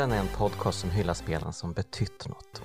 [0.00, 2.62] Spelen är en podcast som hyllar spelen som betytt något.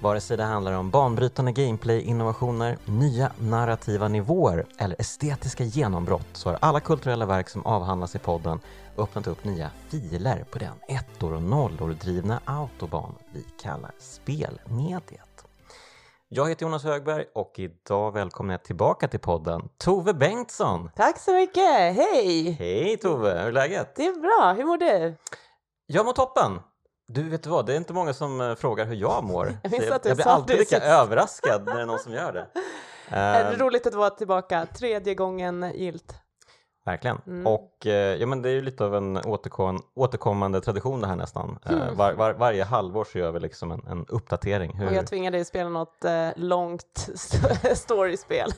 [0.00, 6.58] Vare sig det handlar om banbrytande gameplay-innovationer, nya narrativa nivåer eller estetiska genombrott så har
[6.60, 8.60] alla kulturella verk som avhandlas i podden
[8.98, 15.44] öppnat upp nya filer på den ettor och nollor drivna autobahn vi kallar spelmediet.
[16.28, 20.90] Jag heter Jonas Högberg och idag välkomnar jag tillbaka till podden Tove Bengtsson.
[20.96, 22.50] Tack så mycket, hej!
[22.50, 23.96] Hej Tove, hur är läget?
[23.96, 25.16] Det är bra, hur mår du?
[25.86, 26.60] Jag mår toppen.
[27.06, 27.66] Du, vet du vad?
[27.66, 29.58] Det är inte många som eh, frågar hur jag mår.
[29.62, 30.82] Jag du jag blir alltid lika sist.
[30.88, 32.46] överraskad när det är någon som gör det.
[33.08, 36.14] Är det Eh, roligt att vara tillbaka, tredje gången gilt.
[36.86, 37.18] verkligen.
[37.26, 37.46] Mm.
[37.46, 39.16] Och eh, ja, men det är ju lite av en
[39.94, 41.58] återkom det här nästan.
[41.64, 41.96] Eh, Mm.
[41.96, 44.74] var, var, varje halvår så gör vi liksom en, en uppdatering.
[44.78, 48.50] Hur, Och jag tvingar dig att spela något eh, långt st- storyspel.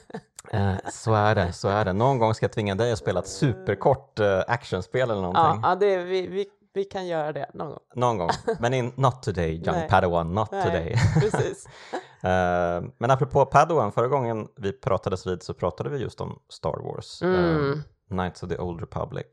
[0.51, 1.93] eh, så är det, så är det.
[1.93, 5.61] Någon gång ska jag tvinga dig att spela ett superkort eh, actionspel eller någonting.
[5.63, 7.79] Ja, ja det, vi, vi, vi kan göra det någon gång.
[7.95, 8.31] Någon gång.
[8.61, 9.89] Men in, not today, young.
[9.89, 10.95] Padawan, not Nej, today.
[11.21, 11.69] Precis.
[12.23, 16.77] Eh, men apropå Padawan, förra gången vi pratades vid så pratade vi just om Star
[16.83, 17.83] Wars, eh, Mm.
[18.09, 19.27] Knights of the Old Republic,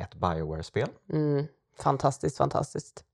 [0.00, 0.88] ett Bioware-spel.
[1.12, 1.46] Mm.
[1.78, 3.04] Fantastiskt, fantastiskt.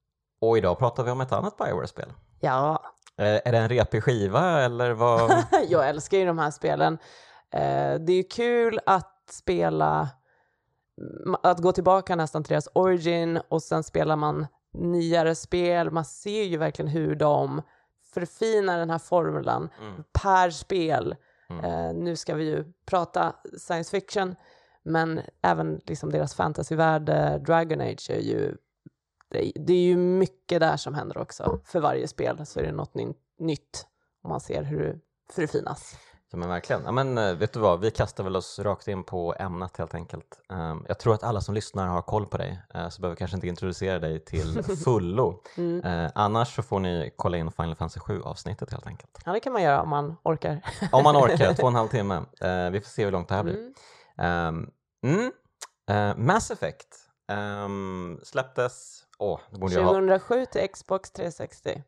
[0.41, 2.13] Och idag pratar vi om ett annat Bioware-spel.
[2.41, 2.83] Ja,
[3.17, 5.45] Eh, är det en repig skiva eller vad?
[5.69, 6.99] jag älskar ju de här spelen.
[8.01, 10.09] Det är ju kul att spela,
[11.43, 15.91] att gå tillbaka nästan till deras origin och sen spelar man nyare spel.
[15.91, 17.63] Man ser ju verkligen hur de
[18.15, 20.05] förfinar den här formulan Mm.
[20.13, 21.17] per spel.
[21.51, 21.65] Mm.
[21.65, 24.35] Eh, nu ska vi ju prata science fiction,
[24.83, 27.05] men även liksom deras fantasyvärld,
[27.45, 28.57] Dragon Age, är ju
[29.29, 31.61] det, det är ju mycket där som händer också.
[31.65, 33.87] För varje spel så är det något ny, nytt
[34.23, 35.97] och man ser hur det förfinas.
[36.33, 36.83] Ja, men verkligen.
[36.85, 39.95] Ja, men, eh, vet du vad, vi kastar väl oss rakt in på ämnet helt
[39.95, 40.41] enkelt.
[40.53, 43.19] Ehm, jag tror att alla som lyssnar har koll på dig, eh, så behöver vi
[43.19, 45.43] kanske inte introducera dig till fullo.
[45.57, 45.81] Mm.
[45.85, 49.19] Eh, annars så får ni kolla in Final Fantasy 7 avsnittet helt enkelt.
[49.25, 50.61] Ja, det kan man göra om man orkar.
[50.93, 52.23] Om man orkar, två och en halv timme.
[52.41, 53.55] Eh, vi får se hur långt det här blir.
[53.55, 53.73] Mm.
[54.19, 54.71] Ehm,
[55.05, 56.27] mm.
[56.27, 56.89] Mass Effect
[57.33, 59.03] ehm, släpptes,
[59.51, 59.93] borde jag ha.
[59.93, 61.83] 2007 till Xbox 360.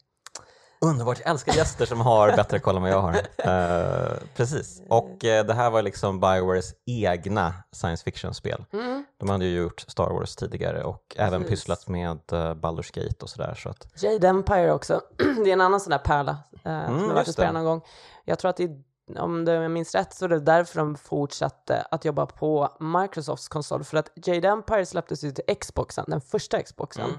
[0.85, 3.15] Underbart, jag älskar gäster som har bättre koll än vad jag har.
[3.39, 8.65] Eh, precis, och eh, det här var liksom Biowares egna science fiction-spel.
[8.73, 9.05] Mm.
[9.19, 11.61] De hade ju gjort Star Wars tidigare och även Precis.
[11.61, 13.55] pysslat med uh, Baldur's Gate och sådär.
[13.63, 15.01] Så att, Jade Empire också.
[15.45, 17.53] det är en annan sån där pärla eh, som jag varit spelat det.
[17.53, 17.83] någon gång.
[18.25, 18.71] Jag tror att det,
[19.19, 23.49] om det- jag minns rätt så är det därför de fortsatte att jobba på Microsofts
[23.49, 23.85] konsol.
[23.85, 27.05] För att Jade Empire släpptes ju till Xboxen, den första Xboxen.
[27.05, 27.17] Mm.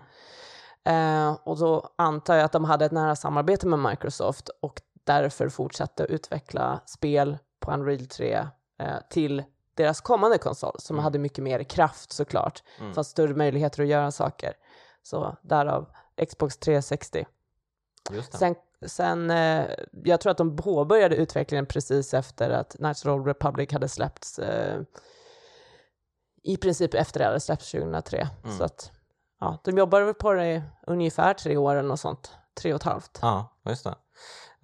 [0.85, 5.49] Eh, och då antar jag att de hade ett nära samarbete med Microsoft och därför
[5.49, 8.47] fortsatte utveckla spel på Unreal 3
[8.79, 9.43] eh, till
[9.75, 11.03] deras kommande konsol som Mm.
[11.03, 12.63] hade mycket mer kraft såklart.
[12.79, 12.93] Mm.
[12.93, 14.53] Fanns större möjligheter att göra saker.
[15.03, 15.89] Så därav
[16.29, 17.25] Xbox 360.
[18.11, 18.37] just det.
[18.37, 18.55] Sen,
[18.85, 19.65] sen eh,
[20.03, 24.39] jag tror att de påbörjade utvecklingen precis efter att Old Republic hade släppts.
[24.39, 24.81] Eh,
[26.43, 28.29] I princip efter det hade släppts 2003.
[28.43, 28.57] Mm.
[28.57, 28.91] Så att,
[29.43, 32.31] ja, de jobbade väl på det i ungefär tre år eller något sånt.
[32.61, 33.19] Tre och ett halvt.
[33.21, 33.95] Ja, just det.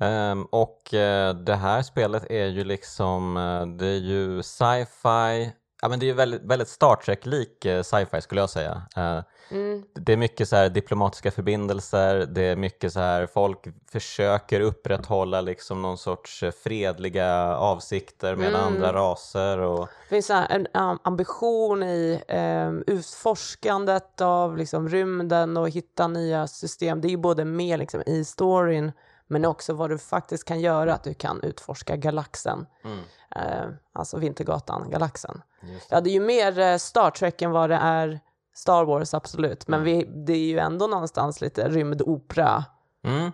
[0.06, 5.51] Um, och uh, det här spelet är ju liksom, uh, det är ju sci-fi,
[5.81, 8.81] ja men det är väldigt, väldigt Star Trek-lik eh, sci-fi skulle jag säga.
[8.95, 9.19] Eh,
[9.51, 9.84] Mm.
[9.94, 15.41] det är mycket så här diplomatiska förbindelser, det är mycket så här folk försöker upprätthålla
[15.41, 18.62] liksom någon sorts eh, fredliga avsikter med Mm.
[18.62, 20.67] andra raser och Det finns en
[21.03, 22.22] ambition i
[22.67, 27.01] um, utforskandet av liksom, rymden och hitta nya system.
[27.01, 28.91] Det är ju både med liksom, i storyn
[29.28, 32.66] men också vad du faktiskt kan göra, att du kan utforska galaxen.
[32.84, 32.99] mm,
[33.35, 35.41] Eh, alltså Vintergatan, galaxen.
[35.90, 38.20] Ja, det är ju mer eh, Star Trek än vad det är
[38.56, 39.67] Star Wars, absolut.
[39.67, 42.64] Men vi, det är ju ändå någonstans lite rymdopera.
[43.03, 43.32] Mm.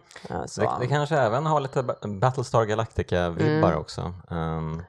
[0.58, 3.80] Det, det kanske även har lite Ba- Battlestar Galactica-vibbar Mm.
[3.80, 4.14] också.
[4.30, 4.84] Um,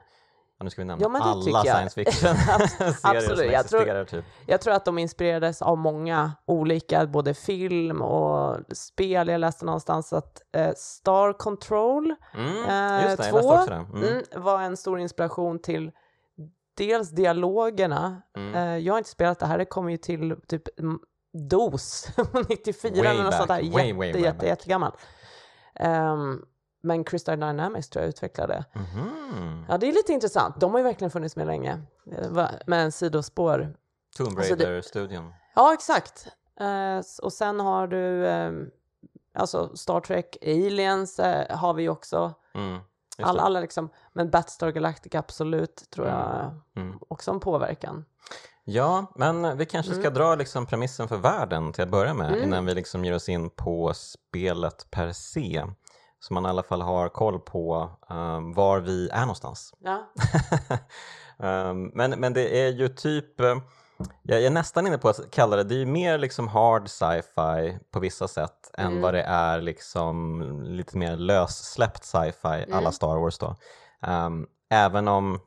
[0.63, 4.05] nu ska vi nämna Ja, alla science fiction-serier Absolut, som jag tror-.
[4.05, 4.25] Typ.
[4.45, 9.27] Jag tror att de inspirerades av många olika, både film och spel.
[9.27, 13.71] Jag läste någonstans att eh, Star Control Mm, Eh.
[13.71, 14.03] Mm.
[14.03, 15.91] mm, var en stor inspiration till
[16.77, 18.21] dels dialogerna.
[18.37, 18.55] Mm.
[18.55, 20.99] Eh, jag har inte spelat det här, det kom ju till typ mm,
[21.49, 22.07] DOS
[22.49, 23.55] 94 Way eller något sånt där.
[23.55, 24.43] back, Jätte, way, way jätte, back.
[24.43, 24.91] jättegammal.
[25.75, 26.45] Ehm,
[26.81, 28.65] men Crystal Dynamics tror jag utvecklade.
[28.73, 29.65] Mhm.
[29.69, 30.59] Ja, det är lite intressant.
[30.59, 31.81] De har ju verkligen funnits med länge.
[32.11, 32.31] Eh,
[32.67, 33.73] Med en sidospår.
[34.17, 35.33] Tomb Alltså Raider-studion.
[35.55, 36.27] Ja, exakt.
[36.99, 38.69] S- och sen har du ehm,
[39.33, 42.33] alltså Star Trek, Aliens eh, har vi ju också.
[42.55, 42.79] Mm.
[43.17, 46.99] Just Alla, liksom, men Battlestar Galactica absolut tror jag Mm.
[47.07, 48.05] också en påverkan.
[48.63, 50.13] Ja, men vi kanske ska Mm.
[50.13, 52.43] dra liksom premissen för världen till att börja med Mm.
[52.43, 55.63] innan vi liksom ger oss in på spelet per se.
[56.19, 59.73] Så man i alla fall har koll på um, var vi är någonstans.
[59.79, 60.07] Ja.
[61.37, 63.55] um, men, men det är ju typ, eh,
[64.23, 67.77] jag är nästan inne på att kalla det, det är ju mer liksom hard sci-fi
[67.91, 69.01] på vissa sätt än Mm.
[69.01, 72.91] vad det är liksom lite mer lössläppt sci-fi alla Mm.
[72.91, 73.55] Star Wars då.
[74.07, 75.39] Um, även om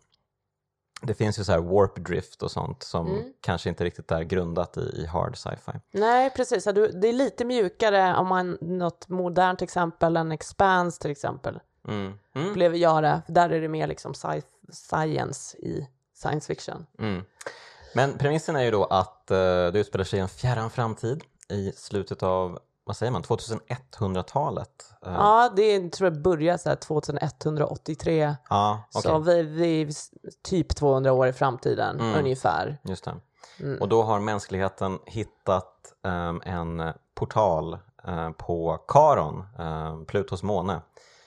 [1.03, 3.33] det finns ju så här warp drift och sånt som Mm.
[3.41, 5.73] kanske inte riktigt är grundat i, i hard sci-fi.
[5.91, 6.67] Nej, precis.
[6.67, 11.61] Ja, du- Det är lite mjukare om man något modernt exempel än Expanse till exempel.
[11.89, 12.19] Mm.
[12.35, 12.51] Mm.
[12.51, 13.23] Upplever jag det.
[13.29, 14.43] Där är det mer liksom sci-
[14.73, 16.87] science i science fiction.
[16.99, 17.25] Mm.
[17.95, 21.73] Men premissen är ju då att eh, det utspelar sig i en fjärran framtid i
[21.73, 24.93] slutet av, vad säger man, 2100-talet?
[25.07, 28.37] Eh, Ja, det tror jag börjar så här 2183.
[28.51, 29.03] ja okej.
[29.03, 29.89] Så vi, vi är
[30.43, 32.19] typ 200 år i framtiden Mm.
[32.19, 32.79] ungefär.
[32.85, 33.15] Just det.
[33.61, 33.81] Mm.
[33.83, 40.81] Och då har mänskligheten hittat ehm, en portal eh, på Karon, eh, Plutos måne,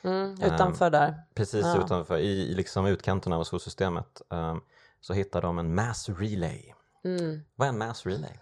[0.05, 1.23] Mm, utanför där.
[1.33, 1.77] precis Ja.
[1.85, 4.21] utanför, i, i liksom utkanten av solsystemet.
[4.31, 4.61] ehm,
[5.03, 6.73] så hittar de en mass relay.
[7.05, 7.41] Mm.
[7.55, 8.39] Vad är en mass relay?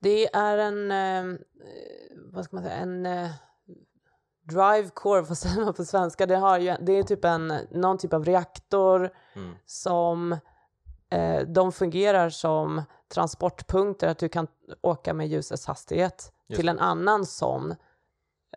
[0.00, 1.38] Det är en, eh,
[2.32, 3.30] vad ska man säga, en eh,
[4.42, 6.26] drive core, vad säger man på svenska?
[6.26, 9.54] Det, har ju, det är typ en, någon typ av reaktor Mm.
[9.66, 10.32] som
[11.10, 12.82] eh, de fungerar som
[13.14, 14.46] transportpunkter, att du kan
[14.80, 16.72] åka med ljusets hastighet Just till det.
[16.72, 17.74] en annan sån,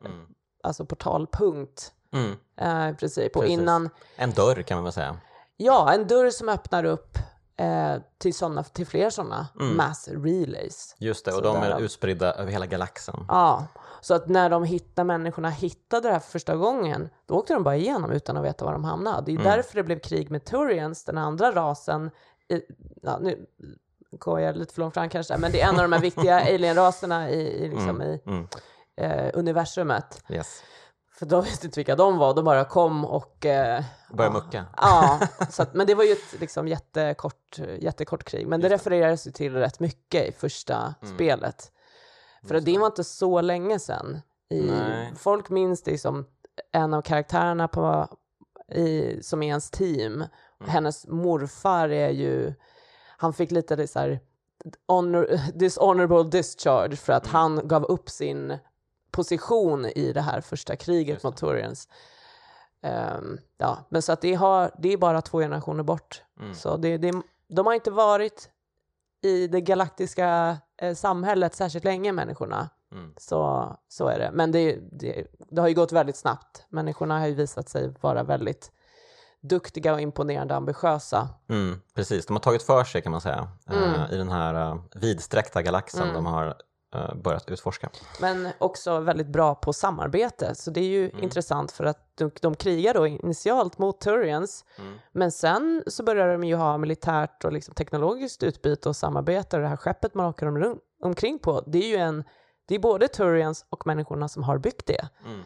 [0.05, 0.25] Mm.
[0.63, 2.31] alltså portalpunkt Mm.
[2.57, 3.35] eh, i princip.
[3.35, 3.59] Och Precis.
[3.59, 5.17] innan, En dörr kan man väl säga.
[5.57, 7.17] Ja, en dörr som öppnar upp
[7.57, 9.77] eh, till, såna, till fler sådana Mm.
[9.77, 10.95] mass relays.
[10.99, 13.25] Just det, och Så de är utspridda över hela galaxen.
[13.27, 13.67] Ja,
[14.01, 17.63] så att när de hittar människorna hittade det här för första gången, då åkte de
[17.63, 19.21] bara igenom utan att veta var de hamnade.
[19.25, 19.43] Det är Mm.
[19.51, 22.11] därför det blev krig med Turians, den andra rasen.
[22.47, 22.61] I,
[23.01, 23.45] ja, nu
[24.11, 26.39] går jag lite för långt fram kanske, men det är en av de här viktiga
[26.53, 28.01] alienraserna i, i, liksom, Mm.
[28.01, 28.47] i Mm.
[28.97, 30.23] eh, universumet.
[30.29, 30.63] Yes.
[31.19, 33.45] För de visste inte vilka de var, de bara kom och...
[33.45, 33.83] Eh,
[34.13, 34.33] Börja ja.
[34.33, 34.65] mucka.
[34.77, 35.19] Ja,
[35.49, 38.47] så att, men det var ju ett liksom, jättekort, jättekort krig.
[38.47, 38.89] Men det Just det.
[38.89, 41.15] refererades ju till rätt mycket i första Mm.
[41.15, 41.71] spelet.
[42.47, 44.21] För Just det var inte så länge sedan.
[44.49, 44.71] I,
[45.17, 46.25] folk minns det som
[46.71, 48.07] en av karaktärerna på,
[48.71, 50.13] i, som är ens team.
[50.13, 50.27] Mm.
[50.67, 52.53] Hennes morfar är ju,
[53.17, 54.19] han fick lite så här,
[54.87, 57.33] honor, dishonorable discharge för att Mm.
[57.35, 58.57] han gav upp sin
[59.15, 61.87] position i det här första kriget mot Turians.
[62.81, 66.23] Ehm, ja, men så att det, har, det är bara två generationer bort.
[66.39, 66.55] Mm.
[66.55, 67.11] Så det, det,
[67.47, 68.49] de har inte varit
[69.21, 72.69] i det galaktiska eh, samhället särskilt länge, människorna.
[72.91, 73.13] Mm.
[73.17, 74.29] Så, så är det.
[74.33, 76.65] Men det, det, det har ju gått väldigt snabbt.
[76.69, 78.71] Människorna har ju visat sig vara väldigt
[79.41, 81.29] duktiga och imponerande ambitiösa.
[81.49, 84.11] Mm, precis, de har tagit för sig kan man säga eh, Mm.
[84.11, 86.13] i den här uh, vidsträckta galaxen Mm.
[86.15, 86.53] de har eh,
[87.15, 87.89] börjat utforska.
[88.21, 90.55] Men också väldigt bra på samarbete.
[90.55, 91.23] Så det är ju Mm.
[91.23, 94.65] intressant för att de, de krigar då initialt mot Turians.
[94.77, 94.97] Mm.
[95.11, 99.55] Men sen så börjar de ju ha militärt och liksom teknologiskt utbyte och samarbete.
[99.55, 102.23] Och det här skeppet man åker om, omkring på, det är ju en,
[102.65, 105.09] det är både Turians och människorna som har byggt det.
[105.25, 105.43] Mm.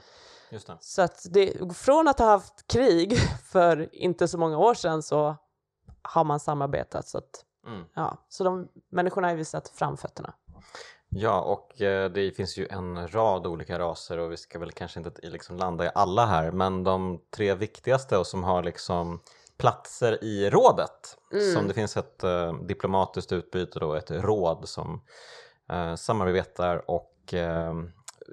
[0.49, 0.77] Det.
[0.79, 3.17] Så att det, från att ha haft krig
[3.51, 5.35] för inte så många år sedan så
[6.01, 7.07] har man samarbetat.
[7.07, 7.83] Så, att, Mm.
[7.93, 10.33] ja, så de människorna har visat framfötterna.
[11.09, 14.99] Ja, och eh, det finns ju en rad olika raser och vi ska väl kanske
[14.99, 19.19] inte liksom landa i alla här, men de tre viktigaste och som har liksom
[19.57, 21.53] platser i rådet, Mm.
[21.53, 25.01] som det finns ett eh, diplomatiskt utbyte då, ett råd som
[25.71, 27.73] eh, samarbetar och eh,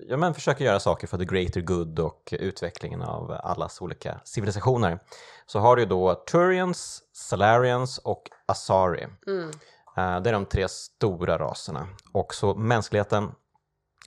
[0.09, 4.99] ja, men försöker göra saker för the greater good och utvecklingen av allas olika civilisationer.
[5.47, 9.07] Så har du då Turians, Salarians och Asari.
[9.27, 9.51] Mm.
[9.97, 11.89] Eh, Det är de tre stora raserna.
[12.13, 13.33] Och så mänskligheten,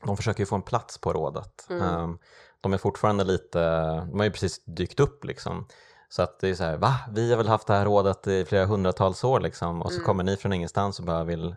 [0.03, 1.67] de försöker ju få en plats på rådet.
[1.69, 1.81] Mm.
[1.81, 2.10] Eh,
[2.62, 3.60] De är fortfarande lite,
[3.96, 5.67] de har ju precis dykt upp liksom.
[6.10, 6.93] Så att det är så här, va?
[7.12, 9.81] Vi har väl haft det här rådet i flera hundratals år liksom.
[9.81, 10.05] Och så Mm.
[10.05, 11.55] kommer ni från ingenstans och bara vill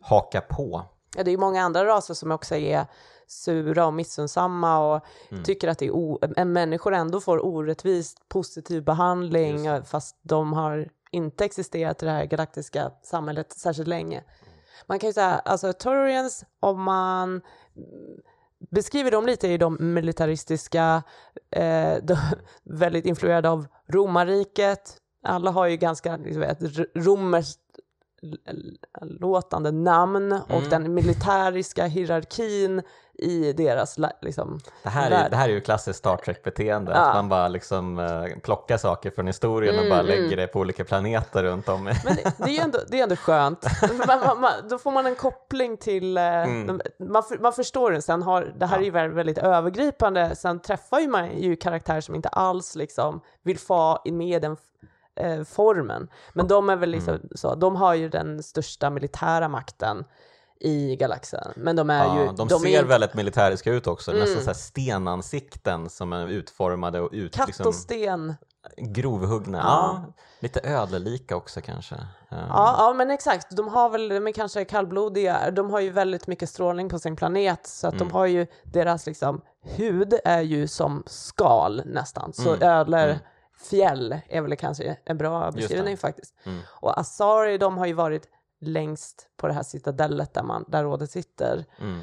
[0.00, 0.84] haka på.
[1.16, 2.86] Ja, det är ju många andra raser som också är
[3.26, 5.44] sura och missunnsamma och Mm.
[5.44, 11.44] tycker att det är o- människor ändå får orättvist positiv behandling fast de har inte
[11.44, 14.24] existerat i det här galaktiska samhället särskilt länge.
[14.86, 17.40] Man kan ju säga, alltså Turians, om man
[18.70, 21.02] beskriver dem lite i de militaristiska,
[21.50, 22.16] eh, de,
[22.64, 24.96] väldigt influerade av romarriket.
[25.22, 26.62] Alla har ju ganska liksom, ett
[26.94, 27.60] romerskt
[29.00, 30.68] låtande namn och Mm.
[30.70, 32.82] den militäriska hierarkin
[33.22, 35.30] i deras liksom, Det här, är, värld.
[35.30, 36.98] det här är ju klassiskt Star Trek-beteende, Ja.
[36.98, 40.06] att man bara liksom eh, plockar saker från historien och Mm, bara mm.
[40.22, 41.84] lägger det på olika planeter runt om.
[41.84, 43.66] Men det, det är ju ändå, det är ändå skönt.
[44.06, 46.16] man, man, man, då får man en koppling till...
[46.16, 46.80] Eh, Mm.
[46.98, 48.02] man, man förstår det.
[48.02, 50.36] Sen har, det här är ju väldigt, väldigt övergripande.
[50.36, 54.56] Sen träffar ju man ju karaktärer som inte alls liksom vill få med den
[55.18, 56.08] eh, formen.
[56.32, 57.28] Men de är väl liksom Mm.
[57.34, 60.04] så, de har ju den största militära makten
[60.60, 61.52] i galaxen.
[61.56, 62.24] Men de är ju...
[62.24, 64.20] Ja, de, är ser inte- väldigt militäriska ut också, Mm.
[64.24, 68.34] nästan så stenansikten som är utformade och ut, Katt liksom, och sten.
[68.76, 69.58] grovhuggna.
[69.58, 70.04] Ja.
[70.06, 70.12] Ja.
[70.40, 71.94] lite ödlelika också kanske.
[71.94, 73.56] Eh, Ja, ja, men exakt.
[73.56, 77.16] De har väl, de är kanske kallblodiga, de har ju väldigt mycket strålning på sin
[77.16, 78.08] planet så att Mm.
[78.08, 82.32] de har ju, deras liksom hud är ju som skal nästan.
[82.32, 82.68] Så Mm.
[82.68, 83.18] ödlor, Mm.
[83.60, 86.34] Fjäll är väl kanske en bra beskrivning faktiskt.
[86.44, 86.58] Mm.
[86.80, 88.28] Och Asari, de har ju varit
[88.60, 91.64] längst på det här citadellet där, man, där rådet sitter.
[91.80, 92.00] Mm.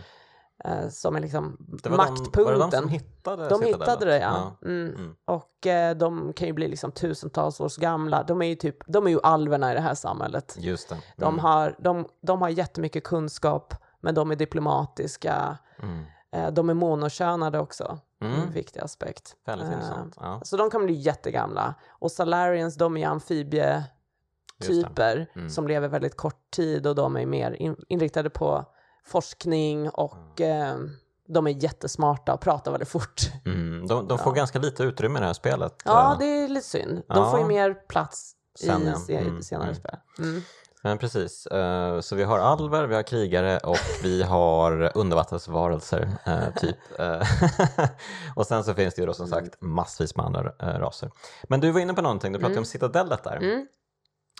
[0.65, 1.57] Eh, som är liksom
[1.89, 2.31] maktpunkten.
[2.33, 3.81] De, var det de som hittade De Citadellet?
[3.81, 4.55] hittade det, ja.
[4.62, 4.67] ja.
[4.67, 4.95] Mm.
[4.95, 5.15] Mm.
[5.25, 8.24] Och eh, de kan ju bli liksom tusentals års gamla.
[8.24, 10.55] De är ju typ, de är ju alverna i det här samhället.
[10.59, 10.97] Just det.
[11.17, 11.39] De, Mm.
[11.39, 15.57] har, de, de har jättemycket kunskap, men de är diplomatiska.
[15.83, 16.03] Mm.
[16.31, 18.51] Eh, de är monokönade också, Mm.
[18.51, 19.36] viktig aspekt.
[19.45, 20.13] Väldigt Eh, intressant.
[20.19, 20.41] Ja.
[20.43, 21.75] Så de kan bli jättegamla.
[21.89, 23.86] Och Salarians, de är amfibietyper.
[25.36, 25.50] Mm.
[25.50, 28.65] som lever väldigt kort tid och de är mer in, inriktade på
[29.05, 30.75] forskning och eh,
[31.27, 33.22] de är jättesmarta och pratar väldigt fort.
[33.45, 33.88] Mm.
[33.88, 35.74] De, de får ganska lite utrymme i det här spelet.
[35.86, 36.91] Ja, det är lite synd.
[37.07, 37.31] De Ja.
[37.31, 38.95] får ju mer plats Sen, i ja.
[38.95, 39.75] se- Mm, senare mm.
[39.75, 39.95] spel.
[40.86, 40.92] Mm.
[40.92, 46.54] Men precis, eh, så vi har alver, vi har krigare och vi har undervattensvarelser, eh,
[46.56, 46.77] typ.
[47.00, 47.22] Eh,
[48.36, 51.12] och sen så finns det ju då som sagt massvis med andra eh, raser.
[51.44, 52.62] Men du var inne på någonting, du pratade Mm.
[52.62, 53.36] om citadellet där.
[53.38, 53.68] Mm.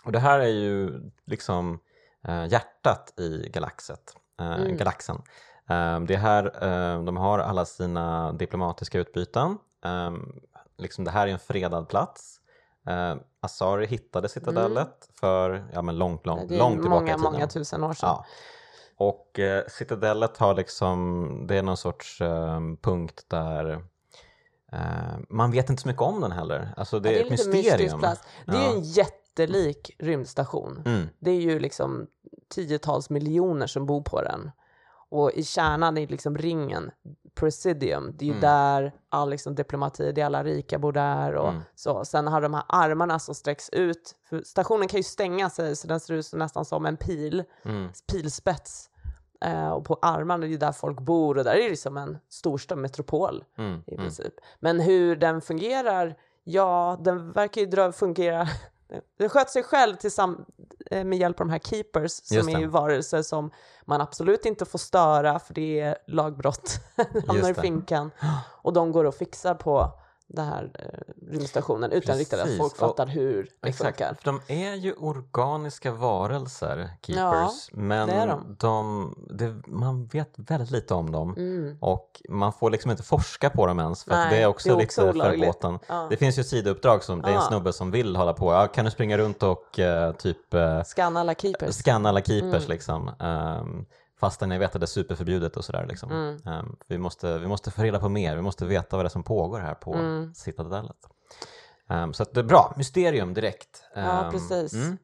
[0.04, 1.78] Och det här är ju liksom
[2.28, 4.76] eh, hjärtat i galaxet, eh, Mm.
[4.76, 5.16] galaxen.
[5.70, 9.58] Eh, det är här eh, de har alla sina diplomatiska utbyten.
[9.84, 10.10] Eh,
[10.78, 12.40] liksom det här är en fredad plats.
[12.86, 16.48] Eh, Asari hittade citadellet för ja, men långt, långt, Mm.
[16.48, 17.32] Det är långt tillbaka många, i tiden.
[17.32, 18.08] många tusen år sedan.
[18.08, 18.24] Ja.
[18.98, 23.70] Och eh, citadellet har liksom, det är någon sorts eh, punkt där
[24.72, 26.74] eh, man vet inte så mycket om den heller.
[26.76, 27.98] Alltså det, Ja, är ett mysterium.
[27.98, 28.22] plats.
[28.46, 28.70] Det är Ja.
[28.70, 30.82] ju en jättelik rymdstation.
[30.86, 31.08] Mm.
[31.18, 32.06] Det är ju liksom
[32.54, 34.50] tiotals miljoner som bor på den.
[35.08, 36.90] Och i kärnan i liksom ringen,
[37.40, 38.40] Presidium, det är ju Mm.
[38.40, 41.62] där all liksom diplomati, det är alla rika bor där och Mm.
[41.74, 42.04] så.
[42.04, 44.14] Sen har de här armarna som sträcks ut.
[44.44, 47.88] Stationen kan ju stänga sig så den ser ut nästan som en pil, Mm.
[48.12, 48.90] pilspets.
[49.40, 51.96] Eh, och på armarna det är ju där folk bor och där är det som
[51.96, 53.82] en storstad metropol Mm.
[53.86, 54.04] i Mm.
[54.04, 54.34] princip.
[54.60, 58.48] Men hur den fungerar, ja, den verkar ju fungera...
[59.18, 60.55] Den sköter sig själv tillsamm- eh,
[60.90, 63.50] med hjälp av de här keepers som är varelser som
[63.84, 66.80] man absolut inte får störa för det är lagbrott.
[67.26, 68.10] hamnar i finkan.
[68.62, 69.92] Och de går och fixar på
[70.28, 72.58] den här eh, rymdstationen utan riktigt att Precis.
[72.58, 74.14] folk Och- fattar hur det Exakt, funkar.
[74.14, 78.56] för de är ju organiska varelser, keepers, men det de.
[78.58, 81.78] de, det, man vet väldigt lite om dem Mm.
[81.80, 84.82] och man får liksom inte forska på dem ens för Nej, det är också, det
[84.82, 85.78] är också lite förbåten.
[85.88, 86.06] Ja.
[86.10, 87.40] Det finns ju sidouppdrag som det är en Ja.
[87.48, 88.52] snubbe som vill hålla på.
[88.52, 91.74] Ja, kan du springa runt och eh, typ eh, Scanna alla keepers.
[91.74, 92.68] scanna alla keepers Mm.
[92.68, 93.08] liksom.
[93.20, 93.86] Um,
[94.20, 96.10] fastän jag vet att det är superförbjudet och sådär liksom.
[96.12, 96.36] Mm.
[96.46, 99.10] Ehm, vi, måste, vi måste få reda på mer, vi måste veta vad det är
[99.10, 100.34] som pågår här på Mm.
[100.34, 100.96] Citadellet.
[101.88, 103.82] Ehm, så det är bra, mysterium direkt.
[103.94, 104.72] Ja, Ehm, precis.
[104.74, 104.98] mm.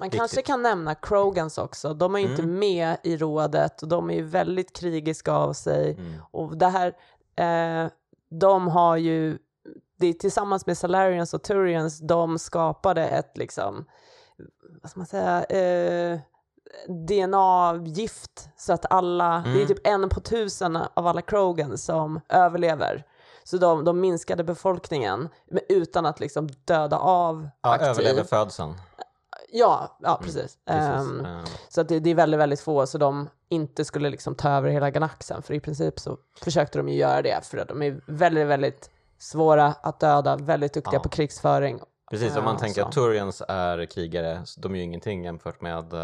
[0.00, 0.18] Man Viktigt.
[0.20, 1.94] kanske kan nämna Krogans också.
[1.94, 2.58] De är ju inte Mm.
[2.58, 5.92] med i rådet och de är ju väldigt krigiska av sig.
[5.92, 6.12] Mm.
[6.30, 6.86] Och det här,
[7.36, 7.90] eh,
[8.30, 9.38] de har ju,
[9.98, 13.84] det är tillsammans med Salarians och Turians, de skapade ett liksom,
[14.82, 16.20] vad ska man säga, eh,
[16.88, 19.66] DNA-gift så att alla, det är Mm.
[19.66, 23.04] typ en på tusen av alla Krogans som överlever.
[23.44, 25.28] Så de, de minskade befolkningen
[25.68, 27.88] utan att liksom döda av Ja, aktiv.
[27.88, 28.74] överlever födseln.
[29.52, 30.58] Ja, ja precis.
[30.66, 31.10] Precis.
[31.10, 34.34] Ehm, Ehm, så att det, det är väldigt, väldigt få, så de inte skulle liksom
[34.34, 35.42] ta över hela galaxen.
[35.42, 38.90] För i princip så försökte de ju göra det, för att de är väldigt, väldigt
[39.18, 41.00] svåra att döda, väldigt duktiga Ja.
[41.00, 41.80] på krigsföring.
[42.10, 42.88] Precis, om man Ja, tänker så.
[42.88, 45.94] att Turians är krigare, så de är ju ingenting jämfört med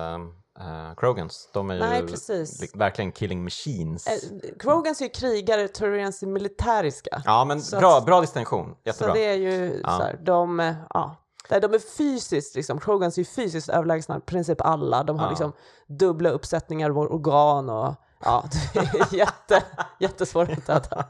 [0.61, 1.49] uh, Krogans.
[1.53, 2.61] De är Nej, ju precis.
[2.61, 4.07] li- verkligen killing machines.
[4.07, 4.15] Eh,
[4.59, 7.23] Krogans är ju krigare, Turians är militäriska.
[7.25, 8.71] ja, men så bra, att- bra distinktion.
[8.75, 9.13] Så Jättebra.
[9.15, 9.89] det är ju Ja.
[9.97, 11.17] så här, de, ja.
[11.51, 15.03] Nej, De är fysiskt, liksom, Krogans är ju fysiskt överlägsna i princip alla.
[15.05, 15.31] De har Ja.
[15.31, 15.53] liksom
[15.87, 17.95] dubbla uppsättningar av organ och
[18.25, 19.63] ja, det är jätte,
[20.01, 21.05] jättesvårt att döda.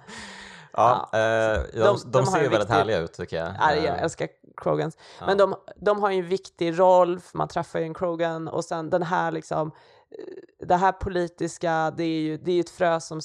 [0.77, 3.49] Ja, eh, de, De- de, ser väldigt viktig- härliga ut tycker jag.
[3.61, 4.97] Ja, jag Eh, älskar Krogans.
[5.21, 5.27] ja.
[5.27, 8.65] Men de, de har ju en viktig roll, för man träffar ju en Krogan och
[8.65, 9.71] sen den här liksom,
[10.11, 13.21] eh, det här politiska, det är ju det är ett frö som,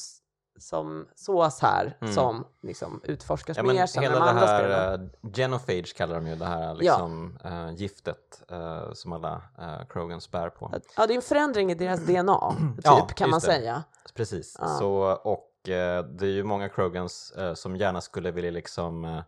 [0.59, 2.13] som sås här, Mm.
[2.13, 5.01] som liksom utforskas Ja, mer hela de andra här spelen.
[5.01, 10.31] uh, genophage kallar de ju det här liksom, eh, giftet eh, som alla uh, Krogans
[10.31, 10.71] bär på.
[10.97, 13.45] Ja, det är en förändring i deras DNA, typ Ja, kan man det.
[13.45, 13.83] säga.
[14.15, 14.57] Precis.
[14.59, 14.67] Ja.
[14.67, 14.91] Så,
[15.23, 15.48] och eh,
[16.03, 19.21] det är ju många Krogans eh, som gärna skulle vilja liksom eh,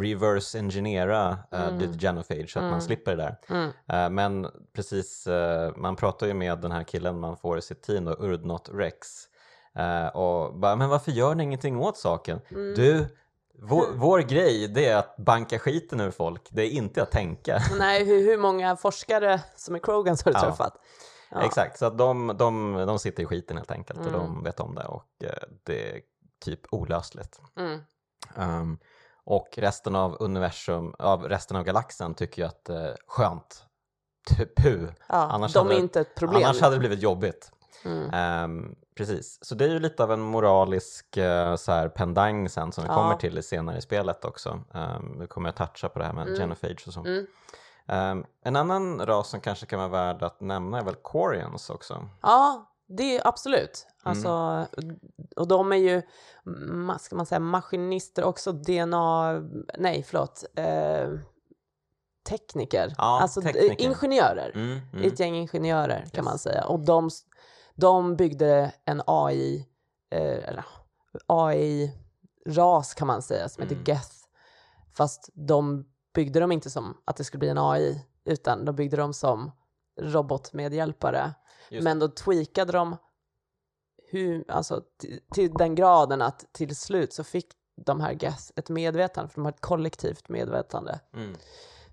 [0.00, 1.78] reverse engineera uh, Mm.
[1.78, 2.80] lite genophage så att man Mm.
[2.80, 3.36] slipper det där.
[3.56, 3.70] Mm.
[3.88, 7.82] Eh, men precis, eh, man pratar ju med den här killen man får i sitt
[7.82, 9.06] team då, Urdnot Rex
[9.78, 12.40] eh, och bara, men varför gör ni ingenting åt saken?
[12.50, 12.74] Mm.
[12.74, 13.06] Du,
[13.62, 17.58] vår, vår grej det är att banka skiten ur folk, det är inte att tänka.
[17.78, 20.44] Nej, hur, hur många forskare som är Krogans har du Ja.
[20.44, 20.74] träffat?
[21.30, 21.42] Ja.
[21.42, 24.18] Exakt, så att de, de, de sitter i skiten helt enkelt och Mm.
[24.20, 26.00] de vet om det och eh, det är
[26.44, 27.40] typ olösligt.
[27.56, 27.80] Mm.
[28.36, 28.78] Um,
[29.24, 33.64] och resten av universum, av resten av galaxen tycker ju att det är skönt.
[34.28, 34.88] Typ, Puh.
[35.08, 36.42] Ja, Annars de hade är inte ett problem.
[36.44, 37.52] Annars hade det blivit jobbigt.
[37.84, 38.10] mm.
[38.12, 42.72] Ehm, precis, så det är ju lite av en moralisk eh, så här, pendang sen
[42.72, 42.94] som vi Ja.
[42.94, 44.60] kommer till senare i spelet också.
[44.74, 46.40] Um, vi kommer att toucha på det här med Mm.
[46.40, 47.00] genophage och så.
[47.00, 47.26] Mm.
[47.88, 52.08] Ehm, en annan ras som kanske kan vara värd att nämna är väl Corians också.
[52.22, 53.86] Ja, det är absolut.
[54.04, 54.10] Mm.
[54.10, 54.66] Alltså,
[55.36, 56.02] och de är ju,
[57.00, 59.32] ska man säga, maskinister också, DNA,
[59.78, 61.08] nej förlåt, eh,
[62.28, 62.94] tekniker.
[62.98, 63.84] Ja, alltså d- tekniker.
[63.84, 64.52] ingenjörer.
[64.54, 65.04] Mm, mm.
[65.04, 66.24] Ett gäng ingenjörer kan Yes.
[66.24, 66.64] man säga.
[66.64, 67.10] Och de,
[67.74, 69.68] de byggde en AI,
[70.10, 70.64] eh, eller
[71.26, 73.78] AI-ras kan man säga, som Mm.
[73.78, 74.10] heter Geth.
[74.96, 75.84] Fast de
[76.18, 79.50] byggde dem inte som att det skulle bli en AI, utan de byggde dem som
[80.00, 81.34] robotmedhjälpare.
[81.82, 82.96] Men då tweakade de
[84.10, 87.46] hur, alltså, till, till den graden att till slut så fick
[87.76, 91.00] de här Geth ett medvetande, för de har ett kollektivt medvetande.
[91.14, 91.34] Mm.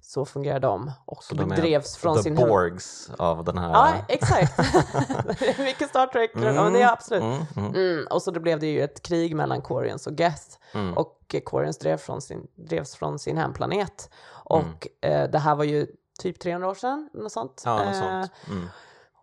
[0.08, 3.70] Så fungerar de och Så drevs från The sin hem- Borgs av den här...
[3.70, 4.58] Ja, exakt.
[5.40, 7.24] Det Mycket Star Trek, ja, men det är absolut.
[7.24, 10.58] Mm, mm, Mm, och så då blev det ju ett krig mellan Quarians och Geth
[10.74, 10.98] mm.
[10.98, 14.10] och eh, Quarians drev från sin, drevs från sin hemplanet.
[14.28, 15.88] Och eh, det här var ju
[16.20, 17.62] typ 300 år sedan, något sånt.
[17.66, 18.32] Ja, något Eh, sånt.
[18.50, 18.68] Mm.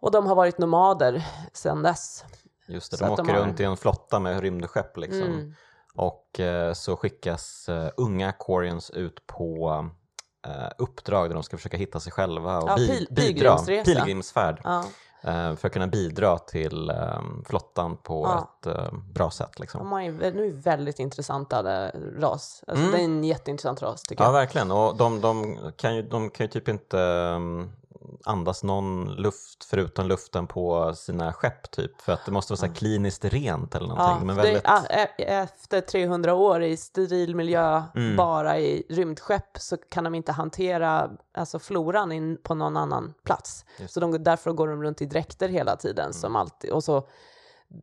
[0.00, 2.24] och de har varit nomader sedan dess.
[2.68, 5.22] Just det, så de att de åker har- runt i en flotta med rymdskepp liksom.
[5.22, 5.54] Mm.
[5.96, 9.88] Och eh, så skickas eh, unga Quarians ut på
[10.46, 13.59] eh, uppdrag där de ska försöka hitta sig själva och Ja, bi- pil- bidra.
[13.85, 14.61] Pilgrimsfärd.
[14.64, 14.85] Ja.
[15.22, 18.48] eh, för att kunna bidra till eh, flottan på Ja.
[18.61, 19.59] ett eh, bra sätt.
[19.59, 19.78] Liksom.
[19.78, 20.00] De har
[20.31, 22.64] nu väldigt intressanta eh, ras.
[22.66, 22.92] Alltså, Mm.
[22.96, 24.33] Det är en jätteintressant ras tycker Ja, jag.
[24.33, 24.70] verkligen.
[24.70, 27.72] Och de, de, kan ju, de kan ju typ inte um,
[28.24, 32.00] andas någon luft förutom luften på sina skepp typ.
[32.00, 34.28] För att det måste vara så här kliniskt rent eller någonting.
[34.28, 34.64] Ja, det- väldigt...
[35.18, 38.16] e- efter 300 år i steril miljö, Mm.
[38.16, 43.64] bara i rymdskepp, så kan de inte hantera alltså, floran in på någon annan plats.
[43.78, 46.12] Just Så de, därför går de runt i dräkter hela tiden, Mm.
[46.12, 46.70] som alltid.
[46.70, 47.08] Och så,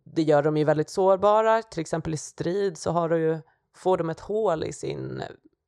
[0.04, 3.40] det gör de ju väldigt sårbara, till exempel i strid så har du ju,
[3.76, 5.24] får de ett hål i sin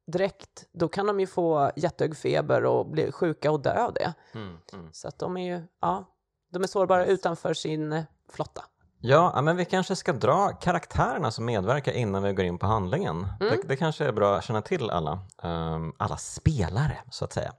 [0.07, 4.13] dräkt, då kan de ju få jättehög feber och bli sjuka och dö av det.
[4.33, 4.89] Mm, mm.
[4.93, 6.05] Så att de är ju, ja,
[6.51, 8.63] de är sårbara utanför sin flotta.
[9.03, 13.15] Ja, men vi kanske ska dra karaktärerna som medverkar innan vi går in på handlingen.
[13.17, 13.37] Mm.
[13.39, 17.53] Det, det kanske är bra att känna till alla, ehm, alla spelare så att säga.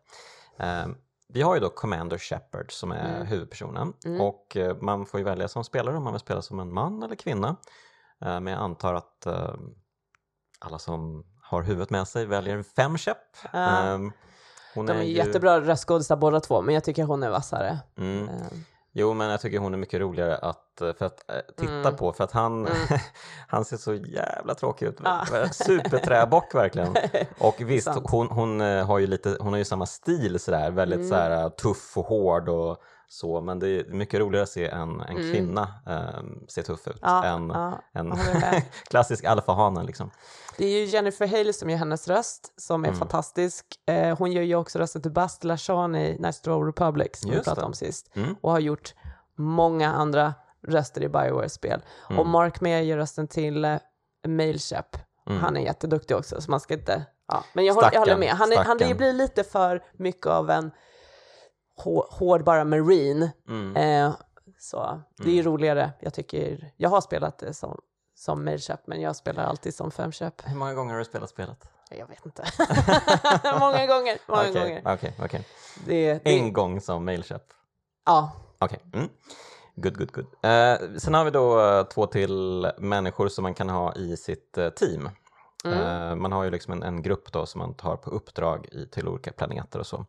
[0.59, 0.97] Ehm,
[1.29, 3.27] vi har ju då Commander Shepard som är Mm.
[3.27, 4.21] huvudpersonen Mm.
[4.21, 7.03] och eh, man får ju välja som spelare om man vill spela som en man
[7.03, 7.49] eller kvinna.
[8.21, 9.55] Eh, men jag antar att eh,
[10.59, 13.19] alla som har huvudet med sig väljer fem käpp.
[13.53, 13.59] Ja.
[13.83, 14.13] Ehm,
[14.75, 17.79] hon De är ju- jättebra röstskådisar båda två, men jag tycker hon är vassare.
[17.99, 18.29] Mm.
[18.29, 18.35] Eh,
[18.95, 21.97] Jo, men jag tycker hon är mycket roligare att, eh, för att eh, titta Mm.
[21.97, 22.77] på för att han, Mm.
[23.49, 24.99] han ser så jävla tråkig ut.
[25.05, 25.25] Ja.
[25.53, 26.95] Superträbock verkligen.
[27.39, 31.09] Och visst, hon, hon, har ju lite, hon har ju samma stil sådär, väldigt Mm.
[31.09, 32.77] sådär, tuff och hård och
[33.13, 35.33] så, men det är mycket roligare att se en, en Mm.
[35.33, 38.13] kvinna eh, se tuff ut ja, än ja, en
[38.91, 40.11] klassisk alfahane liksom.
[40.59, 42.99] Det är ju Jennifer Hale som gör hennes röst, som är Mm.
[42.99, 43.67] fantastisk.
[43.87, 47.37] Eh, hon gör ju också rösten till Bastila Sean i Nice Draw Republic, som vi
[47.37, 47.67] Just pratade det.
[47.67, 48.11] om sist.
[48.15, 48.37] Mm.
[48.41, 48.95] Och har gjort
[49.39, 50.35] många andra
[50.69, 51.83] röster i Bioware-spel.
[52.11, 52.21] Mm.
[52.21, 53.77] Och Mark Mayer gör rösten till eh,
[54.29, 54.97] Mailchap.
[55.31, 55.41] Mm.
[55.43, 57.05] Han är jätteduktig också, så man ska inte...
[57.29, 57.45] Ja.
[57.53, 58.31] Men jag håller, jag håller med.
[58.31, 60.71] Han, är, han blir lite för mycket av en
[62.11, 63.31] hård bara marine.
[63.49, 63.77] Mm.
[63.77, 64.15] Eh,
[64.59, 65.53] så det är ju Mm.
[65.53, 65.91] roligare.
[66.01, 67.81] Jag tycker, jag har spelat det som,
[68.15, 70.43] som mailköp, men jag spelar alltid som femköp.
[70.45, 71.69] Hur många gånger har du spelat spelet?
[71.91, 72.45] Jag vet inte.
[73.61, 74.83] många gånger, många Okej, gånger.
[74.95, 75.47] okej, okej.
[75.87, 77.43] Det, det, En gång som mailköp.
[78.07, 78.79] Ja, Okej.
[78.95, 79.09] Mm.
[79.77, 80.27] Good, good, good.
[80.43, 84.59] Eh, sen har vi då eh, två till människor som man kan ha i sitt
[84.59, 85.11] eh, team.
[85.65, 88.87] Eh, man har ju liksom en, en grupp då som man tar på uppdrag i,
[88.87, 90.07] till olika planeter och så.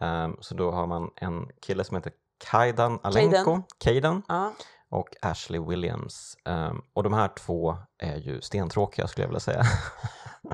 [0.00, 2.12] Ehm, så då har man en kille som heter
[2.50, 4.52] Kaidan Alenko, Kaidan, Ja.
[4.90, 6.36] och Ashley Williams.
[6.44, 9.62] Ehm, och de här två är ju stentråkiga skulle jag vilja säga.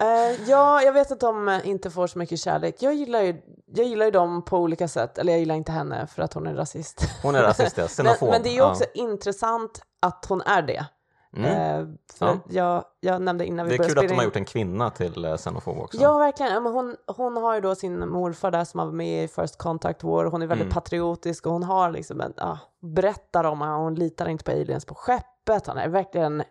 [0.01, 2.77] Eh, ja, jag vet att de inte får så mycket kärlek.
[2.79, 5.19] Jag gillar, ju, jag gillar ju dem på olika sätt.
[5.19, 7.03] Eller jag gillar inte henne för att hon är rasist.
[7.23, 7.83] Hon är rasist, ja.
[7.83, 8.29] men, Xenofob.
[8.31, 8.71] men det är ju Ja.
[8.71, 10.87] också intressant att hon är det.
[11.37, 11.51] Mm.
[11.81, 11.87] Eh,
[12.21, 12.39] Ja.
[12.49, 14.37] jag, jag nämnde innan vi Det är började kul att spela de har in- gjort
[14.37, 15.99] en kvinna till eh, xenofob också.
[16.01, 16.67] Ja, verkligen.
[16.67, 20.25] Hon, hon har ju då sin morfar där som var med i First Contact War.
[20.25, 20.75] Hon är väldigt Mm.
[20.75, 24.85] patriotisk och hon har liksom en, ja, berättar om att hon litar inte på aliens
[24.85, 25.67] på skeppet.
[25.67, 26.43] Han är verkligen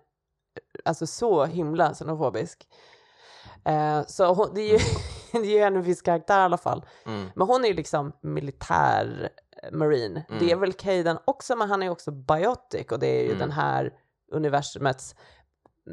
[0.85, 2.67] alltså så himla xenofobisk.
[3.65, 4.79] Eh, så hon, det är ju,
[5.41, 6.85] det är ju en viss karaktär i alla fall.
[7.05, 7.25] Mm.
[7.35, 9.29] Men hon är ju liksom militär
[9.63, 10.23] eh, marine.
[10.29, 10.39] Mm.
[10.39, 13.39] Det är väl Kaden också, men han är också biotic och det är ju Mm.
[13.39, 13.93] den här
[14.31, 15.15] universumets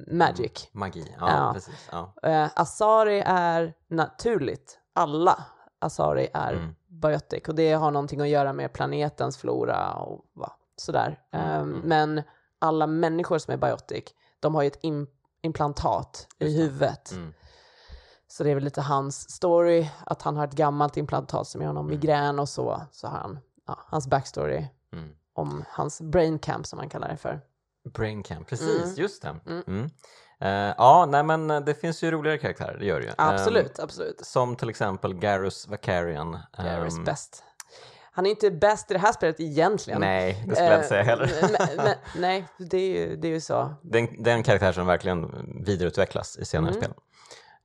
[0.06, 0.68] magic.
[0.72, 1.50] Magi, ja, Ja.
[1.54, 1.88] precis.
[1.92, 2.14] Ja.
[2.22, 4.78] Eh, Asari är naturligt.
[4.92, 5.44] Alla
[5.78, 6.74] Asari är Mm.
[6.88, 11.20] biotic och det har någonting att göra med planetens flora och va, sådär.
[11.32, 11.80] Mm, Eh, mm.
[11.84, 12.22] Men
[12.58, 14.04] alla människor som är biotic,
[14.40, 15.06] de har ju ett im-
[15.42, 17.12] implantat i huvudet.
[17.12, 17.34] Mm.
[18.26, 21.68] Så det är väl lite hans story, att han har ett gammalt implantat som ger
[21.68, 21.96] honom Mm.
[22.00, 22.82] migrän och så.
[22.92, 25.10] Så har han ja, hans backstory Mm.
[25.32, 27.40] om hans brain camp som han kallar det för.
[27.94, 28.94] Brain Camp, precis, Mm.
[28.96, 29.36] just det.
[29.46, 29.62] Mm.
[29.66, 29.90] Mm.
[30.40, 33.12] Eh, ja, nej men eh, det finns ju roligare karaktärer, det gör det ju.
[33.18, 34.20] Absolut, Ehm, absolut.
[34.26, 36.38] som till exempel Garrus Vakarian.
[36.58, 37.44] Garrus Ehm, bäst.
[38.12, 40.00] Han är inte bäst i det här spelet egentligen.
[40.00, 41.30] Nej, det skulle jag inte säga Eh, heller.
[41.42, 43.74] men, men, nej, det är ju, det är ju så.
[43.82, 45.30] Det är en- det är en karaktär som verkligen
[45.66, 46.82] vidareutvecklas i senare Mm.
[46.82, 46.94] spel.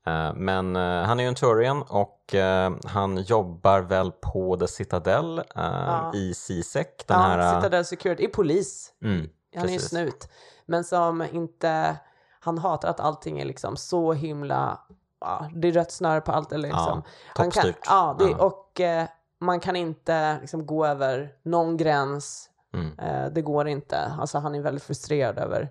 [0.08, 4.68] Eh, Men eh, han är ju en Turian och eh, han jobbar väl på The
[4.68, 6.12] Citadel eh, Ja.
[6.16, 6.88] i CSEC.
[7.08, 8.94] Den ja, här, eh, Citadel Security, är polis.
[9.04, 9.90] mm, Han är ju precis.
[9.90, 10.30] snut.
[10.66, 11.96] Men som inte,
[12.40, 14.80] han hatar att allting är liksom så himla,
[15.22, 16.52] ja, det är rött snöre på allt.
[16.52, 17.04] Eller liksom.
[17.38, 18.38] Ja, kan, ja, det, Ja.
[18.38, 19.08] och eh,
[19.40, 22.50] man kan inte liksom, gå över någon gräns.
[22.74, 23.00] Mm.
[23.00, 23.98] Eh, det går inte.
[24.20, 25.70] Alltså, han är väldigt frustrerad över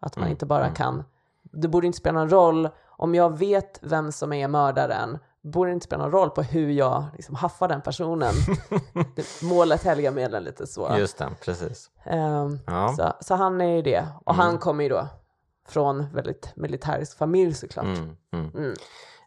[0.00, 0.74] att man Mm, inte bara mm.
[0.74, 1.04] kan.
[1.42, 5.18] Det borde inte spela någon roll om jag vet vem som är mördaren.
[5.52, 8.34] Borde inte spela någon roll på hur jag liksom, haffar den personen.
[9.16, 10.96] Det- Målet helgar medlen lite så.
[10.98, 11.90] Just det, precis.
[12.04, 12.94] Ehm, Ja.
[12.96, 14.06] så, så han är ju det.
[14.24, 14.46] Och Mm.
[14.46, 15.08] han kommer ju då
[15.68, 17.84] från väldigt militärisk familj såklart.
[17.84, 18.50] Mm, mm.
[18.54, 18.74] Mm.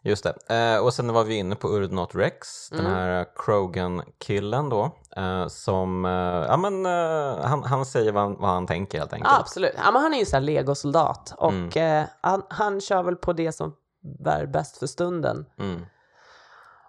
[0.02, 0.74] Just det.
[0.76, 2.92] Eh, och sen var vi inne på Urdnot Rex, den Mm.
[2.92, 6.10] här Krogan-killen då, eh, som, eh,
[6.48, 9.30] ja men eh, han, han säger vad han, vad han tänker helt enkelt.
[9.32, 9.72] Ja, absolut.
[9.84, 12.00] Ja, men han är ju en sån här legosoldat och Mm.
[12.02, 13.74] eh, han, han kör väl på det som
[14.26, 15.46] är bäst för stunden.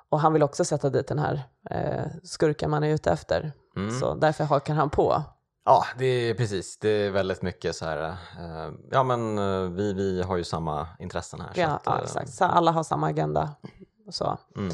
[0.10, 3.52] Och han vill också sätta dit den här eh, skurken man är ute efter.
[3.78, 4.00] Mm.
[4.00, 5.24] Så därför hakar han på.
[5.66, 6.80] Ja, det är precis.
[6.80, 8.04] Det är väldigt mycket så här,
[8.40, 11.52] eh, ja men eh, vi, vi har ju samma intressen här.
[11.56, 12.30] Ja, att, ja, eh, exakt.
[12.34, 13.50] Så alla har samma agenda.
[14.08, 14.38] Och Så.
[14.58, 14.74] Mm,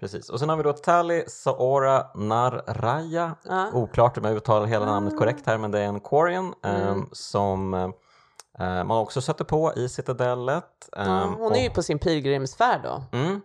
[0.00, 0.30] precis.
[0.30, 3.34] Och sen har vi då Tali Saora Narraya.
[3.48, 3.70] Ja.
[3.72, 7.08] Oklart om jag uttalar hela namnet korrekt här, men det är en Quarian eh, Mm.
[7.12, 10.88] som eh, man också sätter på i Citadellet.
[10.96, 12.90] Ja, hon är ju på sin pilgrimsfärd då.
[12.90, 13.40] och, mm,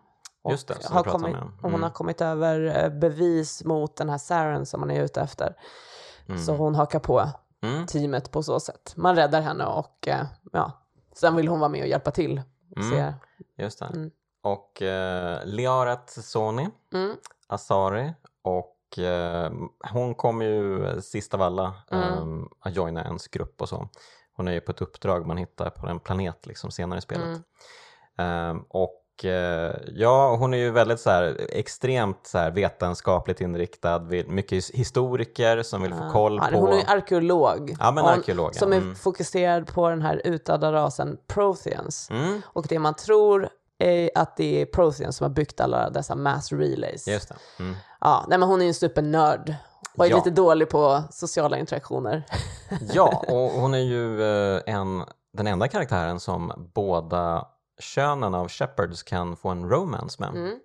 [0.47, 1.43] Och just det, har kommit, om, ja.
[1.55, 1.83] och hon Mm.
[1.83, 5.55] har kommit över eh, bevis mot den här Saren som man är ute efter.
[6.27, 6.41] Mm.
[6.41, 7.29] Så hon hakar på
[7.61, 7.85] Mm.
[7.87, 8.93] teamet på så sätt.
[8.95, 10.71] Man räddar henne och eh, ja,
[11.15, 12.41] sen vill hon vara med och hjälpa till.
[12.75, 12.89] Mm.
[12.91, 13.13] Se.
[13.63, 13.85] Just det.
[13.85, 14.11] Mm.
[14.43, 17.15] Och eh, Liarat Soni, Mm.
[17.47, 19.51] Asari och eh,
[19.91, 22.41] hon kommer ju sist av alla Mm.
[22.41, 23.89] eh, att joina ens grupp och så.
[24.33, 27.41] Hon är ju på ett uppdrag man hittar på en planet liksom senare i spelet.
[28.17, 28.57] Mm.
[28.57, 29.03] Eh, och
[29.95, 35.63] ja, hon är ju väldigt så här, extremt så här, vetenskapligt inriktad, mycket his- historiker
[35.63, 36.11] som vill få Ja.
[36.11, 36.59] koll Ja, på...
[36.59, 37.75] Hon är ju arkeolog.
[37.79, 38.55] Ja, men arkeolog.
[38.55, 38.95] Som är Mm.
[38.95, 42.09] fokuserad på den här utdöda rasen Protheans.
[42.09, 43.49] Mm, Och det man tror
[43.79, 47.07] är att det är Protheans som har byggt alla dessa mass relays.
[47.07, 47.31] just.
[47.59, 47.75] Mm.
[48.01, 49.55] Ja, nej, men hon är ju en supernörd
[49.97, 50.15] och är Ja.
[50.15, 52.23] lite dålig på sociala interaktioner.
[52.93, 54.23] Ja, och hon är ju
[54.55, 55.03] eh, en,
[55.33, 57.47] den enda karaktären som båda
[57.79, 60.29] könen av Shepherds kan få en romance med.
[60.29, 60.59] Mm.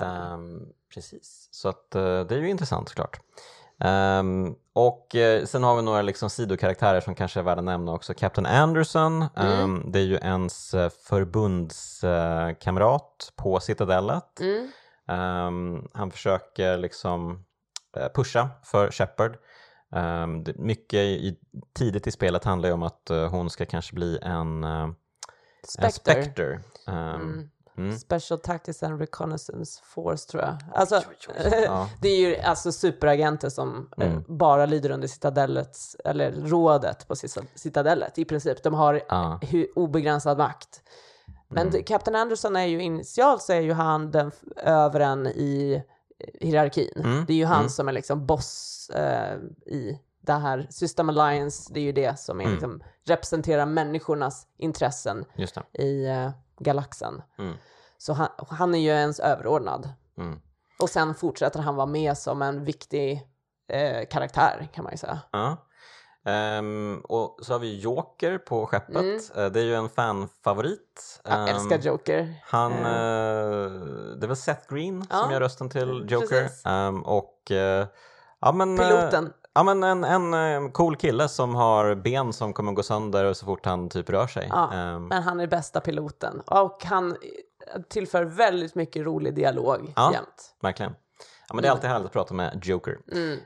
[0.00, 3.20] Ehm, precis, så att, eh, det är ju intressant såklart.
[3.80, 7.92] Ehm, och eh, sen har vi några liksom sidokaraktärer som kanske är värda att nämna
[7.92, 8.14] också.
[8.14, 14.40] Captain Anderson, ehm, det är ju ens eh, förbundskamrat på Citadellet.
[14.40, 14.70] Mm.
[15.92, 17.44] Han försöker liksom
[18.14, 19.36] pusha för Shepard.
[19.92, 21.38] Um, mycket i,
[21.74, 24.64] tidigt i spelet handlar ju om att hon ska kanske bli uh, en
[25.62, 25.90] Spectre.
[26.22, 26.60] Spectre.
[26.86, 27.48] Ehm, Mm.
[27.88, 27.98] mm.
[27.98, 30.56] Special Tactics and Reconnaissance Force tror jag.
[30.74, 31.62] Alltså, oj, oj.
[31.66, 31.88] Ja.
[32.00, 34.24] det är ju alltså superagenter som eh, Mm.
[34.28, 38.62] bara lyder under Citadellets, eller rådet på Cita- Citadellet i princip.
[38.62, 39.40] De har Ja.
[39.74, 40.82] obegränsad makt.
[41.48, 41.84] Men Mm.
[41.84, 45.82] Captain Anderson är ju initialt så är ju han den f- överen i
[46.18, 46.92] eh, hierarkin.
[47.04, 47.68] Mm, Det är ju han mm.
[47.70, 51.72] som är liksom boss eh, i det här System Alliance.
[51.74, 52.54] Det är ju det som är, Mm.
[52.54, 55.24] liksom, representerar människornas intressen
[55.72, 57.22] i eh, galaxen.
[57.38, 57.54] Mm.
[57.98, 59.88] Så han, han är ju ens överordnad.
[60.18, 60.40] Mm.
[60.82, 63.22] Och sen fortsätter han vara med som en viktig
[63.68, 65.18] eh, karaktär kan man ju säga.
[65.32, 65.56] Ja.
[66.24, 68.96] Ehm, och så har vi Joker på skeppet.
[68.96, 69.20] Mm.
[69.36, 71.20] Eh, det är ju en fanfavorit.
[71.24, 72.34] Jag Ehm, älskar Joker.
[72.44, 72.78] Han, Eh.
[72.86, 73.70] eh,
[74.20, 76.48] det väl Seth Green som Ja, gör rösten till Joker.
[76.64, 77.86] Ehm, och eh,
[78.40, 79.32] ja, men, Piloten.
[79.54, 80.34] Ja men en, en
[80.64, 84.26] eh, cool kille som har ben som kommer gå sönder så fort han typ rör
[84.26, 84.46] sig.
[84.50, 86.40] Ja, Ehm, Men han är bästa piloten.
[86.46, 90.12] Och han eh, tillför väldigt mycket rolig dialog Ja.
[90.12, 90.54] jämt.
[90.60, 90.94] Verkligen.
[91.48, 92.98] Ja, men det är alltid härligt att prata med Joker.
[93.12, 93.38] Mm.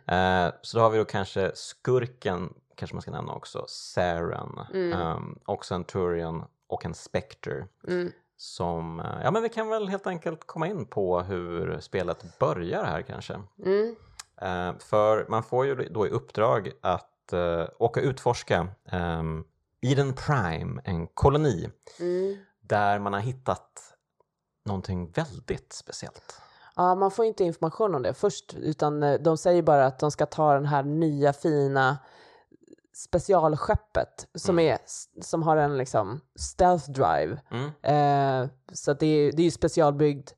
[0.46, 5.00] Eh, så då har vi då kanske skurken, kanske man ska nämna också, Saren, Mm.
[5.00, 7.66] um, också en Turian och en Spectre.
[7.88, 8.12] Mm.
[8.36, 13.02] Som, ja men vi kan väl helt enkelt komma in på hur spelet börjar här
[13.02, 13.40] kanske.
[13.64, 13.94] Mm.
[14.40, 18.68] Eh, för man får ju då i uppdrag att eh, åka utforska
[19.80, 21.70] Eden Prime, en koloni
[22.00, 22.36] Mm.
[22.60, 23.94] där man har hittat
[24.64, 26.40] någonting väldigt speciellt.
[26.76, 30.10] Ja, man får inte information om det först, utan eh, de säger bara att de
[30.10, 31.98] ska ta den här nya fina
[32.94, 34.78] specialskeppet som, är,
[35.22, 37.40] som har en liksom stealth drive.
[37.50, 37.66] Mm.
[37.82, 40.30] Eh, så det, är, det är ju specialbyggd.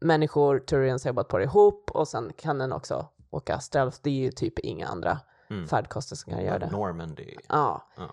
[0.00, 3.98] Människor, Turians har jobbat på det ihop och sen kan den också åka stealth.
[4.02, 5.18] Det är ju typ inga andra
[5.50, 5.66] Mm.
[5.68, 6.70] färdkoster som kan göra det.
[6.70, 7.34] Normandy.
[7.48, 7.88] Ja.
[7.96, 8.10] Ja.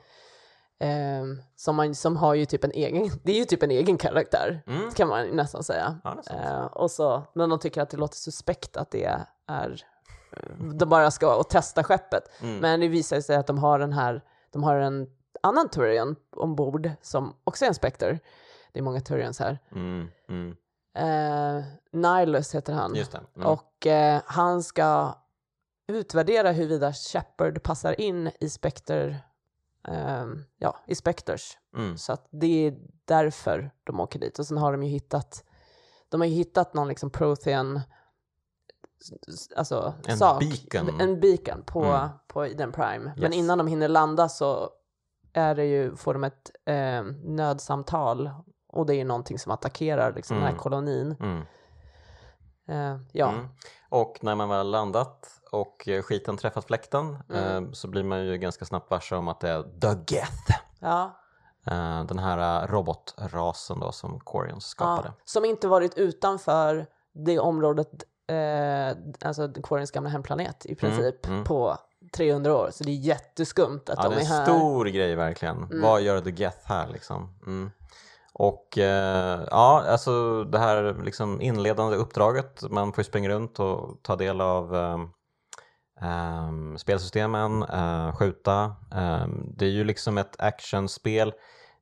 [0.79, 3.97] Ehm, som, man, som har ju typ en egen, det är ju typ en egen
[3.97, 4.91] karaktär Mm.
[4.91, 5.99] kan man nästan säga.
[6.03, 6.17] Ja.
[6.31, 9.05] Eh, och så, men de tycker att det låter suspekt att det
[9.47, 9.81] är,
[10.31, 12.23] eh, de bara ska och testa skeppet.
[12.41, 12.57] Mm.
[12.59, 15.09] Men det visar sig att de har den här, de har en
[15.43, 18.19] annan Turian ombord som också är en Spectre.
[18.73, 19.59] Det är många Turians här.
[19.75, 20.07] Mm.
[20.97, 22.95] Eh, Nihilus heter han.
[22.95, 23.47] Mm.
[23.47, 25.15] Och eh, han ska
[25.87, 29.17] utvärdera huruvida Shepard passar in i Spectre,
[29.87, 31.57] ehm, ja, i Spectres.
[31.77, 31.97] Mm.
[31.97, 34.39] Så att det är därför de åker dit.
[34.39, 35.43] Och sen har de ju hittat,
[36.09, 37.81] de har ju hittat någon liksom Prothean,
[39.55, 40.43] alltså En sak.
[40.71, 41.01] beacon.
[41.01, 42.09] En beacon på, Mm.
[42.27, 43.13] på Eden Prime.
[43.17, 43.35] Men Yes.
[43.35, 44.69] innan de hinner landa så
[45.33, 48.29] är det ju, får de ett eh, nödsamtal.
[48.77, 50.53] Och det är ju någonting som attackerar liksom, den Mm.
[50.55, 51.15] här kolonin.
[51.19, 51.41] Mm.
[52.69, 53.29] Eh, ja.
[53.29, 53.47] Mm.
[53.89, 57.65] Och när man väl landat och eh, skiten träffat fläkten Mm.
[57.65, 60.51] eh, så blir man ju ganska snabbt varse om att det är The Geth.
[60.79, 61.19] ja.
[61.65, 65.07] Eh, den här robotrasen då som Corians skapade.
[65.07, 67.87] Ja, som inte varit utanför det området,
[69.21, 71.43] alltså Quarians gamla hemplanet i princip, mm.
[71.43, 71.77] på
[72.17, 72.69] 300 år.
[72.71, 74.45] Så det är jätteskumt att Ja, de det är är en här.
[74.45, 75.57] stor grej verkligen.
[75.63, 75.81] Mm.
[75.81, 77.33] Vad gör The Geth här liksom?
[78.39, 84.15] Och eh, ja, alltså det här liksom inledande uppdraget, man får springa runt och ta
[84.15, 84.75] del av
[86.01, 88.75] ehm, spelsystemen, eh, skjuta.
[88.95, 91.33] Ehm, det är ju liksom ett actionspel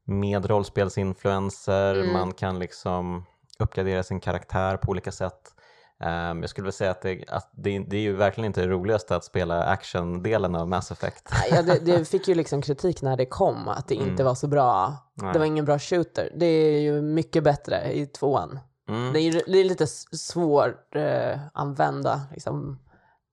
[0.06, 2.14] med rollspelsinfluenser, Mm.
[2.14, 3.26] man kan liksom
[3.60, 5.55] uppgradera sin karaktär på olika sätt.
[6.04, 8.68] Ehm, jag skulle vilja säga att, det, att det, det är ju verkligen inte det
[8.68, 11.30] roligaste att spela actiondelen av Mass Effect.
[11.52, 14.26] Ja, det, det fick ju liksom kritik när det kom, att det inte Mm.
[14.26, 14.94] var så bra.
[15.14, 15.34] Nej.
[15.34, 16.30] Det var ingen bra shooter.
[16.36, 18.60] Det är ju mycket bättre i tvåan.
[18.90, 19.14] Mm.
[19.14, 22.80] Det är, det är lite svårt eh, använda liksom,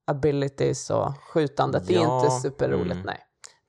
[0.07, 1.87] abilities och skjutandet.
[1.87, 3.05] Det är Ja, inte superroligt, mm.
[3.05, 3.19] nej.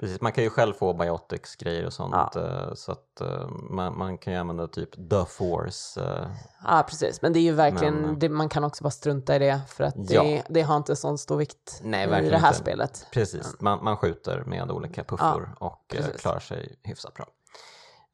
[0.01, 2.41] Precis, man kan ju själv få biotics grejer och sånt Ja.
[2.41, 6.01] eh, så att eh, man, man kan ju använda typ the force.
[6.03, 6.27] eh,
[6.65, 7.23] Ja, precis.
[7.23, 9.85] Men det är ju verkligen, Men- det, man kan också bara strunta i det för
[9.85, 10.43] att det, Ja.
[10.49, 12.59] det har inte sån stor vikt Nej, i det här inte.
[12.61, 13.07] spelet.
[13.13, 16.21] Precis, man, man skjuter med olika puffor och eh, precis.
[16.21, 17.27] klarar sig hyfsat bra.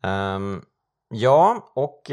[0.02, 0.62] Ehm,
[1.08, 2.10] ja, och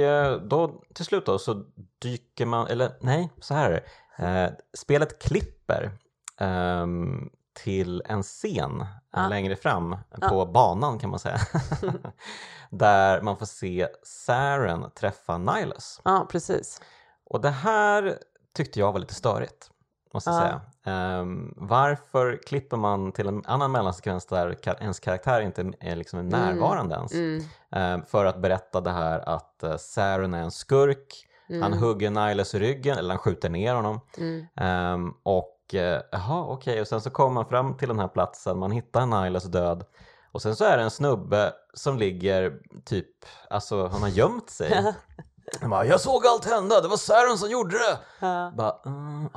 [0.49, 1.63] då till slut då så
[2.01, 3.83] dyker man, eller nej, så här är
[4.17, 4.57] det.
[4.77, 5.91] Spelet klipper
[6.39, 7.29] ehm,
[7.63, 9.27] till en scen Ja.
[9.27, 9.95] längre fram
[10.29, 11.37] på banan kan man säga.
[12.69, 16.01] Där man får se Saren träffa Nihilus.
[16.03, 16.81] Ja, precis.
[17.25, 18.17] Och det här
[18.55, 19.69] tyckte jag var lite störigt,
[20.13, 20.41] måste jag Ja.
[20.41, 20.61] säga.
[20.95, 26.95] Ehm, varför klipper man till en annan mellansekvens där ens karaktär inte är liksom närvarande
[26.95, 27.13] ens?
[27.13, 27.43] Mm.
[27.71, 31.23] Ehm, för att berätta det här att uh, Saren är en skurk,
[31.61, 33.99] han hugger Nihilus i ryggen, eller han skjuter ner honom.
[34.17, 34.45] Mm.
[34.55, 38.71] Ehm, och jaha, okej, och sen så kommer man fram till den här platsen, man
[38.71, 39.85] hittar Nihilus död.
[40.31, 44.93] Och sen så är det en snubbe som ligger typ, alltså han har gömt sig.
[45.61, 47.97] Han bara, jag såg allt hända, det var Saren som gjorde det!
[48.19, 48.53] Ja.
[48.57, 49.29] Bara, mm,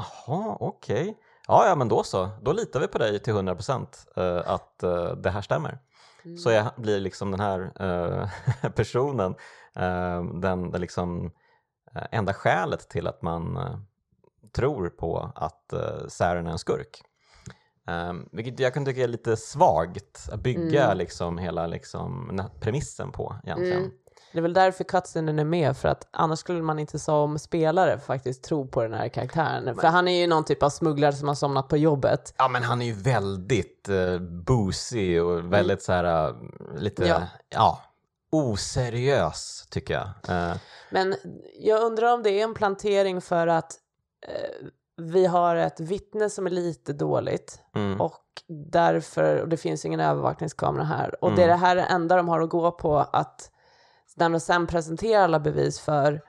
[0.61, 1.19] okej.
[1.49, 2.29] Ja, ja, men då så.
[2.43, 3.87] Då litar vi på dig till 100%
[4.19, 5.79] uh, att eh, det här stämmer.
[6.25, 6.39] Mm.
[6.39, 9.35] Så jag blir liksom den här eh, personen
[9.77, 11.33] Eh, den, den liksom
[11.95, 13.79] eh, enda skälet till att man eh,
[14.53, 17.03] tror på att uh, Saren är en skurk.
[18.11, 20.99] Um, vilket jag kan tycka är lite svagt att bygga Mm.
[20.99, 23.79] liksom hela liksom, premissen på egentligen.
[23.79, 23.91] Mm.
[24.33, 27.99] Det är väl därför cutscenen är med, för att annars skulle man inte som spelare
[27.99, 29.75] faktiskt tro på den här karaktären.
[29.75, 32.35] För han är ju någon typ av smugglare som har somnat på jobbet.
[32.39, 36.37] Ja men han är ju väldigt uh, boozy och väldigt så här uh,
[36.77, 37.23] lite, Ja.
[37.49, 37.81] ja.
[38.33, 40.09] oseriös tycker jag.
[40.29, 40.57] Eh,
[40.91, 41.15] Men
[41.61, 43.77] jag undrar om det är en plantering för att eh,
[44.97, 50.01] vi har ett vittne som är lite dåligt mm, och därför, och det finns ingen
[50.01, 51.25] övervakningskamera här.
[51.25, 51.37] Och Mm.
[51.37, 53.51] det är det här det enda de har att gå på att
[54.17, 56.21] när de sen presenterar alla bevis för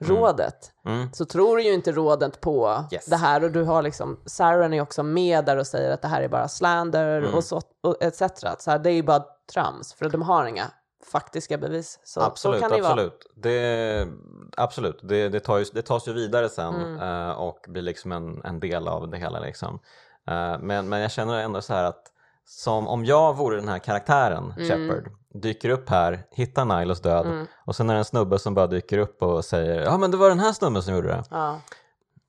[0.00, 3.06] rådet mm, så tror ju inte rådet på Yes.
[3.06, 6.08] det här och du har liksom, Saren är också med där och säger att det
[6.08, 7.34] här är bara slander Mm.
[7.34, 8.22] och, så, och etc.
[8.58, 10.64] Så här, det är ju bara trams för de har inga
[11.12, 12.00] faktiska bevis.
[12.04, 12.92] Så, absolut, så kan det ju vara.
[12.92, 13.26] absolut.
[13.34, 14.06] Det,
[14.56, 15.00] absolut.
[15.02, 17.00] Det, det, tar ju, det tas ju vidare sen Mm.
[17.28, 19.40] eh, och blir liksom en, en del av det hela.
[19.40, 19.78] Liksom.
[20.28, 22.02] Eh, men, men jag känner ändå så här att
[22.44, 24.68] som om jag vore den här karaktären, Mm.
[24.68, 27.46] Shepard, dyker upp här, hittar Nilos död Mm.
[27.66, 30.16] och sen är det en snubbe som bara dyker upp och säger ja men det
[30.16, 31.22] var den här snubben som gjorde det.
[31.30, 31.60] Ja.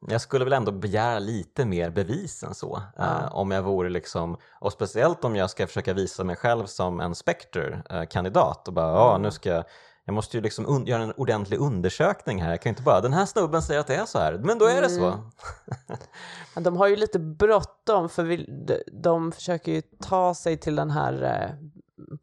[0.08, 2.82] Jag skulle väl ändå begära lite mer bevis än så.
[2.96, 3.04] Ja.
[3.04, 7.00] eh, om jag vore liksom, och speciellt om jag ska försöka visa mig själv som
[7.00, 9.22] en Spectre-kandidat och bara, ja Mm.
[9.22, 9.64] nu ska jag,
[10.06, 12.50] jag måste ju liksom göra en ordentlig undersökning här.
[12.50, 14.66] Jag kan inte bara, den här snubben säger att det är så här, men då
[14.66, 15.06] är det så.
[15.08, 15.20] Mm.
[16.56, 20.76] Men De har ju lite bråttom för vi, de, de försöker ju ta sig till
[20.76, 21.50] den här eh,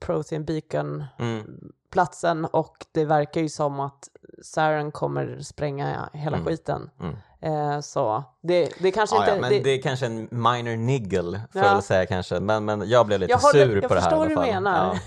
[0.01, 4.09] Protein Beacon-platsen Mm, och det verkar ju som att
[4.43, 6.47] Saren kommer spränga hela Mm.
[6.49, 6.91] skiten.
[7.01, 7.17] mm.
[7.41, 9.35] Eh, så det, det kanske Ja, inte...
[9.35, 9.71] ja, men det...
[9.71, 11.73] är kanske en minor niggle får Ja.
[11.73, 14.31] jag säga kanske, men, men jag blev lite Jag sur jag på det här förstår
[14.31, 14.63] i alla vad du fall.
[14.63, 14.95] menar.
[14.95, 15.01] Ja.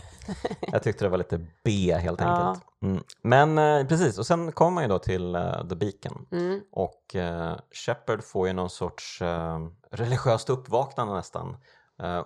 [0.72, 2.28] Jag tyckte det var lite B helt Ja.
[2.28, 2.66] enkelt.
[2.84, 3.04] Mm.
[3.22, 6.26] Men eh, precis, och sen kommer man ju då till eh, The Beacon.
[6.32, 6.62] Mm.
[6.72, 9.60] Och eh, Shepard får ju någon sorts eh,
[9.92, 11.58] religiöst uppvaknande nästan.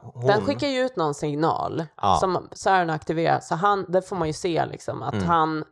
[0.02, 2.18] Hon, Den skickar ju ut någon signal Ja.
[2.20, 5.26] som Saren aktiverar, så han, det får man ju se liksom, att Mm.
[5.28, 5.64] han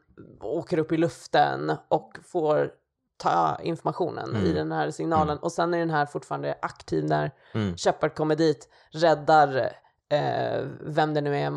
[0.42, 2.72] åker upp i luften och får
[3.18, 4.46] ta informationen Mm.
[4.46, 7.78] i den här signalen och sen är den här fortfarande aktiv när Mm.
[7.78, 9.72] Shepard kommer dit, räddar
[10.10, 11.54] eh, vem det nu är,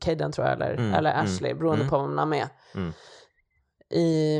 [0.00, 1.90] Caden tror jag, eller, Mm, eller mm, Ashley, beroende mm.
[1.90, 2.48] på vem han är med.
[2.74, 2.92] Mm.
[3.90, 4.38] I,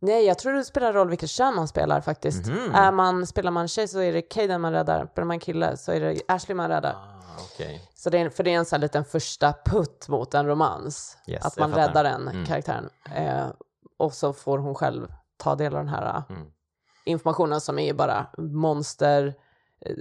[0.00, 2.46] nej, jag tror det spelar roll vilket kön man spelar faktiskt.
[2.46, 2.74] Mhm.
[2.74, 5.92] Är man, spelar man tjej så är det Caden man räddar, spelar man kille så
[5.92, 6.92] är det Ashley man räddar.
[6.92, 7.90] Ah, okej.
[7.94, 11.16] Så det är, för det är en sån här liten första putt mot en romans.
[11.26, 12.46] Yes, att man räddar den Mm.
[12.46, 12.88] karaktären.
[13.14, 13.46] Eh,
[13.96, 16.46] och så får hon själv ta del av den här eh, Mm.
[17.04, 19.34] informationen som är bara monster,
[19.86, 19.96] eh,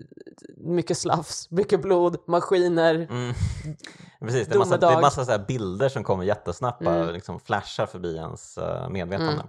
[0.58, 2.96] mycket slafs, mycket blod, maskiner.
[2.96, 3.34] Mm.
[4.20, 7.10] Precis, det är massa, det är massa bilder som kommer jättesnabbt, Mm.
[7.14, 9.44] liksom flashar förbi ens uh, medvetande.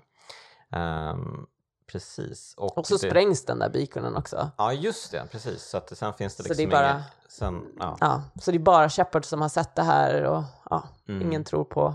[0.72, 1.46] Ehm,
[1.86, 2.54] precis.
[2.56, 4.50] Och, Och så det, sprängs den där beaconen också.
[4.58, 5.62] Ja, just det, precis.
[5.62, 7.04] Så att sen finns det Så liksom det är bara- inget...
[7.28, 7.96] Sen, ja.
[8.00, 11.22] Ja, så det är bara Shepard som har sett det här och ja, Mm.
[11.22, 11.94] ingen tror på...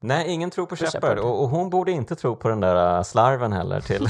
[0.00, 2.96] Nej, ingen tror på På Shepard och, och hon borde inte tro på den där
[2.96, 4.08] äh, slarven heller till.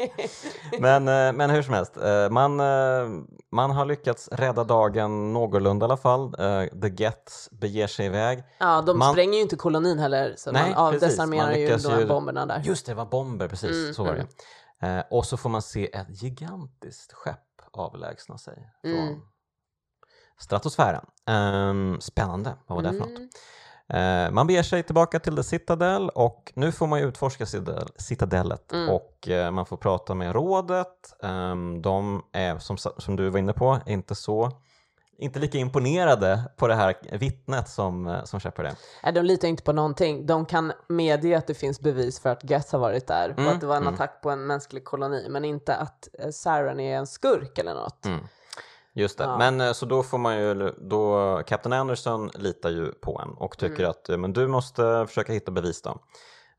[0.80, 2.56] men, eh, men hur som helst, eh, man,
[3.52, 6.32] man har lyckats rädda dagen någorlunda i alla fall.
[6.82, 8.44] The Gets beger sig iväg.
[8.58, 11.82] ja, de Man- spränger ju inte kolonin heller, så Nej, man avdesarmerar Man ju lyckas
[11.82, 12.62] de här ju- bomberna där.
[12.64, 13.70] Just det, det var bomber, precis.
[13.82, 14.26] Mm, så var mm.
[14.80, 15.06] det.
[15.10, 17.38] Och så får man se ett gigantiskt skepp
[17.72, 19.20] avlägsna sig från Mm.
[20.40, 21.04] stratosfären.
[21.26, 23.20] Ehm, spännande, vad var det för något?
[23.94, 27.88] Eh, man beger sig tillbaka till The Citadel och nu får man ju utforska Citadel,
[27.96, 28.88] Citadellet Mm.
[28.88, 31.22] och eh, man får prata med rådet.
[31.22, 34.50] Ehm, de är, som, som du var inne på, inte så
[35.20, 38.74] inte lika imponerade på det här vittnet som, eh, som Shepard är.
[39.02, 40.26] Nej, de litar inte på någonting.
[40.26, 43.52] De kan medge att det finns bevis för att Geth har varit där Mm, och
[43.52, 43.94] att det var en mm.
[43.94, 48.06] attack på en mänsklig koloni, men inte att Saren är en skurk eller något.
[48.06, 48.20] Mm.
[48.94, 49.38] Just det, Ja.
[49.38, 53.58] men eh, så då får man ju, då, Captain Anderson litar ju på en och
[53.58, 53.90] tycker Mm.
[53.90, 55.98] att eh, men du måste försöka hitta bevis då.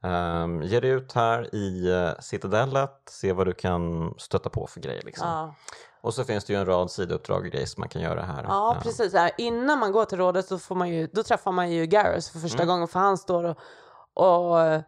[0.03, 4.79] Um, ge dig ut här i uh, Citadellet, se vad du kan stöta på för
[4.79, 5.27] grejer liksom.
[5.27, 5.55] Ja,
[6.01, 8.43] Och så finns det ju en rad sidouppdrag och grejer som man kan göra här.
[8.47, 9.13] ja Eh, precis.
[9.13, 12.29] Här, innan man går till rådet så får man ju, då träffar man ju Garrus
[12.29, 12.67] för första Mm.
[12.67, 13.57] gången, för han står och,
[14.53, 14.81] och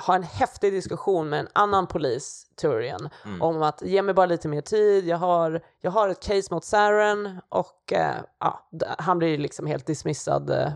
[0.00, 3.42] har en häftig diskussion med en annan polis, Turian, Mm.
[3.42, 6.64] om att ge mig bara lite mer tid, jag har, jag har ett case mot
[6.64, 10.72] Saren och eh, ja, han blir liksom helt dismissad eh,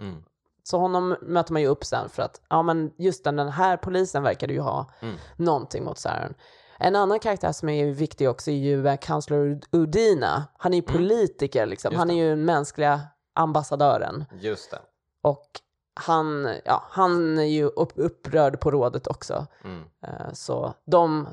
[0.00, 0.24] Mm.
[0.62, 3.76] Så honom möter man ju upp sen för att, ja men just den, den här
[3.76, 5.16] polisen verkade ju ha Mm.
[5.36, 6.34] någonting mot Saren.
[6.78, 10.44] En annan karaktär som är viktig också är ju eh, Counselor Udina.
[10.58, 11.98] Han är ju politiker liksom, Mm.
[11.98, 13.00] Han är ju den mänskliga
[13.34, 14.24] ambassadören.
[14.40, 14.78] Just det.
[15.22, 15.46] Och
[15.98, 19.46] han, ja, han är ju upp, upprörd på rådet också.
[19.64, 19.84] Mm.
[20.02, 21.28] Eh, så de,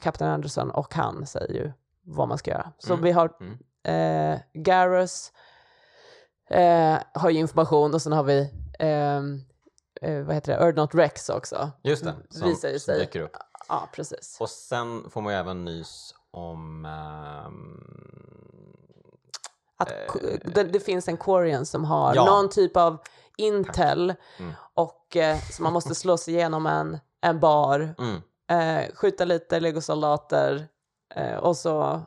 [0.00, 2.72] Kapten Anderson och han säger ju vad man ska göra.
[2.78, 3.04] Så Mm.
[3.04, 4.34] vi har Mm.
[4.34, 5.32] eh, Garrus
[6.50, 9.40] eh, har ju information och sen har vi ehm,
[10.00, 11.70] eh, vad heter det, Erdnot Rex också.
[11.82, 12.98] Just det, som, Visar sig.
[13.00, 13.36] dyker upp.
[13.68, 14.36] Ja, precis.
[14.40, 16.84] Och sen får man ju även nys om...
[16.84, 17.80] ehm,
[19.76, 20.22] Att eh,
[20.54, 22.24] det, det finns en Quarian som har Ja.
[22.24, 22.98] någon typ av
[23.38, 24.52] intel Mm.
[24.74, 29.60] och eh, så man måste slå sig igenom en, en bar, mm, eh, skjuta lite
[29.60, 30.68] legosoldater
[31.14, 32.00] eh, och så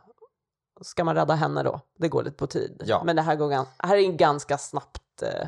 [0.82, 1.80] ska man rädda henne då.
[2.00, 2.82] Det går lite på tid.
[2.86, 3.02] Ja.
[3.06, 5.48] Men det här, går, här är ganska snabbt eh,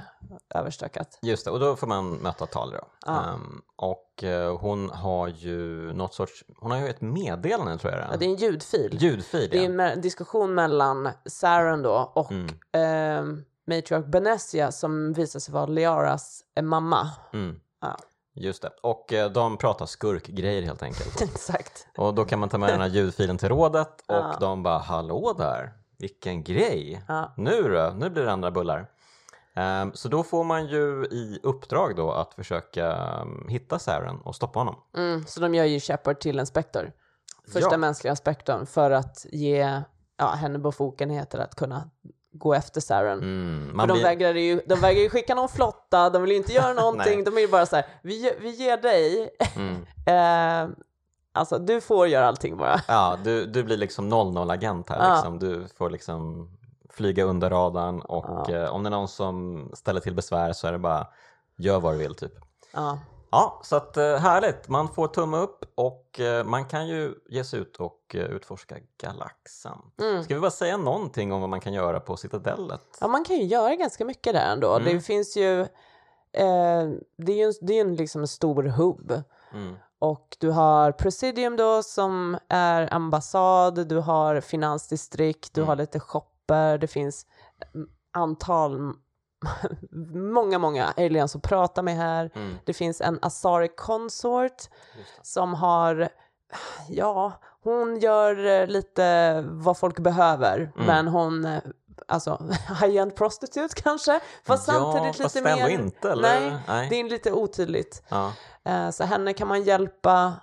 [0.56, 1.20] överstökat.
[1.22, 2.84] just det, och då får man möta Tali då.
[3.06, 3.24] Ja.
[3.34, 6.44] Ehm, och eh, hon har ju något sorts...
[6.58, 8.98] Hon har ju ett meddelande tror jag Ja, det är en ljudfil.
[9.02, 9.84] Ljudfil, Det är ja.
[9.92, 12.48] en diskussion mellan Saren då och Mm.
[13.38, 17.10] eh, Matriarch Benessia som visar sig vara Liaras eh, mamma.
[17.34, 17.60] Mm.
[17.82, 17.98] Ja.
[18.36, 18.70] Just det.
[18.84, 21.22] Och eh, de pratar skurkgrejer helt enkelt.
[21.36, 21.88] Exakt.
[21.98, 24.38] Och då kan man ta med den här ljudfilen till rådet och Ja.
[24.40, 27.02] de bara hallå där, vilken grej.
[27.08, 27.34] Ja.
[27.38, 28.88] Nu då, nu blir det andra bullar.
[29.56, 34.36] Ehm, så då får man ju i uppdrag då att försöka um, hitta Saren och
[34.36, 34.76] stoppa honom.
[34.98, 36.92] Mm, så de gör ju Shepard till en spektor.
[37.54, 37.78] Första Ja.
[37.78, 39.82] mänskliga spektorn för att ge
[40.18, 41.90] ja, henne befogenheter att kunna
[42.32, 43.20] gå efter Saren.
[43.20, 46.38] Mm, För de, blir, vägrar ju, de vägrar ju skicka någon flotta, de vill ju
[46.38, 47.24] inte göra någonting.
[47.24, 49.76] De är ju bara så här, vi, vi ger dig, mm,
[50.06, 50.76] eh,
[51.34, 52.82] alltså du får göra allting bara.
[52.88, 55.08] ja, du, du blir liksom 00-agent här.
[55.10, 55.14] Ja.
[55.16, 55.40] Liksom.
[55.40, 56.50] Du får liksom
[56.94, 58.56] flyga under radarn och Ja.
[58.56, 61.08] eh, om det är någon som ställer till besvär så är det bara
[61.58, 62.34] gör vad du vill typ.
[62.74, 63.00] Ja.
[63.32, 64.68] Ja, så att eh, härligt.
[64.68, 68.76] Man får tumme upp och eh, man kan ju ge sig ut och eh, utforska
[69.02, 69.78] galaxen.
[70.02, 70.24] Mm.
[70.24, 72.98] Ska vi bara säga någonting om vad man kan göra på Citadellet?
[73.02, 74.76] Ja, man kan ju göra ganska mycket där ändå.
[74.76, 74.94] Mm.
[74.94, 79.24] Det finns ju, eh, det är ju en, det är en, liksom stor hubb.
[79.54, 79.76] Mm.
[80.00, 85.68] Och du har Presidium då som är ambassad, du har finansdistrikt, du Mm.
[85.68, 87.26] har lite shopper, det finns
[87.76, 88.94] mm, antal,
[90.34, 92.32] många, många aliens att prata med här.
[92.36, 92.56] Mm.
[92.66, 94.64] Det finns en Asari Consort
[95.22, 96.10] som har,
[96.90, 97.32] ja,
[97.64, 100.88] hon gör eh, lite vad folk behöver, Mm.
[100.88, 101.60] men hon, eh,
[102.08, 102.42] alltså,
[102.82, 106.60] high-end prostitute kanske, fast ja, samtidigt lite mer, inte, eller?
[106.68, 108.04] Nej, det är lite otydligt.
[108.10, 108.32] Ja.
[108.66, 110.34] Eh, Så henne kan man hjälpa.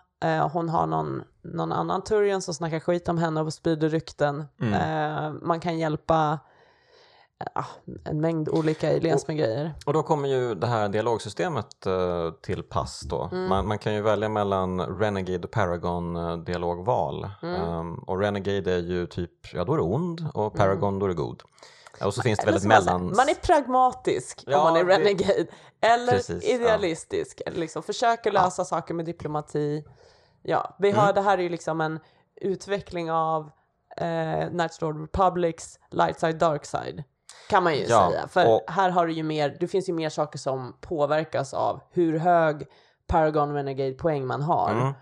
[0.52, 4.44] Hon har någon, någon annan Turian som snackar skit om henne och sprider rykten.
[4.60, 5.38] Mm.
[5.42, 6.38] Man kan hjälpa
[7.56, 7.64] eh,
[8.04, 9.74] en mängd olika aliens med grejer.
[9.86, 13.28] Och då kommer ju det här dialogsystemet eh, till pass då.
[13.32, 13.48] Mm.
[13.48, 17.28] Man, man kan ju välja mellan Renegade och Paragon eh, dialogval.
[17.42, 17.54] Mm.
[17.62, 21.08] Ehm, och Renegade är ju typ, ja då är det ond och Paragon då är
[21.08, 21.42] det god.
[22.04, 23.02] Och så finns det väldigt man mellan...
[23.06, 25.46] Man är pragmatisk Ja, om man är det- renegade.
[25.80, 26.54] Eller Precis, ja.
[26.54, 27.40] idealistisk.
[27.46, 29.84] Eller liksom försöker lösa saker med diplomati.
[30.42, 31.14] Ja, vi har, Mm.
[31.14, 32.00] det här är ju liksom en
[32.40, 33.50] utveckling av
[33.96, 37.04] eh, Knights Lord Republics Light Side Dark Side.
[37.50, 38.28] Kan man ju Ja, säga.
[38.28, 41.80] För och- här har du ju mer, det finns ju mer saker som påverkas av
[41.90, 42.66] hur hög
[43.08, 44.70] Paragon Renegade poäng man har.
[44.70, 44.92] Mm.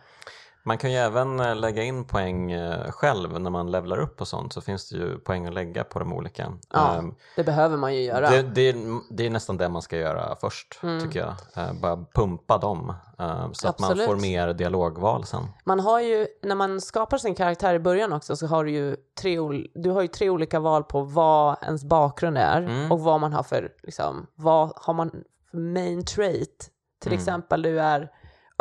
[0.66, 4.28] Man kan ju även eh, lägga in poäng eh, själv när man levlar upp och
[4.28, 6.52] sånt så finns det ju poäng att lägga på de olika.
[6.72, 8.30] Ja, Ehm, det behöver man ju göra.
[8.30, 8.76] det, det, är,
[9.10, 11.34] det är nästan det man ska göra först tycker jag.
[11.64, 14.00] Eh, bara pumpa dem eh, så att man Mm.
[14.02, 14.06] Absolut.
[14.06, 15.42] får mer dialogval sen.
[15.64, 18.96] Man har ju, när man skapar sin karaktär i början också så har du ju
[19.20, 19.38] tre,
[19.74, 22.92] du har ju tre olika val på vad ens bakgrund är Mm.
[22.92, 25.10] och vad man har för, liksom, vad har man
[25.50, 26.70] för main trait.
[27.00, 27.18] Till Mm.
[27.18, 28.10] exempel du är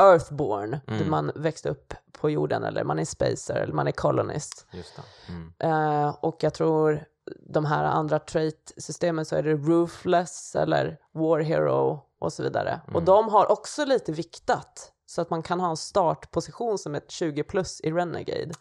[0.02, 1.10] Earthborn, Mm.
[1.10, 4.66] man växte upp på jorden eller man är spacer eller man är colonist.
[5.30, 5.54] Mm.
[5.60, 7.06] Eh, och jag tror
[7.50, 12.82] de här andra trait-systemen så är det roofless eller war hero och så vidare.
[12.86, 13.06] Och Mm.
[13.06, 17.44] de har också lite viktat så att man kan ha en startposition som ett 20
[17.44, 18.52] plus i Renegade.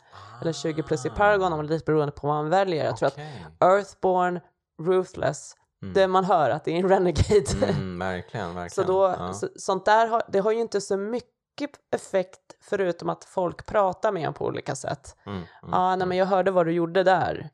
[0.40, 2.84] Eller 20 plus i Paragon, om det är lite beroende på vad man väljer.
[2.84, 3.18] Jag tror att.
[3.60, 4.40] Earthborn,
[4.82, 5.94] Ruthless, Mm.
[5.94, 7.66] det man hör att det är en Renegade.
[7.66, 8.86] Mm, verkligen, verkligen.
[8.86, 9.32] Så då, ja.
[9.32, 14.12] så, sånt där har, det har ju inte så mycket effekt förutom att folk pratar
[14.12, 15.16] med en på olika sätt.
[15.26, 17.50] Mm, mm, Ja, ah, nej, men jag hörde vad du gjorde där.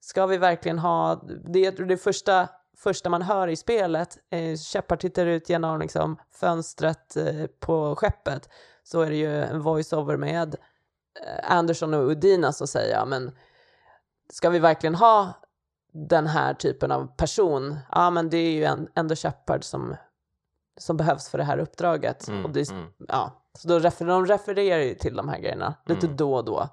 [0.00, 5.26] Ska vi verkligen ha, det, det första, första man hör i spelet, eh, Shepard tittar
[5.26, 8.48] ut genom liksom, fönstret eh, på skeppet,
[8.82, 10.56] så är det ju en voiceover med
[11.26, 13.36] eh, Anderson och Udina så säger jag, men
[14.30, 15.43] ska vi verkligen ha
[15.94, 17.78] den här typen av person?
[17.92, 19.96] Ja, men det är ju en, ändå Shepard som,
[20.78, 22.28] som behövs för det här uppdraget.
[22.28, 22.86] Mm, och det, mm.
[23.08, 26.16] ja, så då refer, de refererar ju till de här grejerna lite Mm.
[26.16, 26.68] då och då.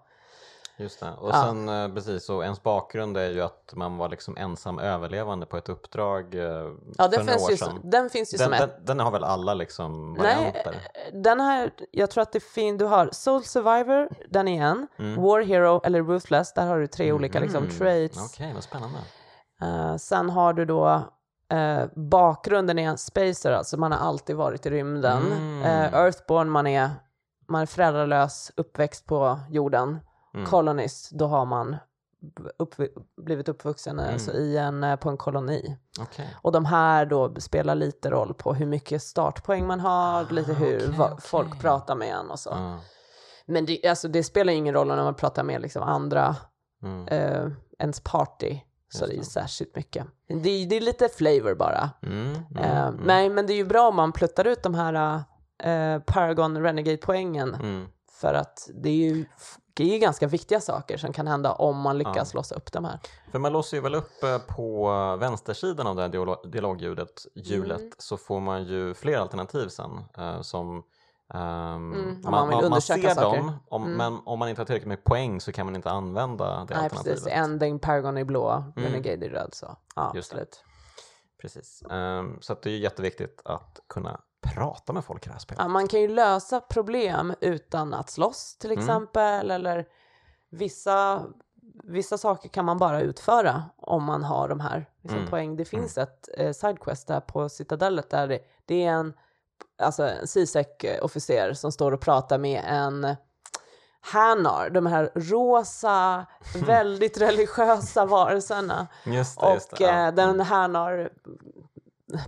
[0.82, 1.12] Just det.
[1.20, 1.44] Och Ja.
[1.44, 5.58] sen eh, precis, så ens bakgrund är ju att man var liksom ensam överlevande på
[5.58, 7.70] ett uppdrag eh, Ja, för den några år ju, sedan.
[7.82, 10.76] som- den finns ju Den, som ett den, den har väl alla liksom Nej, varianter?
[11.14, 15.22] den här, jag tror att det finns, du har Soul Survivor, den är en, Mm.
[15.22, 17.72] War Hero eller Ruthless, där har du tre olika liksom, Mhm.
[17.78, 18.34] traits.
[18.34, 19.00] Okej, vad spännande.
[19.62, 21.02] Eh, sen har du då
[21.54, 25.32] eh, bakgrunden är en spacer, alltså man har alltid varit i rymden.
[25.32, 25.62] Mm.
[25.62, 26.90] Eh, Earthborn, man är,
[27.48, 30.00] man är föräldralös, uppväxt på jorden.
[30.34, 30.46] Mm.
[30.46, 31.76] Colonist, då har man
[32.60, 32.76] upp,
[33.18, 34.14] blivit uppvuxen Mm.
[34.14, 35.78] alltså, i en, eh, på en koloni.
[36.00, 36.36] Okej.
[36.42, 40.90] Och de här då spelar lite roll på hur mycket startpoäng man har, lite hur
[40.90, 41.18] Ah, va, okej.
[41.22, 42.50] folk pratar med en och så.
[42.50, 42.80] Ja.
[43.46, 46.36] Men det, alltså, det spelar ingen roll när man pratar med liksom andra,
[46.84, 47.08] Mm.
[47.08, 47.48] eh,
[47.80, 48.60] ens party.
[48.90, 50.08] Så det är särskilt mycket.
[50.28, 51.90] Det, det är lite flavor bara.
[52.04, 52.26] Mm.
[52.26, 52.58] Mm.
[52.58, 53.02] Eh, Mm.
[53.06, 55.24] Nej, men det är ju bra om man pluttar ut de här
[55.64, 57.54] eh, Paragon Renegade-poängen.
[57.56, 57.88] Mm.
[58.12, 59.26] För att det är ju
[59.74, 62.86] det är ju ganska viktiga saker som kan hända om man lyckas låsa upp de
[62.86, 63.00] här.
[63.32, 67.80] För man låser ju väl upp eh, på vänstersidan av det här dialo- dialogljudet hjulet
[67.80, 67.92] Mm.
[67.98, 70.84] så får man ju fler alternativ sen eh, som
[71.34, 73.38] ehm, Mm, man vill undersöka ser saker.
[73.38, 73.98] dem, om, Mm.
[73.98, 76.60] men om man inte har tillräckligt med poäng så kan man inte använda det Nej,
[76.84, 77.06] alternativet.
[77.06, 77.28] precis.
[77.28, 78.74] Ending Paragon är blå, Mm.
[78.92, 79.50] Renegade är röd.
[79.54, 79.76] Så.
[79.96, 80.36] Ja, Just det.
[80.36, 80.64] absolut.
[81.42, 81.84] Precis.
[81.92, 85.62] Ehm, så det är jätteviktigt att kunna prata med folk i det här spelet.
[85.62, 88.80] Ja, man kan ju lösa problem utan att slåss till Mm.
[88.84, 89.52] exempel.
[89.52, 89.86] Eller
[90.50, 91.26] vissa,
[91.84, 95.30] vissa saker kan man bara utföra om man har de här liksom, Mm.
[95.30, 95.56] poäng.
[95.56, 99.14] Det finns ett eh, sidequest där på Citadellet där det, det är en,
[99.82, 103.16] alltså en CSEC-officer som står och pratar med en
[104.04, 106.26] Hanar, de här rosa,
[106.66, 108.88] väldigt religiösa varelserna.
[109.06, 109.84] Just det, just Och det.
[109.84, 110.08] ja.
[110.08, 111.10] eh, den Hanar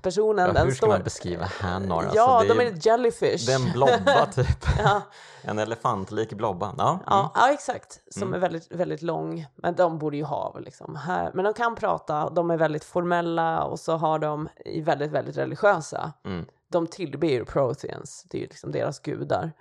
[0.01, 0.87] personen, Ja, den hur ska står...
[0.93, 1.97] man beskriva Hanar?
[1.97, 3.45] Alltså, ja, det de är, är jellyfish.
[3.47, 4.65] det är en blobba typ.
[4.83, 5.01] ja.
[5.41, 6.75] En elefantlik blobba.
[6.77, 6.99] Ja.
[7.05, 7.29] Ja, Mm.
[7.35, 7.99] ja, exakt.
[8.11, 8.33] Som Mm.
[8.33, 9.45] är väldigt, väldigt lång.
[9.55, 11.31] Men de borde ju ha liksom här.
[11.33, 15.37] Men de kan prata, de är väldigt formella och så har de är väldigt, väldigt
[15.37, 16.13] religiösa.
[16.25, 16.45] Mm.
[16.71, 19.51] De tillber ju Protheans, det är ju liksom deras gudar.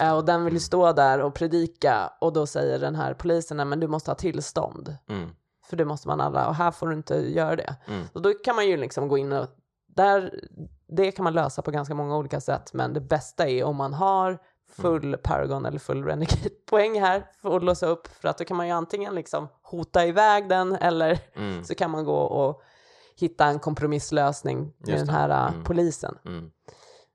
[0.00, 3.56] Eh, och den vill ju stå där och predika och då säger den här polisen,
[3.56, 4.96] "Nej, men du måste ha tillstånd.
[5.66, 5.70] Mm.
[5.70, 7.76] För det måste man alla, och här får du inte göra det.
[7.86, 8.04] Mm.
[8.12, 9.46] Och då kan man ju liksom gå in och,
[9.86, 10.40] där,
[10.88, 13.94] det kan man lösa på ganska många olika sätt, men det bästa är om man
[13.94, 14.38] har
[14.70, 15.20] full Mm.
[15.22, 18.66] Paragon eller full Renegade poäng här för att låsa upp, för att då kan man
[18.66, 21.64] ju antingen liksom hota iväg den eller Mm.
[21.64, 22.62] så kan man gå och
[23.16, 25.64] hitta en kompromisslösning med Just den här äh, Mm.
[25.64, 26.18] polisen.
[26.24, 26.50] Mm.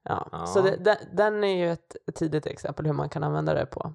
[0.03, 0.27] Ja.
[0.31, 0.45] Ja.
[0.45, 3.65] Så det, den, den är ju ett, ett tidigt exempel hur man kan använda det
[3.65, 3.93] på.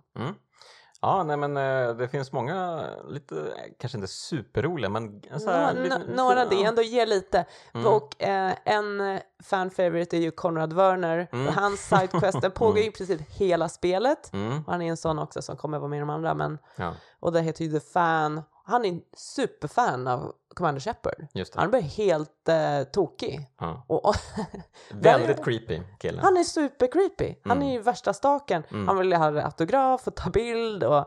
[1.02, 1.16] Mm.
[1.16, 5.74] Ja, nej men eh, det finns många, lite, eh, kanske inte superroliga men så här,
[5.74, 6.46] Nå- lite, nå- några ja.
[6.50, 7.44] det ändå ger lite.
[7.74, 7.86] Mm.
[7.86, 11.28] Och eh, en eh, fan favorite är ju Konrad Werner.
[11.32, 11.46] Mm.
[11.48, 14.32] Och hans sidequest, den pågår ju i princip hela spelet.
[14.32, 14.64] Mm.
[14.66, 16.34] Han är en sån också som kommer vara med i de andra.
[16.34, 18.42] Men, Ja, och det heter ju The Fan.
[18.64, 21.26] Han är superfan av Commander Shepard.
[21.54, 23.48] Han blir helt eh, tokig.
[23.58, 23.84] Ja.
[23.88, 24.14] Och, och
[24.90, 26.20] Väldigt creepy kille.
[26.22, 27.34] han är super creepy.
[27.44, 27.68] Han Mm.
[27.68, 28.62] är ju värsta staken.
[28.70, 28.88] Mm.
[28.88, 31.04] Han vill ha autograf och ta bild och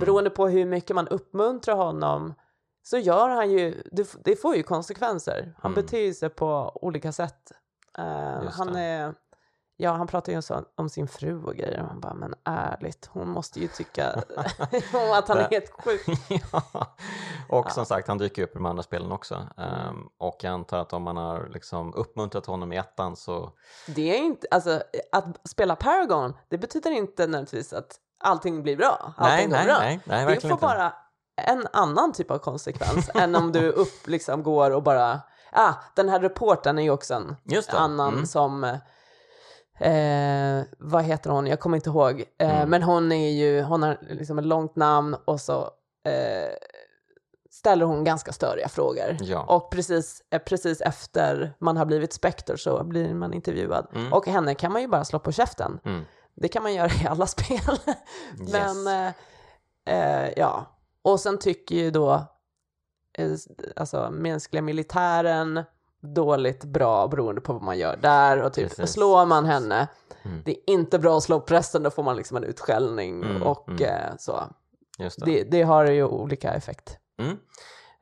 [0.00, 2.34] beroende på hur mycket man uppmuntrar honom
[2.82, 5.54] så gör han ju, det, det får ju konsekvenser.
[5.58, 5.82] Han Mm.
[5.84, 7.52] beter sig på olika sätt.
[8.44, 9.14] Just han är,
[9.76, 11.82] ja han pratar ju så, om sin fru och grejer.
[11.82, 14.06] Man bara, men ärligt, hon måste ju tycka
[15.14, 16.06] att han är helt sjuk.
[16.52, 16.62] ja.
[17.48, 17.70] Och Ja.
[17.70, 19.34] som sagt, han dyker upp i de andra spelen också.
[19.56, 19.96] Mm.
[20.18, 23.52] Och jag antar att om man har liksom uppmuntrat honom i ettan så...
[23.86, 29.12] Det är inte, alltså att spela Paragon, det betyder inte nödvändigtvis att allting blir bra.
[29.18, 29.78] Nej, Allting går nej, bra.
[29.78, 30.60] nej, nej, det får inte.
[30.62, 30.92] bara
[31.42, 35.20] en annan typ av konsekvens än om du upp liksom går och bara,
[35.52, 37.78] ah, den här reportern är ju också en Just det.
[37.78, 38.26] annan Mm.
[38.26, 38.78] som,
[39.78, 42.70] eh, vad heter hon, jag kommer inte ihåg, eh, Mm.
[42.70, 45.60] men hon är ju, hon har liksom ett långt namn och så
[46.08, 46.50] eh,
[47.50, 49.16] ställer hon ganska störiga frågor.
[49.20, 49.42] Ja.
[49.42, 53.86] Och precis, eh, precis efter man har blivit Spectre så blir man intervjuad.
[53.94, 54.12] Mm.
[54.12, 55.80] Och henne kan man ju bara slå på käften.
[55.84, 56.04] Mm.
[56.34, 57.58] Det kan man göra i alla spel.
[58.40, 58.52] Yes.
[58.52, 59.12] Men eh,
[60.24, 60.66] eh, ja,
[61.02, 62.24] och sen tycker ju då
[63.76, 65.62] alltså mänskliga militären
[66.14, 68.92] dåligt bra beroende på vad man gör där och typ Precis.
[68.94, 69.88] slår man henne
[70.24, 70.42] Mm.
[70.44, 73.68] det är inte bra att slå prästen då får man liksom en utskällning Mm, och
[73.68, 74.18] mm.
[74.18, 74.42] så
[74.98, 75.30] Just det.
[75.30, 77.36] det, det har ju olika effekt Mm.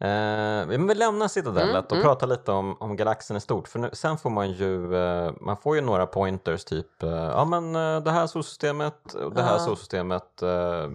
[0.00, 2.02] Eh, vi lämnar Citadellet Mm, och mm.
[2.02, 3.68] pratar lite om, om galaxen i stort.
[3.68, 7.44] För nu, sen får man ju, eh, man får ju några pointers typ, eh, ja
[7.44, 9.58] men eh, det här solsystemet, och det här Ja.
[9.58, 10.48] solsystemet, eh,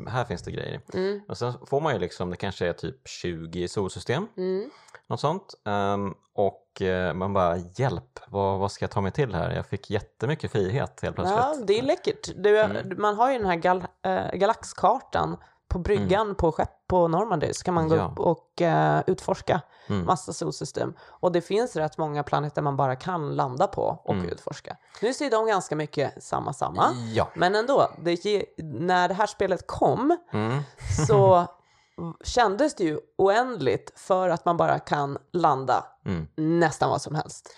[0.07, 0.81] här finns det grejer.
[0.93, 4.69] mm, Och sen får man ju liksom, det kanske är typ 20 solsystem, mm.
[5.07, 5.53] något sånt.
[5.65, 6.13] Ehm,
[6.79, 9.51] och eh, man bara, hjälp, vad, vad ska jag ta mig till här?
[9.51, 11.37] Jag fick jättemycket frihet helt plötsligt.
[11.39, 12.29] Ja, det är läckert.
[12.35, 12.93] Du, Mm.
[12.97, 17.63] Man har ju den här gal, eh, galaxkartan på bryggan på skepp på Normandy så
[17.63, 18.03] kan man gå Ja.
[18.11, 20.05] upp och eh, utforska Mm.
[20.05, 20.93] massa solsystem.
[21.07, 24.29] Och det finns rätt många planeter man bara kan landa på och Mm.
[24.29, 24.77] utforska.
[25.01, 26.85] Nu ser de ganska mycket samma samma.
[27.15, 27.29] Ja.
[27.35, 30.59] Men ändå, det, när det här spelet kom Mm.
[31.07, 31.45] så
[32.23, 36.27] kändes det ju oändligt för att man bara kan landa Mm.
[36.35, 37.55] nästan vad som helst.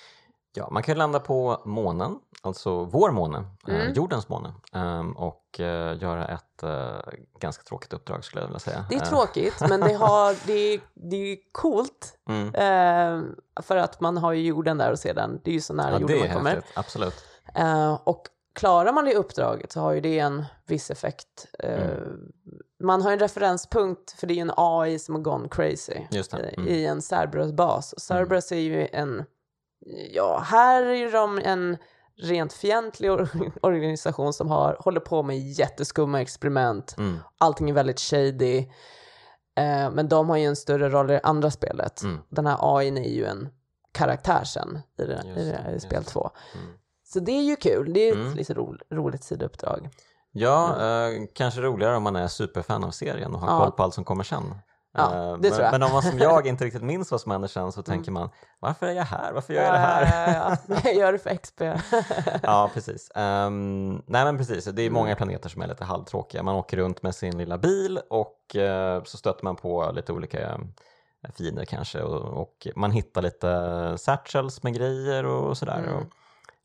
[0.54, 3.38] Ja, man kan landa på månen, alltså vår måne,
[3.68, 3.94] eh, Mm.
[3.94, 8.86] jordens måne, ehm, och eh, göra ett eh, ganska tråkigt uppdrag skulle jag vilja säga.
[8.89, 12.18] Det är Eh, tråkigt, men det, har, det, är, det är coolt.
[12.30, 12.48] Mm.
[12.56, 13.24] Eh,
[13.64, 15.42] för att man har ju jorden där och ser den.
[15.44, 16.56] Det är ju så nära Ja, jorden man kommer.
[16.56, 17.16] häftigt, absolut.
[17.56, 18.24] Eh, och
[18.54, 21.48] klarar man det uppdraget så har ju det en viss effekt.
[21.60, 22.32] Eh, Mm.
[22.82, 25.94] Man har en referenspunkt, för det är ju en AI som har gone crazy
[26.58, 26.68] Mm.
[26.68, 27.94] i en Cerberus-bas.
[27.94, 29.24] Och Cerberus är ju en,
[30.14, 31.78] ja, här är de en
[32.18, 36.96] rent fientlig or- organisation som har, håller på med jätteskumma experiment.
[36.98, 37.18] Mm.
[37.38, 38.58] Allting är väldigt shady.
[39.56, 42.02] Eh, men de har ju en större roll i det andra spelet.
[42.04, 42.18] Mm.
[42.30, 43.50] Den här AI är ju en
[43.92, 46.30] karaktär sen i, det, i, det, i spel två.
[46.56, 46.68] Mm.
[47.04, 47.94] Så det är ju kul.
[47.94, 48.34] Det är ett Mm.
[48.34, 49.90] lite ro, roligt sidouppdrag.
[50.32, 53.60] Ja, eh, kanske roligare om man är superfan av serien och har Ja.
[53.60, 54.56] koll på allt som kommer sen.
[54.94, 55.60] Ja, Eh, det men, tror jag.
[55.60, 55.72] Mm.
[55.72, 58.30] men om man som jag inte riktigt minns vad som händer sen så tänker man,
[58.60, 59.32] varför är jag här?
[59.34, 60.02] Varför gör jag det här?
[60.28, 60.76] Ja, ja, ja.
[60.84, 61.62] Jag gör det för XP.
[62.44, 63.12] ja, precis.
[63.16, 64.66] Ehm, nej, men precis.
[64.66, 64.94] Det är Mm.
[64.94, 66.44] många planeter som är lite halvtråkiga.
[66.44, 70.40] Man åker runt med sin lilla bil och eh, så stöter man på lite olika
[70.50, 70.58] eh,
[71.38, 75.78] fiender kanske och, och man hittar lite satchels med grejer och sådär.
[75.80, 75.96] Mm.
[75.96, 76.04] Och,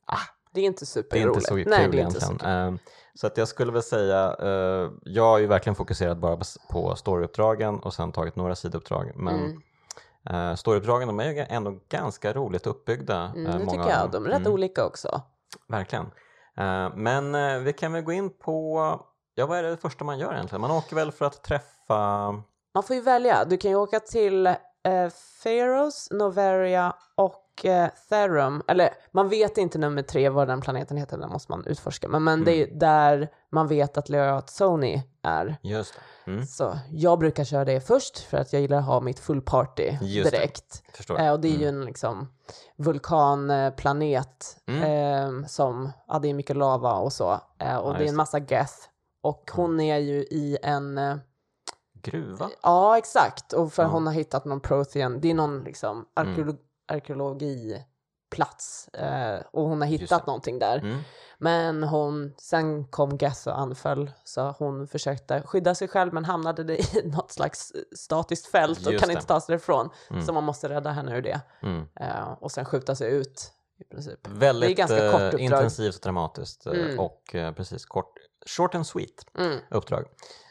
[0.07, 0.19] ah,
[0.53, 1.37] Det är inte det är superroligt.
[1.37, 2.79] inte så kul Nej, det är inte egentligen.
[3.17, 6.39] Så att jag skulle väl säga, eh, jag har ju verkligen fokuserat bara
[6.71, 9.12] på storyuppdragen och sen tagit några sidouppdrag.
[9.14, 9.35] Men
[10.31, 10.51] Mm.
[10.51, 13.17] eh, storyuppdragen de är ändå ganska roligt uppbyggda.
[13.37, 14.11] Mm, eh, det många tycker jag.
[14.11, 14.53] De är rätt Mm.
[14.53, 15.21] olika också.
[15.69, 16.05] Verkligen.
[16.57, 18.81] Eh, Men eh, vi kan väl gå in på,
[19.35, 20.61] ja vad är det första man gör egentligen?
[20.61, 22.33] Man åker väl för att träffa,
[22.75, 23.45] Man får ju välja.
[23.45, 24.55] Du kan ju åka till eh,
[25.43, 27.35] Pharos, Noveria och
[28.09, 28.62] Therum.
[28.68, 32.09] Eller man vet inte nummer tre vad den planeten heter, den måste man utforska.
[32.09, 32.78] Men, men det är Mm.
[32.78, 35.57] där man vet att Leot Sony är.
[35.62, 35.94] just
[36.24, 39.18] det, mm, Så jag brukar köra det först för att jag gillar att ha mitt
[39.18, 40.36] full party Just det.
[40.38, 40.82] direkt.
[40.96, 41.80] förstår Eh, och det är ju Mm.
[41.80, 42.28] en liksom
[42.76, 44.82] vulkanplanet Mm.
[45.42, 47.30] eh, som, ja det är mycket lava och så.
[47.59, 48.16] Eh, och Ja, det är en det.
[48.16, 48.74] massa geth.
[49.22, 51.16] Och hon är ju i en, eh,
[52.02, 52.50] Gruva?
[52.62, 53.82] ja exakt, och för.
[53.82, 53.92] Mm.
[53.92, 56.57] hon har hittat någon Prothean, det är någon liksom arkeolo-
[56.89, 58.89] arkeologiplats.
[58.93, 60.78] Eh, och hon har hittat någonting där.
[60.78, 60.99] Mm.
[61.39, 66.64] Men hon, sen kom Geth och anföll så hon försökte skydda sig själv men hamnade
[66.64, 69.12] det i något slags statiskt fält och Just kan det.
[69.14, 69.91] inte ta sig därifrån.
[70.11, 70.22] Mm.
[70.22, 71.41] Så man måste rädda henne ur det.
[71.62, 71.84] Mm.
[72.01, 74.28] Eh, och sen skjuta sig ut i princip.
[74.28, 76.99] Väldigt ganska kort eh, intensivt och dramatiskt eh, Mm.
[76.99, 78.12] och eh, precis kort,
[78.47, 79.59] short and sweet Mm.
[79.70, 80.05] uppdrag.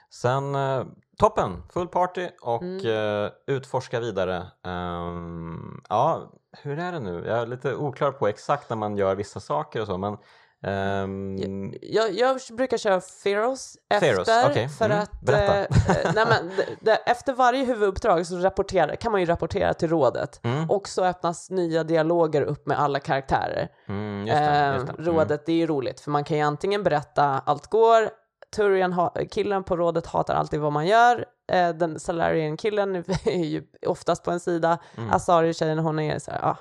[0.10, 0.84] Sen eh,
[1.18, 3.26] toppen, full party och Mm.
[3.26, 4.44] eh, utforska vidare.
[4.66, 7.24] Ehm, ja, hur är det nu?
[7.28, 10.18] Jag är lite oklar på exakt när man gör vissa saker och så, men
[10.64, 14.70] ehm, Jag, jag brukar köra Pharos efter okej.
[14.70, 15.60] för Mm, att berätta.
[15.60, 16.52] eh, nej men,
[16.82, 21.04] det, efter varje huvuduppdrag så rapporterar, kan man ju rapportera till rådet mm, och så
[21.06, 23.68] öppnas nya dialoger upp med alla karaktärer.
[23.88, 24.94] mm, just det, just det.
[25.04, 28.10] Eh, rådet, det är ju roligt för man kan ju antingen berätta allt går,
[28.56, 32.96] Turian, killen på rådet hatar alltid vad man gör, eh, den Salarian-killen
[33.26, 35.12] är ju oftast på en sida, Mm.
[35.12, 36.58] Asari-tjejen hon är så här, ah,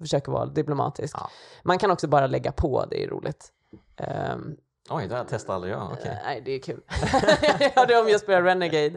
[0.00, 1.16] försöker vara diplomatisk.
[1.18, 1.30] Ja.
[1.62, 3.52] Man kan också bara lägga på, det är roligt.
[3.96, 4.56] Ehm,
[4.90, 5.92] Oj, det här testade aldrig jag.
[5.92, 6.10] Okej.
[6.10, 6.80] eh, nej, det är kul.
[7.74, 8.96] ja, det är om jag spelar Renegade.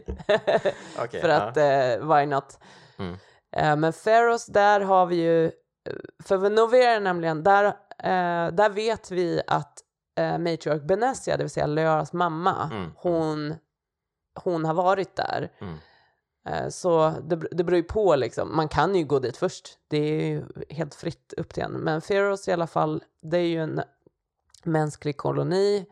[0.98, 1.34] Okej, för ja.
[1.36, 2.58] att, eh, why not?
[2.98, 3.16] Mm.
[3.56, 5.50] Eh, men Pharos, där har vi ju,
[6.24, 7.74] för Novera nämligen, där,
[8.50, 9.78] där vet vi att
[10.18, 12.90] eh, Matriarch Benessia, det vill säga Leoras mamma, Mm.
[12.96, 13.54] hon,
[14.44, 15.52] hon har varit där.
[15.58, 15.74] Mm.
[16.48, 19.96] Eh, så det, det beror ju på liksom, man kan ju gå dit först, det
[19.98, 21.72] är ju helt fritt upp till en.
[21.72, 23.82] Men Pharos i alla fall, det är ju en
[24.64, 25.86] mänsklig koloni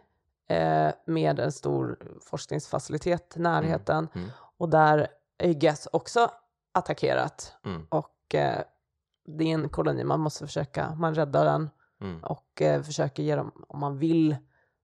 [0.49, 4.09] eh, med en stor forskningsfacilitet i närheten.
[4.15, 4.29] Mm.
[4.59, 5.09] Och där
[5.39, 6.31] är Geth också
[6.73, 7.53] attackerat.
[7.65, 7.87] Mm.
[7.89, 8.63] Och eh,
[9.27, 12.25] det är en koloni, man måste försöka, man räddar den Mm.
[12.25, 14.37] och eh, försöker ge dem, om man vill,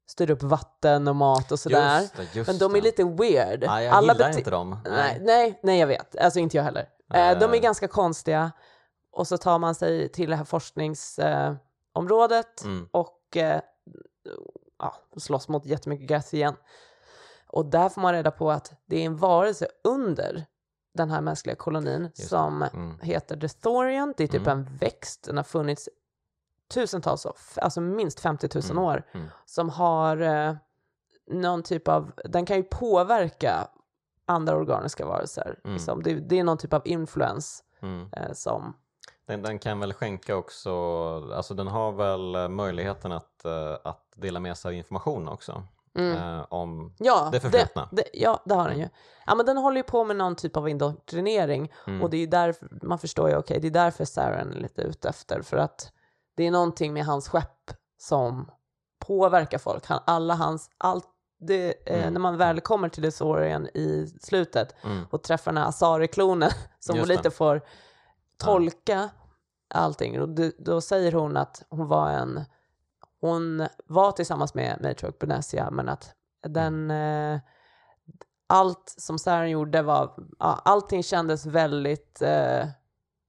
[0.07, 2.01] styra upp vatten och mat och sådär.
[2.01, 2.81] Just det, just Men de är det.
[2.85, 3.65] lite weird.
[3.65, 4.79] Ja, jag Alla gillar inte dem.
[4.85, 6.17] Nej, nej, nej, jag vet.
[6.17, 6.89] Alltså inte jag heller.
[7.15, 8.53] Eh, de är ganska konstiga.
[9.13, 12.89] Och så tar man sig till det här forskningsområdet eh, Mm.
[12.93, 13.61] och eh,
[14.79, 16.55] ja, slåss mot jättemycket gas igen.
[17.47, 20.47] Och där får man reda på att det är en varelse under
[20.95, 22.99] den här mänskliga kolonin som Mm.
[23.01, 24.15] heter The Thorian.
[24.17, 24.59] Det är typ Mm.
[24.59, 25.89] en växt, den har funnits
[26.69, 28.79] tusentals alltså minst 50 000 Mm.
[28.85, 29.27] år, Mm.
[29.47, 30.55] som har eh,
[31.31, 33.69] någon typ av, den kan ju påverka
[34.27, 35.61] andra organiska varelser.
[35.65, 35.75] Mm.
[35.75, 36.03] Liksom.
[36.03, 38.09] Det, det är någon typ av influens Mm.
[38.13, 38.77] eh, som...
[39.27, 40.73] Den, den kan väl skänka också,
[41.35, 45.63] alltså den har väl eh, möjligheten att, eh, att dela med sig av information också
[45.99, 46.17] Mm.
[46.39, 47.89] eh, om Ja, det förflutna.
[47.93, 48.89] Det, ja, det har den ju.
[49.27, 52.03] Ja, men den håller ju på med någon typ av indoktrinering Mm.
[52.03, 54.83] och det är ju därför, man förstår ju, okej, det är därför Saren är lite
[54.83, 55.93] ute efter, för att
[56.35, 58.51] det är någonting med hans skepp som
[59.07, 59.87] påverkar folk.
[59.87, 61.07] Han, alla hans, allt
[61.41, 62.13] det, eh, Mm.
[62.13, 65.05] när man väl kommer till Desorien i slutet Mm.
[65.11, 67.63] och träffar den här Asari-klonen som Just lite får
[68.39, 69.11] tolka
[69.75, 70.21] allting.
[70.21, 72.45] Och då, då säger hon att hon var en...
[73.21, 76.15] Hon var tillsammans med Matrock Benesia, men att
[76.47, 76.91] den...
[76.91, 77.39] Eh,
[78.47, 80.15] allt som Saren gjorde var...
[80.39, 82.23] Ja, allting kändes väldigt...
[82.23, 82.67] Eh,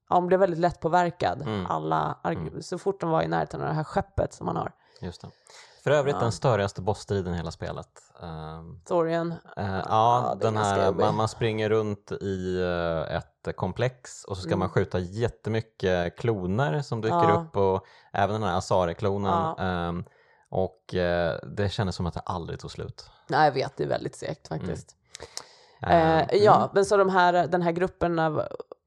[0.09, 1.41] ja, hon blev väldigt lättpåverkad.
[1.41, 1.65] Mm.
[1.65, 2.61] Alla, Mm.
[2.61, 4.71] Så fort de var i närheten av det här skeppet som man har.
[5.01, 5.27] Just det.
[5.83, 6.19] För övrigt Ja.
[6.21, 7.87] den störigaste bossstriden i hela spelet.
[8.23, 9.31] Ehm, Storyn.
[9.31, 14.41] Eh, Ja, ja, den här, man, man springer runt i eh, ett komplex och så
[14.41, 14.59] ska Mm.
[14.59, 17.33] man skjuta jättemycket kloner som dyker Ja.
[17.41, 19.31] upp och även den här Asare-klonen.
[19.31, 19.57] Ja.
[19.63, 20.03] ehm,
[20.49, 23.09] och eh, det kändes som att det aldrig tog slut.
[23.27, 24.95] Nej, jag vet, det är väldigt segt faktiskt.
[25.81, 28.43] Ehm, Eh, ja, men så de här, den här gruppen av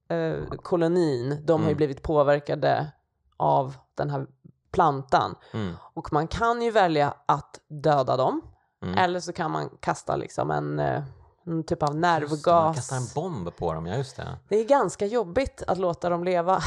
[0.09, 1.77] eh, kolonin, de har ju Mm.
[1.77, 2.93] blivit påverkade
[3.37, 4.27] av den här
[4.73, 5.35] plantan.
[5.53, 8.41] Mm, Och man kan ju välja att döda dem,
[8.83, 8.99] mm.
[8.99, 11.03] eller så kan man kasta liksom en, eh,
[11.47, 12.77] en typ av Just det, Man nervgas.
[12.77, 14.39] kastar en bomb på dem, ja just det.
[14.49, 16.61] Det är ganska jobbigt att låta dem leva.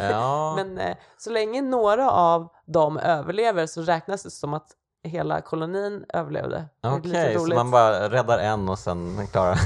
[0.00, 4.68] Ja, Men eh, så länge några av dem överlever så räknas det som att
[5.02, 6.64] hela kolonin överlevde.
[6.82, 9.58] Okej, lite så man bara räddar en och sen klarar,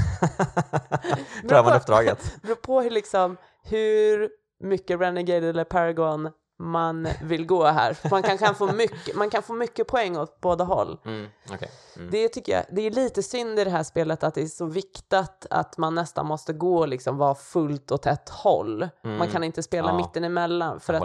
[1.47, 2.35] klarar man uppdraget.
[2.35, 4.29] Det beror på hur, liksom, hur
[4.59, 7.97] mycket Renegade eller Paragon man vill gå här.
[8.11, 10.97] Man kan, kan, få, mycket, man kan få mycket poäng åt båda håll.
[11.05, 11.69] Mm, okej.
[11.95, 12.09] mm.
[12.11, 14.65] Det tycker jag, det är lite synd i det här spelet att det är så
[14.65, 18.89] viktat att man nästan måste gå liksom vara fullt åt ett håll.
[19.03, 19.27] Man Mm.
[19.29, 19.97] kan inte spela Ja.
[19.97, 20.79] mitten emellan.
[20.79, 20.99] För att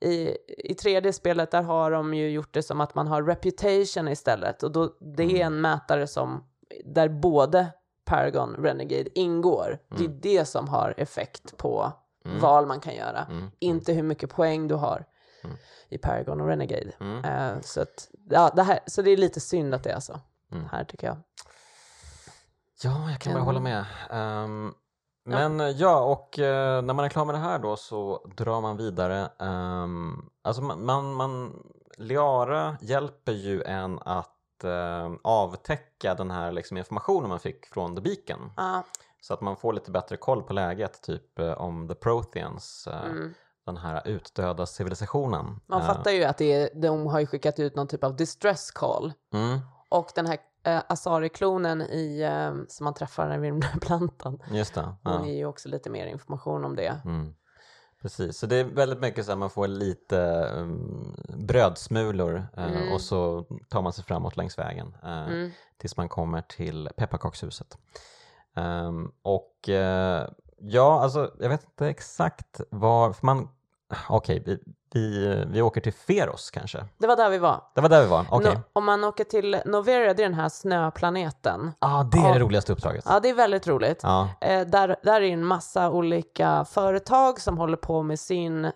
[0.00, 4.08] i, I tredje spelet där har de ju gjort det som att man har reputation
[4.08, 4.62] istället.
[4.62, 5.46] Och då, det är Mm.
[5.46, 6.44] en mätare som,
[6.84, 7.66] där både
[8.04, 9.78] Paragon Renegade ingår.
[9.96, 11.92] Det är det som har effekt på
[12.26, 12.40] Mm.
[12.40, 13.26] val man kan göra.
[13.30, 13.50] Mm.
[13.58, 15.04] Inte hur mycket poäng du har
[15.44, 15.56] Mm.
[15.88, 16.92] i Paragon och Renegade.
[17.24, 20.20] Eh, så, att, ja, det här, så det är lite synd att det är så.
[20.52, 20.64] Mm.
[20.72, 21.16] Här tycker jag.
[22.82, 23.84] Ja, jag kan bara hålla med.
[24.10, 24.74] Ehm,
[25.24, 28.60] men eh, ja, och eh, när man är klar med det här då så drar
[28.60, 29.28] man vidare.
[29.38, 31.62] Um, alltså man, man, man,
[31.98, 38.02] Liara hjälper ju en att eh, avtäcka den här liksom, informationen man fick från The
[38.02, 38.52] Beacon.
[38.56, 38.82] Ja,
[39.26, 43.04] Så att man får lite bättre koll på läget, typ eh, om The Protheans, eh,
[43.10, 43.34] mm.
[43.66, 45.60] den här utdöda civilisationen.
[45.66, 48.70] Man Eh, fattar ju att det är, de har skickat ut någon typ av distress
[48.70, 49.12] call.
[49.34, 49.58] Mm,
[49.88, 54.38] Och den här eh, Asari-klonen i, eh, som man träffar vid den där plantan.
[54.50, 54.80] just det.
[54.80, 55.26] Hon Ja.
[55.26, 57.00] ger ju också lite mer information om det.
[57.04, 57.34] Mm.
[58.02, 60.18] Precis, så det är väldigt mycket så att man får lite
[60.54, 62.92] um, brödsmulor eh, Mm.
[62.92, 65.50] och så tar man sig framåt längs vägen eh, Mm.
[65.78, 67.78] tills man kommer till pepparkakshuset.
[68.56, 70.28] Ehm, och eh,
[70.58, 73.48] ja, alltså jag vet inte exakt var, för man,
[74.08, 74.58] okej, vi,
[74.92, 76.84] vi, vi åker till Feros kanske?
[76.98, 77.62] Det var där vi var.
[77.74, 78.54] Det var där vi var, okej.
[78.54, 81.72] No, om man åker till Noveria, det är den här snöplaneten.
[81.78, 82.32] ah, det är Ja.
[82.34, 83.04] det roligaste uppdraget.
[83.08, 84.00] Ja, det är väldigt roligt.
[84.02, 88.72] Ja, Eh, där, där är en massa olika företag som håller på med sin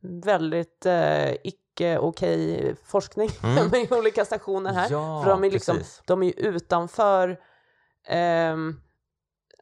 [0.00, 3.68] väldigt eh, icke okej forskning Mm.
[3.72, 4.88] med olika stationer här.
[4.90, 6.02] ja För de är, liksom, precis.
[6.06, 7.40] de är ju utanför,
[8.06, 8.80] ehm,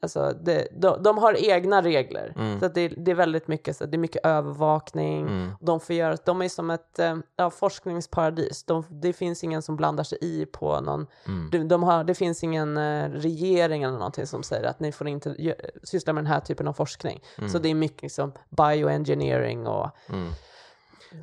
[0.02, 2.32] alltså det, de, de har egna regler.
[2.36, 2.60] Mm.
[2.60, 5.20] Så det, det är väldigt mycket, så det är mycket övervakning.
[5.20, 5.50] Mm.
[5.60, 8.64] De, får göra, de är som ett eh, ja, forskningsparadis.
[8.64, 11.48] De, det finns ingen som blandar sig i på någon Mm.
[11.52, 15.08] de, de har, det finns ingen eh, regering eller någonting som säger att ni får
[15.08, 17.22] inte syssla med den här typen av forskning.
[17.52, 20.32] Så det är mycket liksom bioengineering och Mm.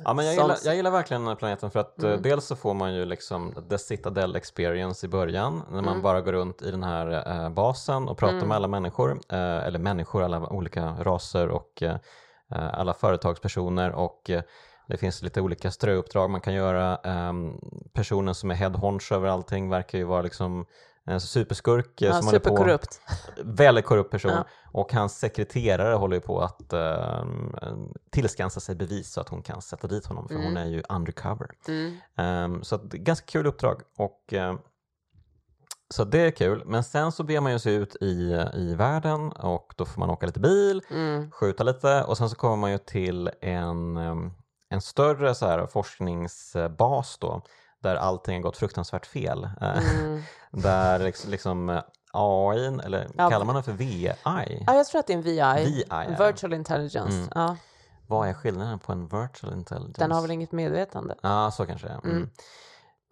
[0.04, 2.22] Ja, men jag, Som- gillar, jag gillar verkligen den här planeten för att eh, Mm.
[2.22, 6.02] dels så får man ju liksom the Citadel experience i början när man Mm.
[6.02, 8.48] bara går runt i den här eh, basen och pratar Mm.
[8.48, 11.94] med alla människor, eh, eller människor, alla olika raser och eh,
[12.54, 14.42] eh, alla företagspersoner och eh,
[14.86, 16.96] det finns lite olika ströuppdrag man kan göra.
[16.96, 17.52] Ehm,
[17.92, 20.66] personen som är head honch över allting verkar ju vara liksom
[21.10, 22.78] en superskurk eh, ja, som håller på
[23.44, 24.44] väldigt korrupt person Ja.
[24.72, 27.24] och hans sekreterare håller ju på att uh,
[28.10, 30.56] tillskansa sig bevis så att hon kan sätta dit honom för hon Mm.
[30.56, 31.50] är ju undercover.
[31.68, 31.96] Mm.
[32.16, 34.58] Ehm, så att, ganska kul uppdrag och ehm,
[35.94, 36.62] så det är kul.
[36.66, 40.10] Men sen så ber man ju sig ut i, i världen och då får man
[40.10, 41.30] åka lite bil, Mm.
[41.30, 44.30] skjuta lite och sen så kommer man ju till en, ehm,
[44.68, 47.42] en större så här forskningsbas då
[47.80, 49.44] där allting har gått fruktansvärt fel.
[49.60, 50.22] Eh, Mm.
[50.50, 54.12] där liksom, liksom eh, AI, eller Ja, kallar man den för VI?
[54.24, 55.64] Ja, jag tror att det är en VI.
[55.64, 56.26] VI, ja.
[56.26, 57.16] Virtual Intelligence.
[57.16, 57.28] Mm.
[57.34, 57.56] Ja,
[58.06, 60.00] Vad är skillnaden på en virtual intelligence?
[60.00, 61.14] den har väl inget medvetande.
[61.22, 61.98] Ja, så kanske det är.
[62.04, 62.16] Mm.
[62.16, 62.30] Mm.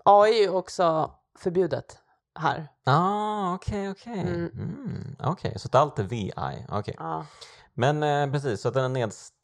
[0.04, 1.98] AI är också förbjudet
[2.38, 2.68] här.
[2.86, 4.20] Ah, okej, okej.
[4.20, 4.46] Mm.
[4.54, 5.16] Mm.
[5.22, 6.32] Okej, så att allt är VI.
[6.68, 6.94] Okej.
[6.98, 7.26] Ja.
[7.74, 9.37] Men eh, precis, så att den är nedstängd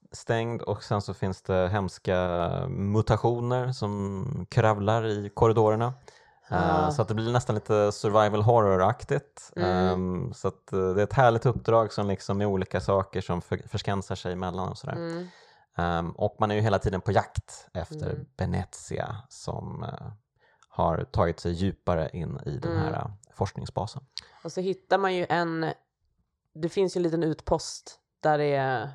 [0.62, 2.16] och sen så finns det hemska
[2.68, 5.86] mutationer som kravlar i korridorerna.
[6.50, 6.90] Eh, Ja.
[6.90, 9.52] Så att det blir nästan lite survival horror-aktigt.
[9.56, 9.68] Mm.
[9.70, 13.42] Ehm, så att eh, det är ett härligt uppdrag som liksom är olika saker som
[13.42, 14.94] för, förskansar sig emellan och sådär.
[14.96, 15.26] Mm.
[15.76, 18.26] Ehm, och man är ju hela tiden på jakt efter Mm.
[18.36, 20.06] Venezia som eh,
[20.68, 23.10] har tagit sig djupare in i den här Mm.
[23.34, 24.02] forskningsbasen.
[24.44, 25.66] Och så hittar man ju en,
[26.54, 28.90] det finns ju en liten utpost där det är,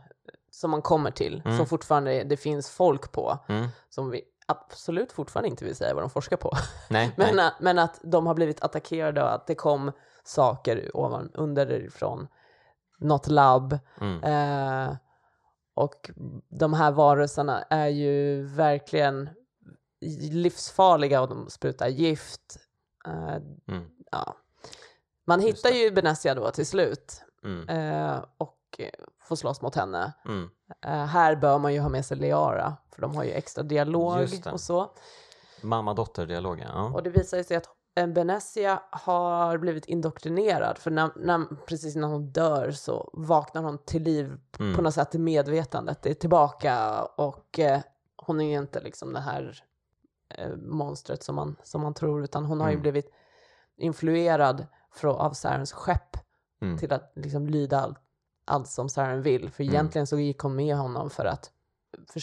[0.51, 1.57] som man kommer till, Mm.
[1.57, 3.67] som fortfarande det finns folk på, Mm.
[3.89, 6.51] som vi absolut fortfarande inte vill säga vad de forskar på.
[6.89, 7.45] Nej, Men, nej.
[7.47, 9.91] att- men att de har blivit attackerade och att det kom
[10.23, 12.27] saker ovan, underifrån
[12.99, 13.79] något labb.
[14.01, 14.23] Mm.
[14.23, 14.95] Eh,
[15.73, 16.11] och
[16.49, 19.29] de här varelserna är ju verkligen
[20.31, 22.57] livsfarliga och de sprutar gift.
[23.07, 23.35] Eh,
[23.67, 23.89] Mm.
[24.11, 24.35] ja.
[25.27, 25.77] Man Just hittar det.
[25.77, 27.69] ju Benessia då till slut Mm.
[27.69, 28.58] eh, och eh,
[29.23, 30.13] får slåss mot henne.
[30.25, 30.49] Mm.
[30.85, 34.17] Eh, här bör man ju ha med sig Leara, för de har ju extra dialog
[34.43, 34.51] det.
[34.51, 34.91] och så.
[35.63, 36.91] Mamma-dotter-dialogen, ja.
[36.93, 37.69] Och det visar sig att
[38.13, 44.03] Benessia har blivit indoktrinerad, för när, när, precis innan hon dör så vaknar hon till
[44.03, 44.75] liv Mm.
[44.75, 47.79] på något sätt i medvetandet, är tillbaka och eh,
[48.15, 49.63] hon är ju inte liksom det här
[50.35, 52.81] eh, monstret som man, som man tror, utan hon har ju Mm.
[52.81, 53.11] blivit
[53.77, 56.17] influerad från, av Sarens skepp
[56.61, 56.77] Mm.
[56.77, 57.97] till att liksom lyda allt,
[58.49, 59.49] allt som Saren vill.
[59.49, 59.73] För Mm.
[59.75, 61.51] egentligen så gick hon med honom för att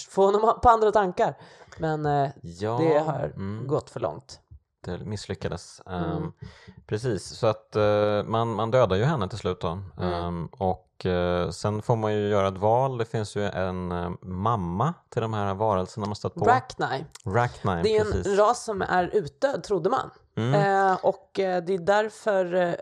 [0.08, 1.34] få honom på andra tankar.
[1.78, 3.66] Men eh, Ja, det har mm.
[3.66, 4.40] gått för långt.
[4.84, 5.82] det misslyckades.
[5.86, 6.04] Mm.
[6.04, 6.32] Ehm,
[6.86, 9.78] precis, så att eh, man, man dödar ju henne till slut då.
[10.00, 12.98] Ehm, och eh, sen får man ju göra ett val.
[12.98, 16.44] Det finns ju en eh, mamma till de här varelserna man stött på.
[17.24, 18.26] Racknine, det är precis.
[18.26, 20.10] en ras som är utdöd trodde man.
[20.36, 20.54] Mm.
[20.54, 22.74] Eh, och eh, det är därför eh,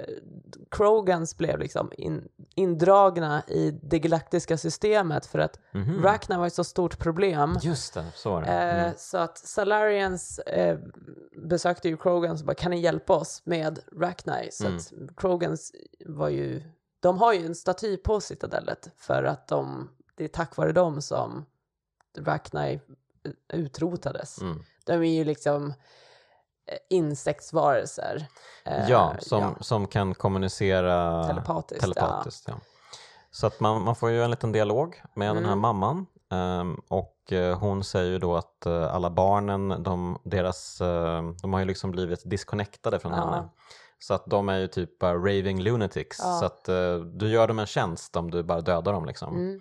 [0.70, 6.02] Krogans blev liksom in, indragna i det galaktiska systemet för att Mhm.
[6.02, 7.58] Rackna var ett så stort problem.
[7.62, 8.48] Just det, så var det.
[8.48, 8.92] Eh, Mm.
[8.96, 10.78] Så att Salarians eh,
[11.48, 14.48] besökte ju Krogans och bara kan ni hjälpa oss med Rackney?
[14.52, 14.76] Så Mm.
[14.76, 15.72] att Krogans
[16.06, 16.62] var ju,
[17.00, 21.02] de har ju en staty på citadellet för att de, det är tack vare dem
[21.02, 21.44] som
[22.18, 22.80] Rackney
[23.52, 24.40] utrotades.
[24.40, 24.62] Mm.
[24.84, 25.74] De är ju liksom eh,
[26.90, 28.26] insektsvarelser.
[28.64, 31.80] Eh, Ja, som, ja, som kan kommunicera telepatiskt.
[31.82, 32.54] telepatiskt ja.
[33.30, 35.58] Så att man, man får ju en liten dialog med den här Mm.
[35.58, 41.22] mamman ehm, och eh, hon säger ju då att eh, alla barnen, de, deras, eh,
[41.42, 43.18] de har ju liksom blivit disconnectade från Ja.
[43.18, 43.48] henne.
[43.98, 46.18] Så att de är ju typ bara raving lunatics.
[46.22, 46.38] Ja.
[46.38, 49.34] Så att eh, du gör dem en tjänst om du bara dödar dem liksom.
[49.34, 49.60] Ja, mm,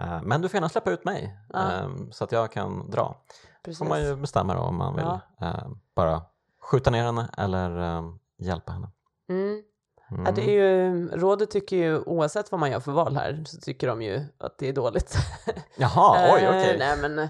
[0.00, 1.58] Eh, men du får gärna släppa ut mig Ja.
[1.70, 3.16] ehm, så att jag kan dra.
[3.64, 3.78] precis.
[3.78, 5.04] får man ju bestämma då om man vill
[5.38, 5.46] Ja.
[5.46, 6.22] eh, bara
[6.70, 8.02] skjuta ner henne eller eh,
[8.38, 8.88] hjälpa henne.
[9.28, 9.62] Mm.
[10.10, 10.24] Mm.
[10.26, 13.60] Ja, det är ju, rådet tycker ju, oavsett vad man gör för val här, så
[13.60, 15.14] tycker de ju att det är dåligt.
[15.76, 16.76] Jaha, oj Eh, okej.
[16.78, 17.28] nej men, eh,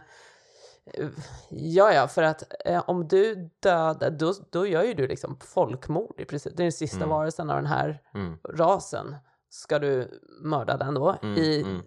[1.51, 6.21] ja ja, för att eh, om du dödar, då, då gör ju du liksom folkmord
[6.21, 6.57] i princip.
[6.57, 7.09] Det är den sista Mm.
[7.09, 8.39] varelsen av den här Mm.
[8.49, 9.17] rasen.
[9.51, 11.17] Ska du mörda den då?
[11.23, 11.83] Mm, I, mm.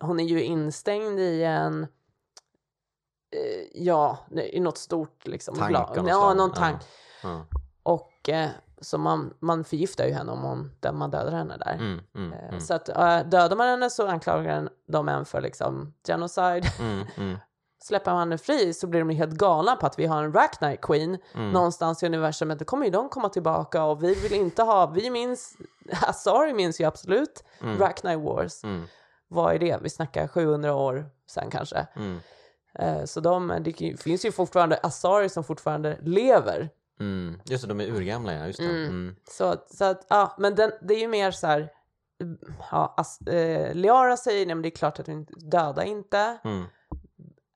[0.00, 1.86] Hon är ju instängd i en,
[3.74, 4.18] ja,
[4.52, 5.54] i något stort liksom.
[5.56, 6.56] Tank gla- av något Ja, någon Ja.
[6.60, 6.80] tank.
[7.22, 7.44] Ja.
[7.82, 8.48] Och eh,
[8.80, 11.72] så man, man förgiftar ju henne om hon, man dödar henne där.
[11.74, 15.40] Mm, mm, Eh, mm, Så att äh, dödar man henne så anklagar de en för
[15.40, 16.62] liksom genocide.
[16.80, 17.38] mm, mm,
[17.84, 20.80] Släpper man henne fri så blir de helt galna på att vi har en Racknight
[20.80, 21.50] Queen mm.
[21.50, 22.58] någonstans i universumet.
[22.58, 25.56] Då kommer ju de komma tillbaka och vi vill inte ha, vi minns,
[26.02, 27.78] Asari minns ju absolut Mm.
[27.78, 28.62] Racknight Wars.
[29.28, 29.78] Vad är det?
[29.82, 31.86] Vi snackar 700 år sen kanske.
[32.78, 36.70] Eh, Så de, det finns ju fortfarande Asari som fortfarande lever.
[37.00, 37.40] mm.
[37.44, 38.64] Just det, de är urgamla ja, just det.
[38.64, 38.82] Mm.
[38.84, 39.16] Mm.
[39.30, 41.68] Så, så att, ja, men den, det är ju mer så här,
[42.70, 46.38] ja, as, eh, Liara säger, nej men det är klart att vi inte, döda inte.
[46.44, 46.64] Mm.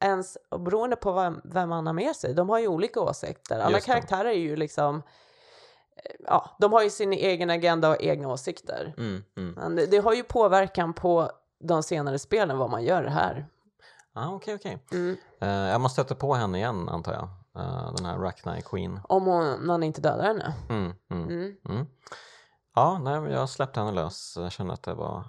[0.00, 3.58] Ens, beroende på vem, vem man har med sig, de har ju olika åsikter.
[3.60, 8.28] Alla karaktärer är ju liksom, eh, ja, de har ju sin egen agenda och egna
[8.28, 8.94] åsikter.
[8.98, 9.24] Mm.
[9.36, 9.52] Mm.
[9.54, 13.46] Men det, det har ju påverkan på de senare spelen vad man gör här.
[14.18, 14.78] Ah, okej, okej.
[14.92, 15.16] Mm.
[15.40, 17.28] Eh, jag måste stöta på henne igen antar jag.
[17.64, 19.00] Eh, den här Rackney Queen.
[19.08, 20.54] Om hon, någon inte dödar henne.
[20.68, 21.56] Mm, mm, Mm.
[21.68, 21.86] mm.
[22.74, 24.34] Ja, nej, jag släppte henne lös.
[24.36, 25.24] Jag kände att det var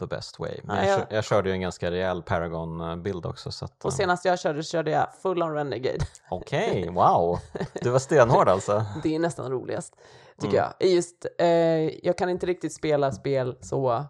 [0.00, 0.60] the best way.
[0.64, 3.52] Men Nej, jag, jag- jag körde ju en ganska rejäl Paragon-bild också.
[3.52, 5.98] Så att, Och eh, senast jag körde körde jag full on Renegade.
[6.30, 7.38] Okej, wow.
[7.82, 8.84] Du var stenhård alltså.
[9.02, 9.96] Det är nästan roligast,
[10.40, 10.70] tycker Mm.
[10.80, 10.88] jag.
[10.90, 11.46] Just, eh,
[12.06, 14.04] jag kan inte riktigt spela spel så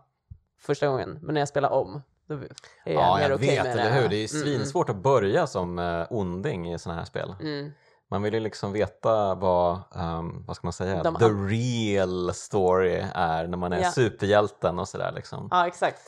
[0.61, 2.41] första gången, men när jag spelar om, då är
[2.85, 4.09] jag Ja, mer jag okej vet, med eller hur?
[4.09, 7.35] Det är Mm, svinsvårt att börja som uh, onding i sådana här spel.
[7.41, 7.73] Mm, mm.
[8.11, 13.05] Man vill ju liksom veta vad, ehm, vad ska man säga, De the real story
[13.15, 13.91] är när man är Ja.
[13.93, 15.49] superhjälten och sådär liksom.
[15.51, 16.01] Ja, exakt.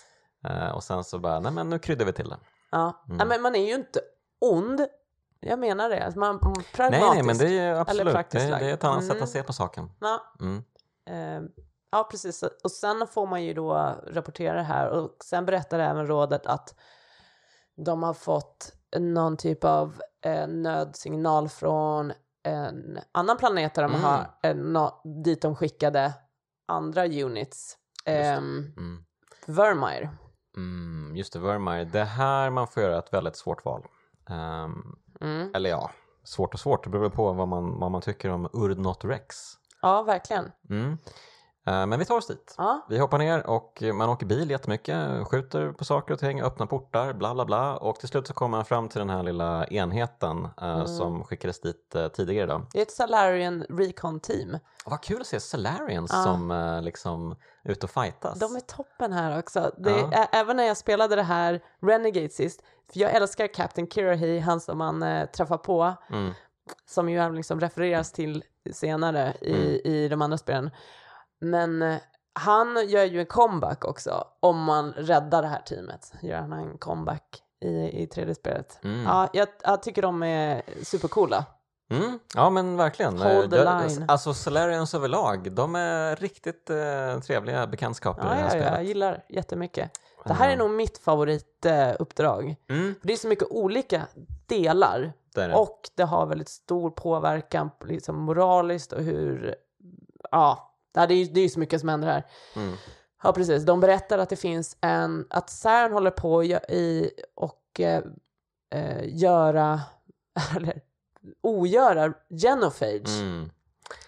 [0.44, 2.36] Eh, och sen så bara, nej men nu kryddar vi till det.
[2.70, 3.04] Ja.
[3.06, 3.16] Mm.
[3.16, 4.00] Nej, men man är ju inte
[4.40, 4.86] ond.
[5.40, 6.04] Jag menar det.
[6.04, 7.14] Alltså man, Nej, pragmatisk.
[7.14, 9.22] nej, men det är absolut, det, det är ett annat sätt lagd.
[9.22, 9.90] att se på saken.
[10.00, 10.64] Ja, Mm.
[11.10, 11.48] eh,
[11.94, 12.42] ja, precis.
[12.64, 16.74] Och sen får man ju då rapportera det här och sen berättar även rådet att
[17.76, 24.02] de har fått någon typ av eh, nödsignal från en annan planet där de Mm.
[24.04, 26.12] har eh, nå- dit de skickade
[26.68, 27.76] andra units.
[28.04, 29.04] Ehm, Mm.
[29.46, 30.10] Vermeer.
[30.56, 31.84] Mm, just det, Vermeer.
[31.84, 33.82] Det här man får göra ett väldigt svårt val.
[34.30, 35.50] Ehm, Mm.
[35.54, 35.90] eller ja,
[36.24, 39.36] svårt och svårt, det beror på vad man, vad man tycker om Urdnot Rex.
[39.82, 40.52] Ja, verkligen.
[40.70, 40.98] Mm.
[41.66, 42.54] Eh, men vi tar oss dit.
[42.58, 42.86] Ja.
[42.88, 47.12] Vi hoppar ner och man åker bil jättemycket, skjuter på saker och ting, öppnar portar,
[47.12, 50.48] bla bla bla och till slut så kommer man fram till den här lilla enheten
[50.60, 50.86] eh, Mm.
[50.86, 52.66] som skickades dit eh, tidigare idag.
[52.72, 54.58] Det är ett Salarian Recon Team.
[54.86, 56.22] Vad kul att se Solarians Ja.
[56.24, 58.38] som liksom ute och fightas.
[58.38, 59.72] De är toppen här också.
[59.78, 60.26] Det, Ja.
[60.32, 62.62] även när jag spelade det här Renegade sist,
[62.92, 66.32] för jag älskar Captain Kirahi, han som man eh, träffar på, Mm.
[66.86, 69.94] som ju liksom refereras till senare i, Mm.
[69.94, 70.70] i de andra spelen.
[71.44, 71.96] Men eh,
[72.32, 76.12] han gör ju en comeback också, om man räddar det här teamet.
[76.22, 78.78] Gör han en comeback i, i tredje spelet.
[78.84, 79.02] Mm.
[79.02, 81.44] Ja, jag, jag tycker de är supercoola.
[81.90, 83.18] Mm, ja men verkligen.
[83.18, 84.04] Hold the Jag- line.
[84.08, 88.50] Alltså Solarians överlag, de är riktigt eh, trevliga bekantskaper i det Ja, här ja, ja,
[88.50, 88.72] spelet.
[88.72, 89.90] jag gillar jättemycket.
[90.24, 90.58] Det här är Ja.
[90.58, 92.56] nog mitt favorituppdrag.
[92.70, 94.02] Mm, Det är så mycket olika
[94.46, 95.54] delar det det.
[95.54, 99.54] och det har väldigt stor påverkan liksom moraliskt och hur,
[100.30, 102.26] ja, det är ju det är ju så mycket som händer här.
[102.56, 102.74] Mm.
[103.22, 103.64] Ja, precis.
[103.64, 108.02] De berättar att det finns en, att CERN håller på i och eh,
[108.74, 109.80] eh, göra,
[110.56, 110.80] eller
[111.42, 113.50] ogöra genophage Mm,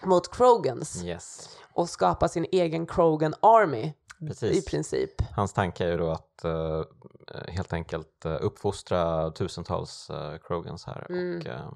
[0.03, 4.57] mot Krogans yes, och skapa sin egen Krogan Army precis.
[4.57, 5.11] i princip.
[5.35, 6.83] Hans tanke är ju då att eh,
[7.47, 11.37] helt enkelt uh, uppfostra tusentals uh, Krogans här Mm.
[11.39, 11.71] och eh,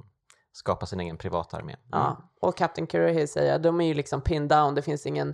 [0.54, 1.72] skapa sin egen privatarmé.
[1.74, 1.82] Mm.
[1.91, 5.34] Ja, och Captain Kirahi säger de är ju liksom pinned down, det finns ingen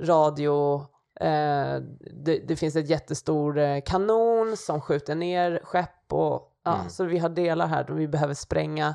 [0.00, 0.80] radio,
[1.20, 1.76] eh,
[2.24, 6.90] det, det finns ett jättestor eh, kanon som skjuter ner skepp och ja, Mm.
[6.90, 8.94] så vi har delar här vi behöver spränga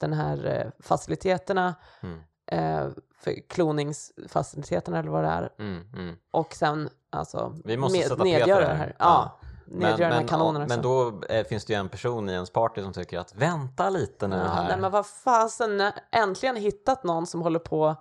[0.00, 2.18] den här eh, faciliteterna, Mm.
[2.46, 2.90] eh,
[3.20, 6.16] för kloningsfaciliteterna eller vad det är Mm, mm.
[6.30, 8.74] och sen alltså Vi måste sätta P nedgöra det här.
[8.76, 8.96] här.
[8.98, 9.40] Ja,
[9.70, 11.12] Men, här men, kanonen men också.
[11.20, 14.28] då eh, finns det ju en person i ens party som tycker att vänta lite
[14.28, 14.68] nu Ja, här.
[14.68, 17.96] nej, men vad fasen, äntligen hittat någon som håller på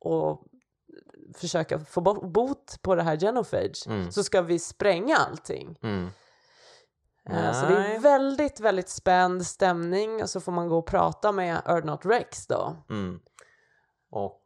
[0.00, 0.42] och
[1.36, 4.12] försöka få bo- bot på det här genophage Mm.
[4.12, 5.78] så ska vi spränga allting.
[5.82, 6.08] Mm.
[7.30, 11.32] Eh, Så det är väldigt, väldigt spänd stämning och så får man gå och prata
[11.32, 12.76] med Erdnot Rex då.
[12.90, 13.20] Mm.
[14.10, 14.41] Och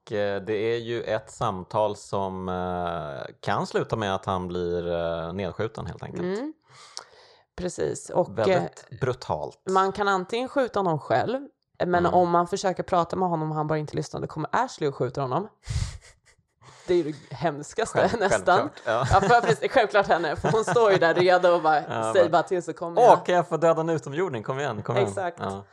[0.47, 5.87] det är ju ett samtal som eh, kan sluta med att han blir eh, nedskjuten
[5.87, 6.23] helt enkelt.
[6.39, 6.53] Mm.
[7.57, 9.59] Precis, och eh, Väldigt brutalt.
[9.71, 11.41] man kan antingen skjuta honom själv
[11.79, 12.15] men Mm.
[12.15, 14.95] om man försöker prata med honom och han bara inte lyssnar då kommer Ashley och
[14.97, 15.49] skjuter honom.
[16.87, 18.59] Det är ju det hemskaste Själv- nästan.
[18.59, 19.07] självklart, Ja.
[19.13, 22.29] Ja, för precis, självklart henne, för hon står ju där redo och bara Ja, säg
[22.31, 23.27] bara, till så kommer Åh, jag.
[23.27, 24.43] kan jag få döda en utomjording?
[24.43, 25.09] Kom igen, kom igen.
[25.09, 25.39] Exakt.
[25.41, 25.65] Ja.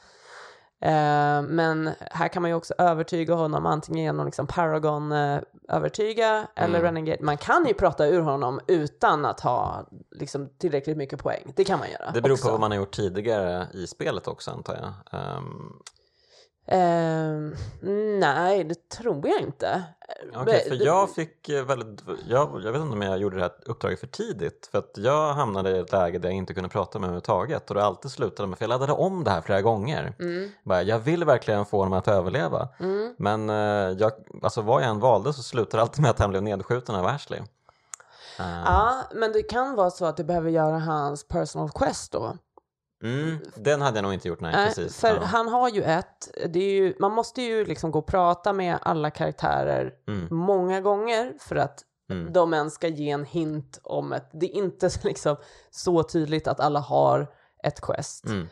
[0.86, 5.12] Eh, men här kan man ju också övertyga honom antingen genom liksom Paragon
[5.70, 6.82] övertyga eller Mm.
[6.82, 7.24] Renegade.
[7.24, 11.54] Man kan ju prata ur honom utan att ha liksom, tillräckligt mycket poäng.
[11.56, 12.46] Det kan man göra Det beror också.
[12.46, 15.20] på vad man har gjort tidigare i spelet också antar jag.
[15.20, 15.74] Ehm,
[16.66, 17.58] Eh,
[18.20, 19.84] nej, det tror jag inte.
[20.34, 23.52] Men- för jag fick eh, väldigt, jag, jag vet inte om jag gjorde det här
[23.66, 27.00] uppdraget för tidigt för att jag hamnade i ett läge där jag inte kunde prata
[27.00, 30.14] med överhuvudtaget och det alltid slutade med, för jag laddade om det här flera gånger.
[30.20, 33.16] Mm, Bara, jag vill verkligen få honom att överleva mm.
[33.18, 33.56] men eh,
[34.00, 34.12] jag,
[34.44, 37.06] alltså vad jag än valde så slutade det alltid med att han blev nedskjuten av
[37.06, 37.40] Ashley.
[38.40, 42.38] Eh, Ja, men det kan vara så att du behöver göra hans personal quest då.
[43.04, 45.00] Mm, den hade jag nog inte gjort, nej, Nej, precis.
[45.00, 45.22] för ja.
[45.24, 48.78] han har ju ett, det är ju, man måste ju liksom gå och prata med
[48.82, 54.14] alla karaktärer Mm, många gånger för att mm, de ens ska ge en hint om
[54.14, 55.36] ett, det är inte liksom
[55.72, 57.32] så tydligt att alla har
[57.64, 58.26] ett quest.
[58.26, 58.48] mm,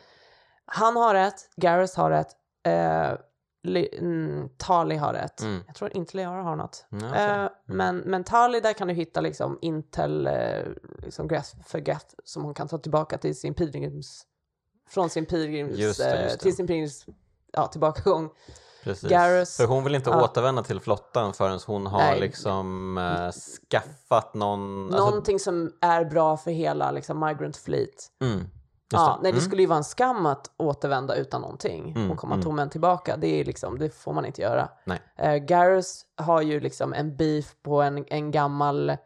[0.66, 2.30] Han har ett, Gareth har ett,
[2.66, 3.18] eh,
[3.64, 5.42] Li- mm, Tali har ett.
[5.42, 5.60] Mm.
[5.66, 6.86] Jag tror inte Leara har något.
[6.90, 7.22] Ja, okej.
[7.30, 10.62] Eh, men, men Tali, där kan du hitta liksom Intel eh,
[10.98, 14.26] liksom Graph för Get som hon kan ta tillbaka till sin pilgrims...
[14.88, 15.78] Från sin pilgrims...
[15.78, 16.42] Just det, eh, just det.
[16.42, 17.06] till sin pilgrims...
[17.52, 18.30] Ja, tillbakagång.
[18.84, 19.10] Precis.
[19.10, 20.24] Garrus- För hon vill inte ja.
[20.24, 22.20] återvända till flottan förrän hon har Nej.
[22.20, 23.30] liksom eh,
[23.70, 24.84] skaffat någon...
[24.86, 27.88] alltså- Någonting som är bra för hela liksom, Migrant Fleet.
[28.22, 28.50] Mm, just
[28.92, 29.22] Ja, det.
[29.22, 29.40] nej, det Mm.
[29.40, 32.44] skulle ju vara en skam att återvända utan någonting Mm, och komma mm.
[32.44, 33.16] tomhänt tillbaka.
[33.16, 34.68] Det, är liksom, det får man inte göra.
[34.84, 35.00] Nej.
[35.22, 38.96] Uh, Garrus har ju liksom en beef på en, en gammal,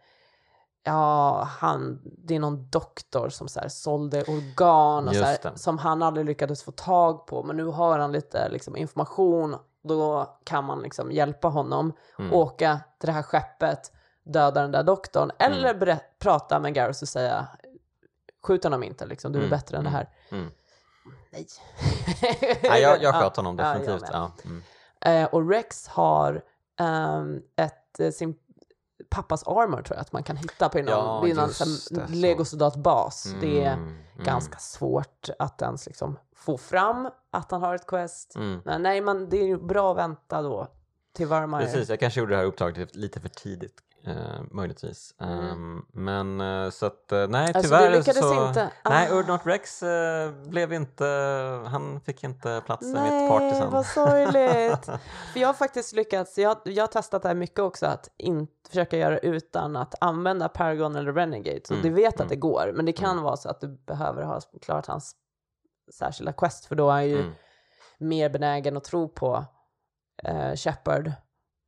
[0.86, 5.78] ja, han, det är någon doktor som så här sålde organ och så här, som
[5.78, 7.42] han aldrig lyckades få tag på.
[7.42, 12.32] Men nu har han lite liksom, information, då kan man liksom hjälpa honom Mm.
[12.32, 13.92] åka till det här skeppet,
[14.24, 15.96] döda den där doktorn eller Mm.
[16.18, 17.46] prata med Garrus och säga
[18.42, 20.08] skjut honom inte, liksom, du är Mm, bättre än det mm, här.
[20.38, 20.50] mm.
[21.32, 21.46] Nej.
[22.62, 24.10] Nej, jag, jag Ja, sköt honom ja, definitivt.
[24.12, 24.62] Ja, mm.
[25.00, 26.42] Eh, och Rex har
[26.80, 28.34] ehm, ett, eh, sin
[29.08, 32.14] pappas armor tror jag att man kan hitta på någon, Ja, det är någon det,
[32.14, 33.34] legosoldatbas.
[33.40, 34.24] Det är Mm, mm.
[34.24, 38.36] ganska svårt att ens liksom få fram att han har ett quest.
[38.36, 38.60] Mm.
[38.64, 40.68] Men nej, men det är ju bra att vänta då
[41.12, 41.60] till Varmire.
[41.64, 43.80] Precis, jag kanske gjorde det här uppdraget lite för tidigt.
[44.06, 45.14] Eh, möjligtvis.
[45.20, 45.38] Mm.
[45.50, 48.48] Ehm, men eh, så att eh, nej Alltså, tyvärr du lyckades så...
[48.48, 48.70] inte.
[48.84, 49.14] Nej, Ah.
[49.14, 51.04] Urdnot Rex eh, blev inte...
[51.66, 53.70] Han fick inte plats i mitt party Nej, sen.
[53.70, 54.84] vad sorgligt.
[55.32, 58.52] För jag har faktiskt lyckats, jag, jag har testat det här mycket också, att inte
[58.68, 61.60] försöka göra utan att använda Paragon eller Renegade.
[61.64, 62.24] Så Mm, du vet mm.
[62.24, 63.22] att det går, men det kan Mm.
[63.24, 65.16] vara så att du behöver ha klarat hans
[65.94, 67.32] särskilda quest, för då är han ju Mm.
[67.98, 69.44] mer benägen att tro på
[70.28, 71.12] uh, Shepard.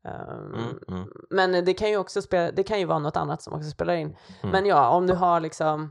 [0.05, 3.43] Um, Mm, mm, Men det kan ju också spela, det kan ju vara något annat
[3.43, 4.07] som också spelar in.
[4.43, 4.53] Mm.
[4.53, 5.91] Men ja, om du har liksom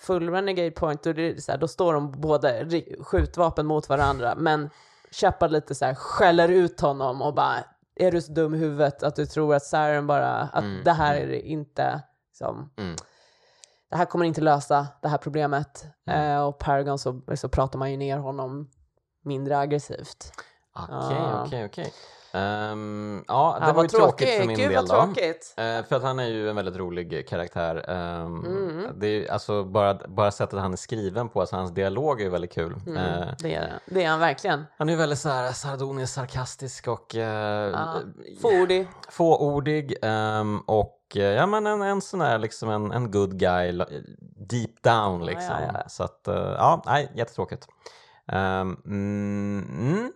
[0.00, 4.34] full renegade point, då, det så här, då står de både ri- skjutvapen mot varandra,
[4.36, 4.70] men
[5.10, 7.54] Shepard lite så här skäller ut honom och bara
[7.94, 10.92] är du så dum i huvudet att du tror att Siren bara, att Mm, det
[10.92, 11.30] här mm.
[11.30, 12.96] är inte liksom, Mm.
[13.90, 15.84] det här kommer inte lösa det här problemet.
[16.06, 18.70] Eh, och Paragon så, så pratar man ju ner honom
[19.24, 20.32] mindre aggressivt.
[20.74, 21.42] Okej, Ja.
[21.46, 21.92] okej, okej.
[22.32, 24.94] Ehm, Ja, det Ja, var ju tråkigt för min Gud, del då.
[24.94, 25.54] tråkigt.
[25.56, 27.84] Eh, för att han är ju en väldigt rolig karaktär.
[27.90, 28.86] Ehm, Mm.
[29.00, 32.30] det är, alltså bara, bara sättet han är skriven på, alltså hans dialog är ju
[32.30, 32.74] väldigt kul.
[32.86, 33.72] Mm, Eh, det, är, det.
[33.94, 34.64] det är han verkligen.
[34.78, 37.94] han är ju väldigt så här sardonisk, sarkastisk och eh, Ja,
[38.42, 38.88] Fåordig.
[39.10, 39.94] fåordig.
[40.02, 43.72] ehm, och ja, men en, en sån här liksom en, en good guy
[44.48, 45.54] deep down liksom.
[45.60, 45.88] ja, ja.
[45.88, 47.68] Så att, ja, nej, jättetråkigt.
[48.32, 50.12] Um, mm, mm.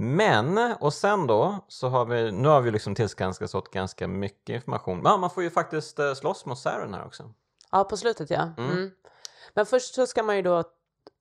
[0.00, 4.54] Men, och sen då, så har vi, nu har vi liksom tillskanskat oss ganska mycket
[4.54, 5.00] information.
[5.04, 7.30] Ja, man får ju faktiskt uh, slåss mot Saren här också.
[7.72, 8.48] Ja, på slutet ja.
[8.58, 8.70] Mm.
[8.70, 8.90] Mm.
[9.54, 10.64] Men först så ska man ju då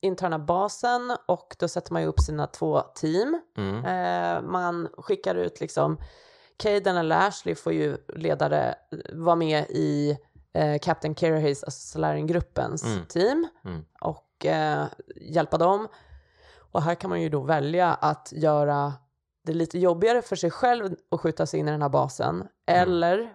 [0.01, 3.41] interna basen och då sätter man ju upp sina två team.
[3.57, 3.86] Mm.
[3.86, 5.97] Eh, man skickar ut liksom,
[6.57, 8.75] Caden eller Ashley får ju ledare
[9.13, 10.17] vara med i
[10.53, 13.05] eh, Captain Kirahays, alltså Solarian-gruppens Mm.
[13.05, 13.86] team Mm.
[14.01, 15.88] och eh, hjälpa dem.
[16.78, 18.93] Och här kan man ju då välja att göra
[19.45, 22.49] det lite jobbigare för sig själv att skjuta sig in i den här basen Mm.
[22.65, 23.34] eller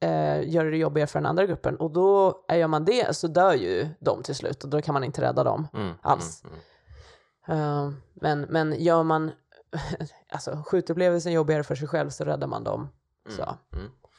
[0.00, 1.76] eh, göra det jobbigare för den andra gruppen.
[1.76, 4.92] Och då eh, gör man det så dör ju de till slut och då kan
[4.92, 5.68] man inte rädda dem.
[5.74, 5.94] Mm.
[6.02, 6.42] Alls.
[6.44, 7.58] Mm.
[7.60, 9.30] Eh, men, men gör man
[10.32, 12.88] alltså, skjutupplevelsen jobbigare för sig själv så räddar man dem.
[13.28, 13.54] Så.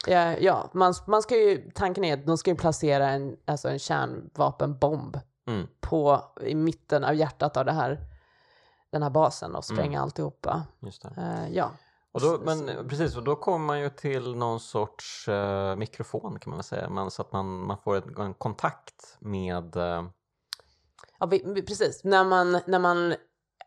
[0.06, 3.68] Ja, ja man, man ska ju, tanken är att de ska ju placera en, alltså
[3.68, 5.66] en kärnvapenbomb Mm.
[5.80, 8.00] på, i mitten av hjärtat av det här,
[8.92, 10.02] den här basen och spränga Mm.
[10.02, 10.62] alltihopa.
[10.80, 11.04] Just.
[11.04, 11.70] Eh, ja.
[12.12, 16.50] Och då, men precis, och då kommer man ju till någon sorts eh, mikrofon kan
[16.50, 20.04] man väl säga, man, så att man, man får ett, en kontakt med eh,
[21.20, 22.04] Ja, vi, precis.
[22.04, 23.14] När man, när man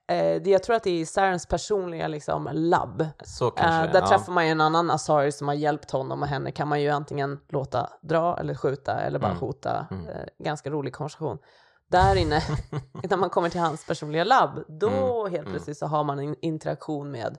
[0.08, 3.06] eh, jag tror att det är Sarens personliga liksom, labb.
[3.24, 4.08] så kanske Eh, där ja.
[4.08, 6.90] träffar man ju en annan Asari som har hjälpt honom och henne kan man ju
[6.90, 9.40] antingen låta dra eller skjuta eller bara Mm.
[9.42, 9.88] hota.
[9.92, 10.08] Mm.
[10.08, 11.38] Eh, ganska rolig konversation.
[11.92, 12.42] Där inne,
[13.10, 15.52] när man kommer till hans personliga labb, då Mm, helt mm.
[15.52, 17.38] plötsligt så har man en interaktion med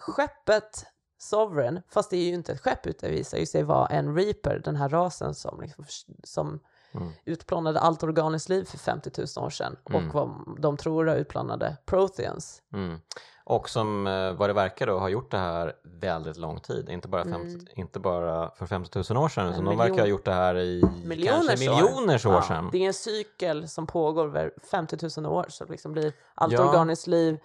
[0.00, 0.86] skeppet
[1.18, 4.16] Sovereign, fast det är ju inte ett skepp utan det visar ju sig vara en
[4.16, 5.84] Reaper, den här rasen som, liksom,
[6.24, 6.60] som
[6.96, 7.12] Mm.
[7.24, 10.08] utplånade allt organiskt liv för 50 000 år sedan Mm.
[10.08, 12.62] och vad de tror utplånade Protheans.
[12.72, 13.00] Mm.
[13.46, 17.08] Och som eh, vad det verkar då har gjort det här väldigt lång tid, inte
[17.08, 17.66] bara, 50, Mm.
[17.74, 20.82] inte bara för 50 000 år sedan utan de verkar ha gjort det här i
[21.04, 21.74] Miljoners kanske år.
[21.74, 22.68] miljoners år Ja, sedan.
[22.72, 26.68] Det är en cykel som pågår över 50 000 år så liksom blir allt Ja.
[26.68, 27.38] organiskt liv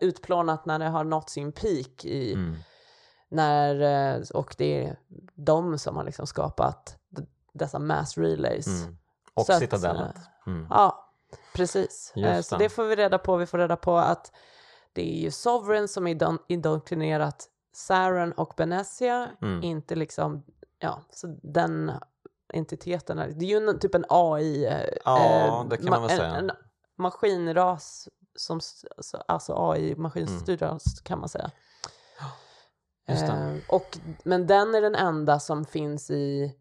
[0.00, 2.56] utplånat när det har nått sin peak i, Mm.
[3.28, 3.80] när,
[4.16, 4.96] eh, och det är
[5.34, 6.96] de som har liksom skapat
[7.52, 8.66] dessa mass relays.
[8.66, 8.96] Mm.
[9.34, 10.16] Och Så att, citadellet.
[10.46, 10.66] Mm.
[10.70, 11.10] Ja,
[11.54, 12.12] precis.
[12.16, 13.36] Just Eh, Så det får vi reda på.
[13.36, 14.32] Vi får reda på att
[14.92, 19.62] det är ju Sovereign som indon- indoktrinerat Saren och Benessia, Mm.
[19.62, 20.44] inte liksom,
[20.78, 21.92] ja, så den
[22.54, 25.18] entiteten, är, det är ju en, typ en AI, eh, Ja,
[25.62, 26.50] eh, väl en, en
[26.98, 28.60] maskinras, som,
[28.96, 30.78] alltså- alltså AI, maskinstyrd Mm.
[31.04, 31.50] kan man säga.
[33.08, 36.54] Eh, och, men den är den enda som finns i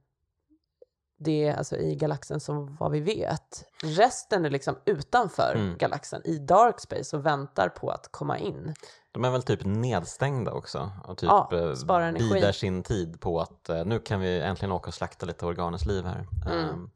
[1.20, 3.66] det, alltså i galaxen som vad vi vet.
[3.84, 5.78] Resten är liksom utanför Mm.
[5.78, 8.74] galaxen i dark space och väntar på att komma in.
[9.12, 13.70] De är väl typ nedstängda också och typ Ja, eh, bidar sin tid på att
[13.70, 16.28] eh, nu kan vi äntligen åka och slakta lite Organens liv här.
[16.46, 16.70] Mm.
[16.70, 16.90] Ehm,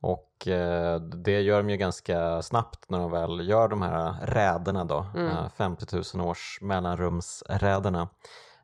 [0.00, 4.84] och eh, det gör de ju ganska snabbt när de väl gör de här räderna
[4.84, 5.26] då, Mm.
[5.28, 8.08] eh, 50 000 års mellanrumsräderna.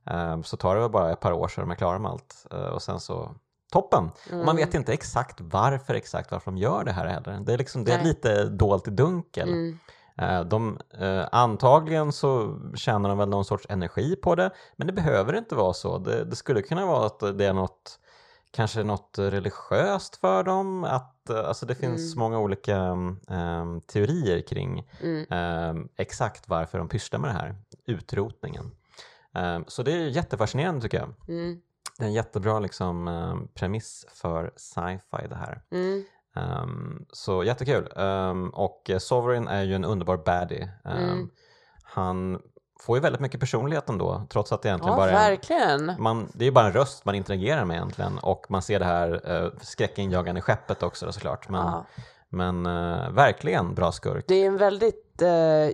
[0.06, 2.10] Ehm, så tar det väl bara ett par år så är de är klara med
[2.10, 3.34] allt och sen så
[3.74, 4.04] toppen.
[4.26, 4.56] Och man Mm.
[4.56, 7.40] vet inte exakt varför exakt varför de gör det här heller.
[7.46, 9.48] Det är, liksom, det är lite dolt i dunkel.
[9.48, 9.78] Mm.
[10.18, 14.92] Eh, De, eh, antagligen så tjänar de väl någon sorts energi på det, men det
[14.92, 15.98] behöver inte vara så.
[15.98, 17.98] Det, det skulle kunna vara att det är något,
[18.50, 20.84] kanske något religiöst för dem.
[20.84, 22.18] Att, eh, alltså det finns Mm.
[22.18, 25.26] många olika mm, teorier kring Mm.
[25.30, 27.56] eh, exakt varför de pysslar med det här,
[27.86, 28.70] utrotningen.
[29.34, 31.14] Eh, så det är jättefascinerande tycker jag.
[31.28, 31.60] Mm.
[31.98, 35.62] Det är en jättebra liksom, eh, premiss för sci-fi det här.
[35.72, 36.04] Mm.
[36.36, 37.88] Um, så jättekul.
[37.96, 40.68] Um, och Sovereign är ju en underbar baddie.
[40.84, 41.30] Um, Mm.
[41.84, 42.40] Han
[42.80, 45.92] får ju väldigt mycket personlighet ändå, trots att det egentligen Ja, bara är en, verkligen.
[46.02, 49.30] man, det är bara en röst man interagerar med egentligen och man ser det här
[49.44, 51.48] uh, skräckinjagande skeppet också då, såklart.
[51.48, 51.84] Men, Ja.
[52.28, 54.24] men eh, verkligen bra skurk.
[54.28, 55.28] Det är en väldigt, eh,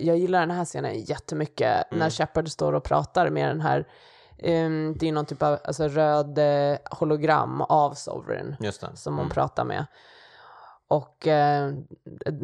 [0.07, 1.99] jag gillar den här scenen jättemycket, Mm.
[1.99, 3.87] när Shepard står och pratar med den här,
[4.41, 8.55] ehm, det är någon typ av alltså, röd eh, hologram av Sovereign
[8.95, 9.29] som hon Mm.
[9.33, 9.85] pratar med.
[10.87, 11.73] Och eh,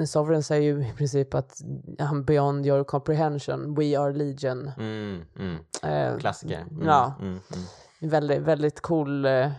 [0.07, 1.61] Sovereign säger ju i princip att
[1.99, 4.71] han beyond your comprehension, we are legion.
[4.77, 5.57] Mm, mm.
[5.83, 6.61] Eh, Klassiker.
[6.71, 7.13] Mm, Ja.
[7.19, 7.65] Mm, mm.
[8.11, 9.25] Väldigt, väldigt cool.
[9.25, 9.51] eh,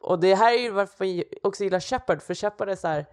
[0.00, 3.06] Och det här är ju varför jag också gillar Shepard, för Shepard är så här,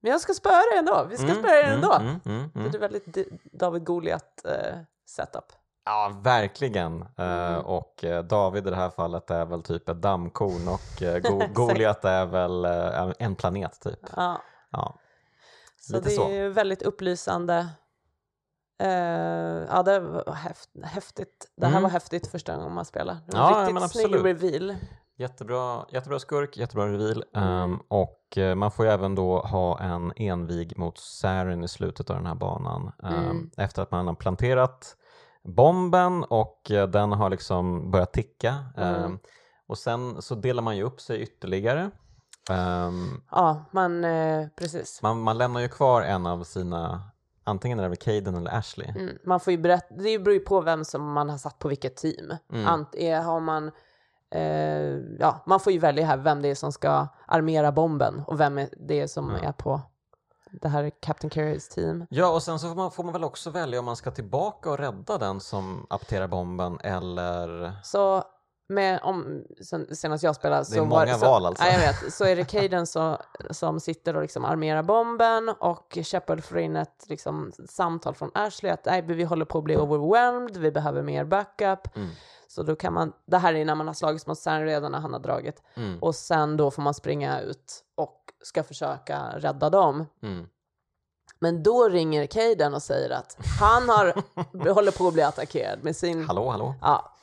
[0.00, 1.92] men jag ska spöa dig ändå, vi ska Mm, spöa dig ändå.
[1.94, 2.70] mm, mm, mm.
[2.70, 5.52] det är väldigt D- David Goliat eh, setup.
[5.88, 7.02] Ja, verkligen.
[7.02, 7.60] Eh, Mm.
[7.66, 11.46] och eh, David i det här fallet är väl typ ett dammkorn och uh, Go-
[11.54, 13.98] Goliat är väl eh, en planet typ.
[14.16, 14.42] Ja.
[14.70, 14.94] Ja.
[15.80, 16.28] Så Lite det så.
[16.28, 17.68] är ju väldigt upplysande.
[18.80, 18.88] Eh,
[19.68, 21.46] ja, det var häft, häftigt.
[21.56, 21.82] Det här Mm.
[21.82, 23.16] var häftigt första gången man spelar.
[23.26, 24.42] Det var Ja, ja, riktigt men snygg absolut.
[24.42, 24.76] reveal.
[25.16, 27.24] Jättebra, jättebra skurk, jättebra reveal.
[27.34, 32.10] Ehm, och eh, man får ju även då ha en envig mot Saren i slutet
[32.10, 32.92] av den här banan.
[33.02, 33.50] ehm, Mm.
[33.56, 34.96] Efter att man har planterat
[35.44, 38.54] bomben och eh, den har liksom börjat ticka.
[38.76, 39.04] Mm.
[39.04, 39.18] Ehm,
[39.66, 41.90] och sen så delar man ju upp sig ytterligare.
[42.50, 45.02] Ehm, Ja, man, eh, precis.
[45.02, 47.02] man, man lämnar ju kvar en av sina,
[47.44, 48.88] antingen är det väl Caden eller Ashley.
[48.88, 49.18] Mm.
[49.24, 51.96] Man får ju berätta, det beror ju på vem som man har satt på vilket
[51.96, 52.32] team.
[52.52, 52.66] Mm.
[52.66, 53.70] Ant, är, har man,
[54.34, 58.40] eh, ja, man får ju välja här vem det är som ska armera bomben och
[58.40, 59.48] vem det är som Ja.
[59.48, 59.80] är på
[60.52, 62.06] det här är Captain Carriers team.
[62.10, 64.70] Ja, och sen så får man, får man väl också välja om man ska tillbaka
[64.70, 67.72] och rädda den som apterar bomben eller...
[67.82, 68.24] Så
[68.68, 71.64] med, om, sen, senast jag spelade så var många så, val alltså.
[71.64, 72.14] Ja, jag vet.
[72.14, 73.18] Så är det Caden så,
[73.50, 78.72] som sitter och liksom armerar bomben och Shepard får in ett liksom, samtal från Ashley
[78.72, 81.96] att nej, vi håller på att bli overwhelmed, vi behöver mer backup.
[81.96, 82.08] Mm.
[82.50, 84.98] Så då kan man, det här är när man har slagits mot Saren redan när
[85.00, 85.62] han har dragit.
[85.74, 90.06] Mm, Och sen då får man springa ut och ska försöka rädda dem.
[90.22, 90.46] mm.
[91.40, 94.22] Men då ringer Caden och säger att han har,
[94.74, 96.26] håller på att bli attackerad med sin...
[96.26, 96.74] Hallå, hallå?
[96.80, 97.14] Ja.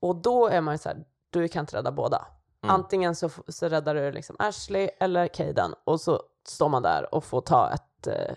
[0.00, 2.26] Och då är man ju så här, du kan inte rädda båda.
[2.62, 2.74] Mm.
[2.74, 7.24] Antingen så, så räddar du liksom Ashley eller Caden och så står man där och
[7.24, 8.34] får ta ett eh,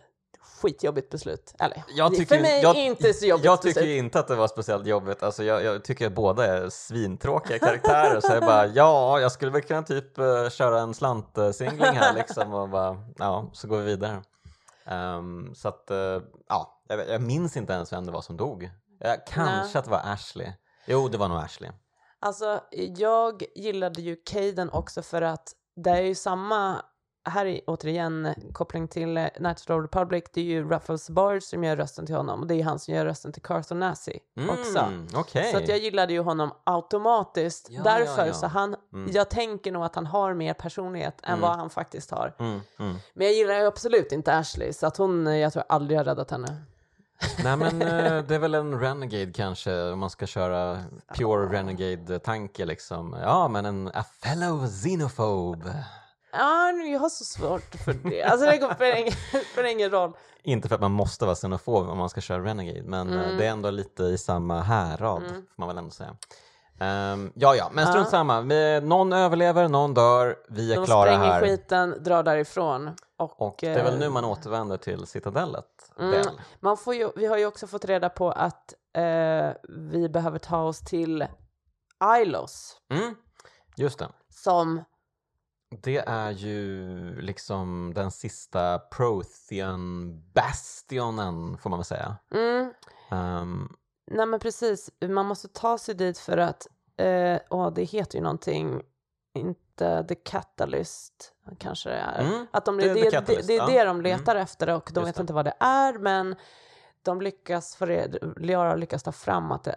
[0.66, 1.56] skitjobbigt beslut.
[1.60, 3.98] Eller Jag tycker, för mig jag, inte så jobbigt Jag tycker beslut.
[3.98, 5.24] inte att det var speciellt jobbigt.
[5.24, 8.22] Alltså jag, jag tycker att båda är svintråkiga karaktärer.
[8.22, 12.54] så jag bara, ja, jag skulle väl kunna typ uh, köra en slantsingling här liksom
[12.54, 14.22] och bara, ja, så går vi vidare.
[14.86, 18.70] Ehm, så att, eh, ja, jag, jag minns inte ens vem det var som dog.
[19.00, 19.78] Jag, kanske Nej.
[19.78, 20.52] att det var Ashley.
[20.86, 21.72] Jo, det var nog Ashley.
[22.20, 22.60] Alltså,
[22.98, 26.82] jag gillade ju Caden också för att det är ju samma,
[27.26, 31.44] här är återigen koppling till eh, Knights of the Republic, det är ju Ruffles Bard
[31.44, 34.20] som gör rösten till honom och det är han som gör rösten till Carthon Nazi
[34.50, 34.80] också.
[34.80, 35.52] Mm, Okej.
[35.52, 37.68] Så att jag gillade ju honom automatiskt.
[37.72, 38.34] Ja, Därför ja, ja.
[38.34, 39.12] så han, Mm.
[39.12, 41.42] jag tänker nog att han har mer personlighet än Mm.
[41.42, 42.36] vad han faktiskt har.
[42.40, 42.96] Mm, mm.
[43.14, 46.04] Men jag gillar ju absolut inte Ashley, så att hon, eh, jag tror aldrig har
[46.06, 46.56] räddat henne.
[47.44, 50.78] Nej men eh, det är väl en Renegade kanske om man ska köra
[51.18, 53.18] pure Renegade-tanke liksom.
[53.22, 55.84] Ja men en a fellow xenophobe.
[56.38, 58.24] Ja, jag har så svårt för det.
[58.24, 59.14] Alltså det spelar ingen,
[59.54, 60.14] spelar ingen roll.
[60.44, 63.38] Inte för att man måste vara xenofob om man ska köra Renegade, men eh, Mm.
[63.38, 66.16] det är ändå lite i samma härad, får man väl ändå säga.
[66.80, 68.42] Ehm, ja, ja, men strunt samma.
[68.42, 71.42] Vi- Någon överlever, någon dör, vi är De klara spränger här.
[71.42, 72.90] skiten, drar därifrån.
[73.18, 75.66] Och, Och det är väl eh, nu man återvänder till citadellet,
[76.00, 76.26] Mm.
[76.60, 79.50] Man får ju, vi har ju också fått reda på att eh,
[79.92, 81.26] vi behöver ta oss till
[82.22, 83.16] Ilos Mm.
[83.78, 84.08] Just det.
[84.30, 84.82] som
[85.70, 92.18] Det är ju liksom den sista Prothean bastionen, får man väl säga.
[92.32, 92.74] mm,
[93.12, 93.76] Ehm,
[94.12, 96.68] Nej men precis, man måste ta sig dit för att,
[96.98, 98.82] eh, åh, det heter ju någonting,
[99.34, 102.22] inte The Catalyst kanske det är.
[102.24, 103.66] Mm, Att de, det det, det, det, är ja.
[103.66, 106.36] det de letar efter och de Just vet inte vad det är men
[107.02, 109.68] de lyckas, för det, Liara lyckas ta fram att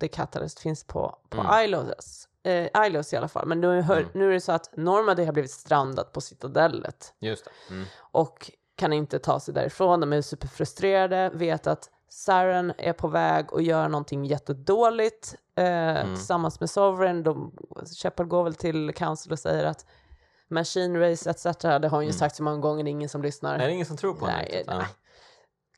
[0.00, 1.64] The Catalyst finns på, på Mm.
[1.64, 2.28] Ilos.
[2.44, 4.08] Eh, Ilos i alla fall, men nu, hör, Mm.
[4.14, 7.48] nu är det så att Normandy har blivit strandat på Citadellet just.
[7.70, 7.84] Mm.
[8.00, 10.00] och kan inte ta sig därifrån.
[10.00, 16.60] De är superfrustrerade, vet att Saren är på väg och gör någonting jättedåligt eh, tillsammans
[16.60, 17.22] med Sovereign.
[17.22, 17.52] De,
[18.02, 19.86] Shepard går väl till Council och säger att
[20.48, 21.42] Machine Race etc.
[21.62, 23.54] Det har hon ju sagt så många gånger, det är ingen som lyssnar.
[23.58, 24.86] Är det ingen som tror på henne Nej, nej.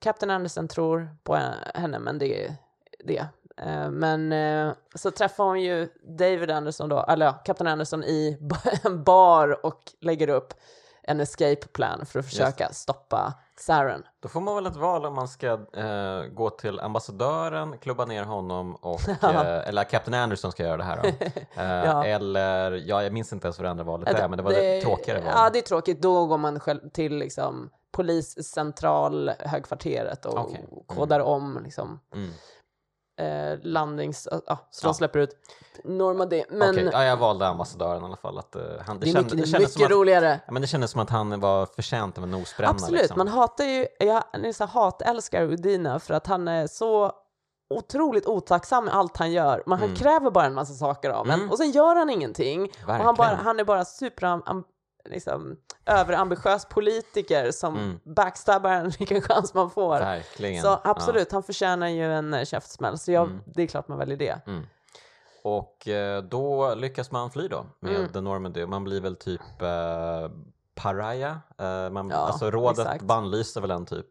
[0.00, 1.34] Captain Anderson tror på
[1.74, 2.54] henne, men det är
[3.04, 3.26] det.
[3.62, 5.88] Eh, Men eh, så träffar hon ju
[6.18, 8.38] David Anderson då, eller ja, Captain Anderson i
[8.84, 10.54] en bar och lägger upp
[11.08, 14.02] en escape plan för att försöka stoppa Saren.
[14.20, 15.46] Då får man väl ett val om man ska
[15.76, 19.30] eh, gå till ambassadören, klubba ner honom och, Ja.
[19.44, 21.08] eh, eller Captain Anderson ska göra det här då.
[21.62, 22.04] Eh, Ja.
[22.04, 24.80] Eller, ja jag minns inte ens vad det andra valet är, men det var det
[24.80, 25.52] tråkigare Ja, valet.
[25.52, 26.02] det är tråkigt.
[26.02, 30.66] Då går man själv till liksom poliscentral högkvarteret och Okej.
[30.72, 30.84] Mm.
[30.86, 32.30] kodar om liksom Mm.
[33.16, 34.28] Eh, landnings...
[34.46, 35.30] Ja, så de släpper ut
[35.84, 36.42] Normandy.
[36.50, 38.38] Men Okej, ja, jag valde ambassadören i alla fall.
[38.38, 40.40] Att, eh, han, det är kände- mycket, det mycket att, roligare.
[40.46, 42.70] ja, men Det kändes som att han var förtjänt av en nosbränna.
[42.70, 43.18] Absolut, liksom.
[43.18, 47.12] man hatar ju, jag här hatälskar Udina för att han är så
[47.74, 49.62] otroligt otacksam med allt han gör.
[49.66, 51.50] Men han kräver bara en massa saker av en Mm.
[51.50, 52.62] och sen gör han ingenting.
[52.86, 54.26] Och han, bara, han är bara super
[55.08, 55.56] liksom,
[55.86, 58.00] överambitiös politiker som Mm.
[58.04, 59.98] backstabbar en vilken chans man får.
[59.98, 60.62] Verkligen.
[60.62, 60.80] Så Ja.
[60.84, 62.98] absolut, han förtjänar ju en eh, käftsmäll.
[62.98, 63.40] Så jag, Mm.
[63.46, 64.40] det är klart man väljer det.
[65.42, 68.08] Och eh, då lyckas man fly då med Mm.
[68.12, 68.66] The Normandy.
[68.66, 70.30] Man blir väl typ eh,
[70.74, 71.36] pariah.
[71.58, 73.02] Eh, man, Ja, alltså rådet exakt.
[73.04, 74.06] bannlyser väl en typ.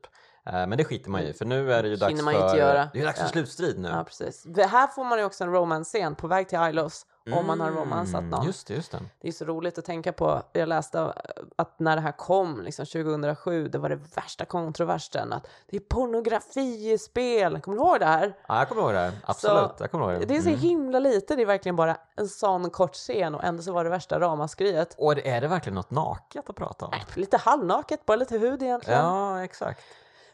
[0.46, 2.62] Eh, men det skiter man i för nu är det ju dags för, ju.
[2.94, 3.30] Det är dags för Ja.
[3.32, 3.90] slutstrid nu.
[3.90, 4.44] Ja, precis.
[4.44, 7.72] För här får man ju också en romance-scen på väg till Ilos om man har
[7.72, 8.34] romansat någon.
[8.34, 9.00] Mm, Just det, just det.
[9.22, 10.42] Det är så roligt att tänka på.
[10.54, 11.14] Jag läste
[11.56, 15.34] att när det här kom, liksom 2007, det var det värsta kontroversen.
[15.34, 17.60] Att det är pornografi i spel.
[17.62, 18.34] Kommer du ihåg det här?
[18.48, 19.00] Ja, jag kommer ihåg det.
[19.00, 19.12] här.
[19.24, 20.26] Absolut, Så, jag kommer ihåg det.
[20.26, 20.60] Det är så Mm.
[20.60, 21.36] himla lite.
[21.36, 24.96] Det är verkligen bara en sån kort scen och ändå så var det värsta ramaskriet.
[24.98, 26.92] Och är det verkligen något naket att prata om?
[27.16, 29.00] Lite halvnaket, bara lite hud egentligen.
[29.06, 29.82] Ja, exakt.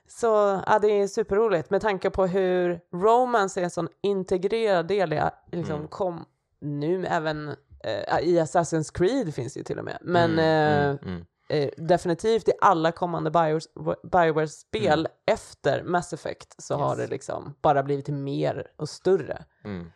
[0.07, 5.13] Så ja, det är superroligt med tanke på hur romance är en sån integrerad del
[5.13, 5.87] i, liksom, Mm.
[5.87, 6.25] kom
[6.61, 7.47] nu även
[7.83, 9.97] eh, i Assassin's Creed finns det ju till och med.
[10.01, 11.25] Men Mm, eh, mm, mm.
[11.49, 16.99] eh, definitivt i alla kommande Bioware- Bioware-spel efter Mass Effect så har Mm.
[16.99, 17.09] Yes.
[17.09, 19.43] det liksom bara blivit mer och större.
[19.65, 19.91] Mm.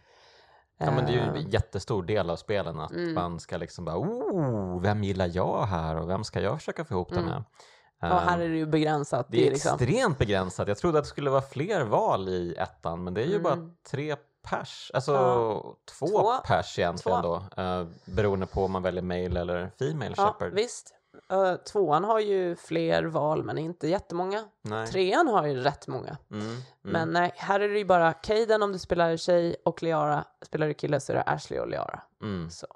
[0.78, 3.14] Ja, men det är ju Eh, en jättestor del av spelen att Mm.
[3.14, 6.94] man ska liksom bara oh, vem gillar jag här och vem ska jag försöka få
[6.94, 7.30] ihop det Mm.
[7.30, 7.44] med?
[8.02, 9.28] och här Ehm, är det ju begränsat.
[9.30, 10.68] Det är liksom, extremt begränsat.
[10.68, 13.54] Jag trodde att det skulle vara fler val i ettan, men det är ju bara
[13.54, 13.72] Mm.
[13.92, 14.91] tre pers.
[14.93, 15.76] Alltså Ja.
[15.85, 16.34] två, Två.
[16.45, 17.43] pers egentligen Två.
[17.55, 17.61] då.
[17.63, 20.53] Uh, beroende på om man väljer male eller female ja, shepherd.
[20.53, 20.91] visst.
[21.34, 24.43] Uh, tvåan har ju fler val men inte jättemånga.
[24.61, 24.88] Nej.
[24.88, 26.17] Trean har ju rätt många.
[26.31, 26.61] Mm, mm.
[26.81, 30.67] Men nej, här är det ju bara Kaden om du spelar tjej och Liara spelar
[30.67, 32.01] du kille så är det Ashley och Liara.
[32.22, 32.49] Mm.
[32.49, 32.67] Så.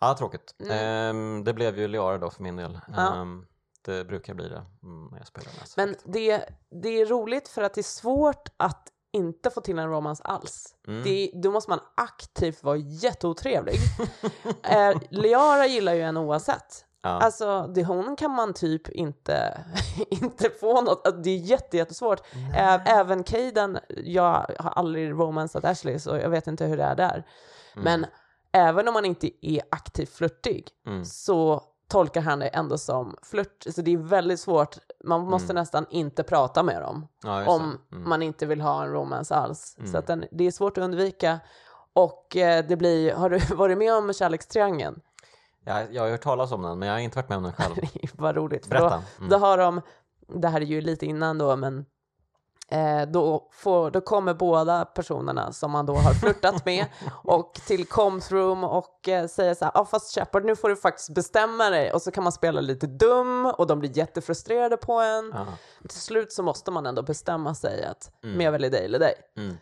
[0.00, 0.54] Ja, tråkigt.
[0.70, 2.80] Ehm, det blev ju Liara då för min del.
[2.96, 3.14] Ja.
[3.14, 3.46] Ehm,
[3.82, 7.62] det brukar bli det mm, när jag spelar Mass Men det, det är roligt för
[7.62, 10.74] att det är svårt att inte få till en romans alls.
[10.88, 11.02] Mm.
[11.04, 13.78] Det, då måste man aktivt vara jätteotrevlig.
[14.62, 16.84] eh, Liara gillar ju en oavsett.
[17.02, 17.08] Ja.
[17.08, 19.64] Alltså, det, hon kan man typ inte,
[20.10, 21.06] inte få något.
[21.06, 22.20] Alltså, Det är jätte, jättesvårt.
[22.56, 26.94] Ä- Även Kaden, jag har aldrig romansat Ashley så jag vet inte hur det är
[26.96, 27.26] där.
[27.76, 28.06] Men
[28.52, 31.04] även om man inte är aktivt flörtig Mm.
[31.04, 33.64] så tolkar han det ändå som flört.
[33.74, 34.76] Så det är väldigt svårt.
[35.04, 38.08] Man måste nästan inte prata med dem ja, om Mm.
[38.08, 39.76] man inte vill ha en romance alls.
[39.92, 41.40] Så att den, det är svårt att undvika.
[41.92, 45.00] Och eh, det blir, har du varit med om kärlekstriangeln?
[45.64, 47.52] Jag, jag har hört talas om den, men jag har inte varit med om den
[47.52, 47.74] själv.
[48.14, 48.68] Vad roligt.
[48.68, 48.88] Berätta.
[48.88, 49.30] Då, Mm.
[49.30, 49.80] då har de,
[50.28, 51.86] det här är ju lite innan då, men
[52.70, 56.86] Eh, då, får, då kommer båda personerna som man då har flörtat med
[57.24, 60.76] och till Coms room och eh, säger så här, ah, fast Shepard nu får du
[60.76, 65.00] faktiskt bestämma dig och så kan man spela lite dum och de blir jättefrustrerade på
[65.00, 65.30] en.
[65.34, 65.46] Ja.
[65.88, 68.36] Till slut så måste man ändå bestämma sig att Mm.
[68.36, 69.14] men jag väljer dig eller dig.
[69.36, 69.56] Mm.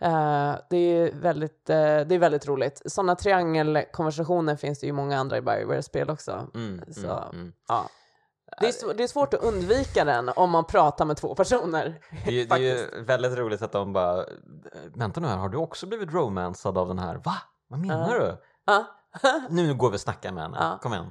[0.00, 2.82] Eh, det, är väldigt, eh, det är väldigt roligt.
[2.86, 6.46] Sådana triangelkonversationer finns det ju många andra i Bioware-spel också.
[6.54, 6.84] Mm.
[6.92, 7.28] Så, Mm.
[7.32, 7.52] Mm.
[7.68, 7.88] Ja.
[8.60, 12.00] Det, är, sv- det är svårt att undvika den om man pratar med två personer.
[12.24, 14.24] Det, är ju- det är ju väldigt roligt att de bara,
[14.94, 17.14] vänta nu här, har du också blivit romansad av den här?
[17.24, 17.34] Va?
[17.68, 18.36] Vad menar du?
[18.64, 18.84] Ja.
[19.48, 20.78] Nu går vi och snackar med henne, Ja.
[20.82, 21.10] kom igen.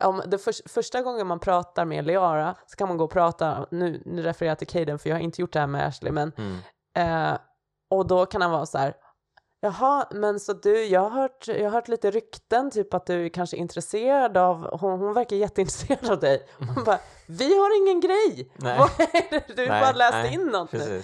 [0.00, 3.66] Om det för, första gången man pratar med Leara så kan man gå och prata,
[3.70, 6.12] nu, nu refererar jag till Caden för jag har inte gjort det här med Ashley,
[6.12, 7.32] men Mm.
[7.32, 7.38] eh,
[7.90, 8.94] och då kan han vara så här,
[9.60, 13.24] jaha, men så du, jag har hört, jag har hört lite rykten, typ att du
[13.24, 16.46] är kanske intresserad av, hon, hon verkar jätteintresserad av dig.
[16.74, 18.50] Hon bara, vi har ingen grej!
[18.56, 18.78] Nej.
[18.78, 19.56] Vad är det?
[19.56, 21.02] Du Nej, bara läst nej, in något nu.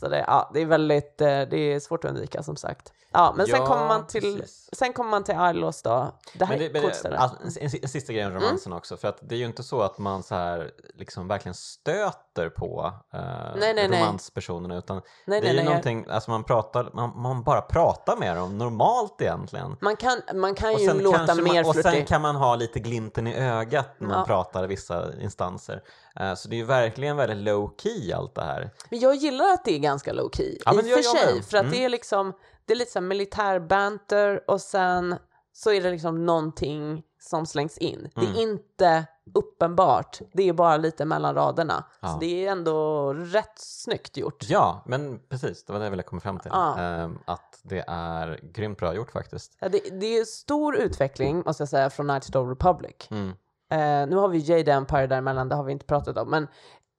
[0.00, 2.92] Så det, ja, det är väldigt, eh, det är svårt att undvika som sagt.
[3.12, 4.68] Ja, men sen Ja, kommer man till, precis.
[4.72, 6.12] sen kommer man till Ilos då.
[6.34, 7.16] Det här Men det, är coolt det, ställe.
[7.18, 8.42] alltså, en, en, sista grej om Mm.
[8.42, 11.54] romansen också, för att det är ju inte så att man så här liksom verkligen
[11.54, 13.20] stöter på eh,
[13.56, 14.00] Nej, nej, nej.
[14.02, 18.36] romanspersonerna utan nej, det är ju någonting, alltså man pratar, man, man bara pratar med
[18.36, 19.76] dem normalt egentligen.
[19.80, 22.08] Man kan, man kan Och ju sen, låta mer man, och sen flörtig.
[22.08, 24.24] kan man ha lite glimten i ögat när man Ja.
[24.24, 25.82] pratar i vissa instanser.
[26.20, 28.70] Eh, så det är ju verkligen väldigt low key allt det här.
[28.90, 30.58] Men jag gillar att det är ganska low key.
[30.64, 31.44] Ja, I och för sig, med.
[31.44, 31.72] för att Mm.
[31.74, 32.32] det är liksom,
[32.64, 35.16] det är lite så militärbanter och sen
[35.52, 38.10] så är det liksom någonting som slängs in.
[38.14, 38.34] Det Mm.
[38.36, 41.84] är inte uppenbart, det är bara lite mellan raderna.
[42.00, 42.08] Ja.
[42.08, 44.44] Så det är ändå rätt snyggt gjort.
[44.48, 46.50] Ja, men precis, det var det jag ville komma fram till.
[46.54, 46.80] Ja.
[46.82, 49.56] Eh, att det är grymt bra gjort faktiskt.
[49.58, 52.94] Ja, det, det är stor utveckling, måste jag säga, från Knights of the Republic.
[53.10, 53.32] Mm.
[53.70, 56.48] Eh, nu har vi Jade Empire däremellan, det har vi inte pratat om, men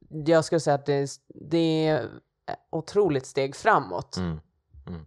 [0.09, 1.07] jag skulle säga att det är,
[1.49, 2.09] det är ett
[2.71, 4.17] otroligt steg framåt.
[4.17, 4.39] Mm.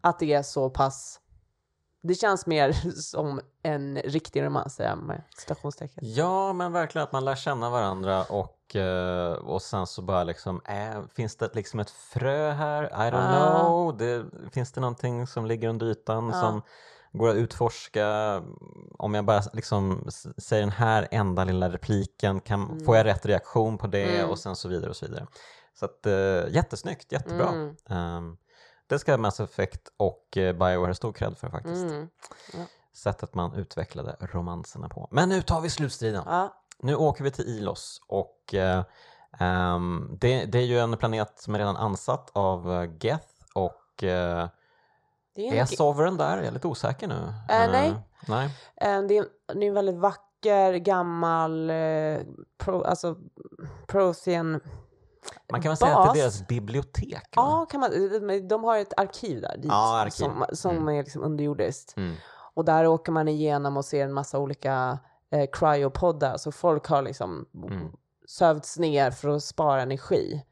[0.00, 1.20] Att det är så pass...
[2.02, 5.98] Det känns mer som en riktig romans, säger jag med citationstecken.
[6.14, 10.60] Ja, men verkligen att man lär känna varandra och, eh, och sen så bara liksom,
[10.64, 12.84] äh, finns det liksom ett frö här?
[12.84, 13.60] I don't Ah.
[13.60, 13.96] know.
[13.96, 16.40] Det, finns det någonting som ligger under ytan Ja.
[16.40, 16.62] som
[17.12, 18.36] går att utforska?
[18.98, 23.78] Om jag bara liksom säger den här enda lilla repliken, kan, får jag rätt reaktion
[23.78, 24.18] på det?
[24.18, 24.30] Mm.
[24.30, 25.26] Och sen så vidare och så vidare.
[25.74, 27.48] Så att eh, jättesnyggt, jättebra.
[27.48, 27.76] Mm.
[27.88, 28.36] Ehm,
[28.86, 31.84] det ska Mass Effect och eh, Bioware stor cred för faktiskt.
[31.84, 32.08] Mm.
[32.92, 35.08] Sättet man utvecklade romanserna på.
[35.10, 36.22] Men nu tar vi slutstriden.
[36.26, 36.62] Ja.
[36.78, 38.84] Nu åker vi till Ilos och eh,
[39.38, 44.04] ehm, det, det är ju en planet som är redan ansatt av eh, Geth och
[44.04, 44.48] eh,
[45.35, 46.36] Det, är är en, Sovereign där?
[46.36, 47.15] Jag är lite osäker nu.
[47.48, 47.94] Äh, nej.
[48.28, 48.47] nej.
[48.77, 49.24] eh, det, är,
[49.55, 52.19] det är en väldigt vacker, gammal, eh,
[52.59, 53.16] pro, alltså
[53.86, 54.61] Prothean...
[55.52, 57.28] Man kan väl säga att det är deras bibliotek?
[57.36, 57.90] Ja, kan man,
[58.48, 60.11] de- har ett arkiv där dit, Ja, arkiv.
[60.24, 60.89] som, som Mm.
[60.89, 61.97] är liksom underjordiskt.
[61.97, 62.15] Mm.
[62.55, 64.98] Och där åker man igenom och ser en massa olika
[65.32, 67.93] eh, cryopoddar, så folk har liksom Mm.
[68.28, 70.44] sövts ner för att spara energi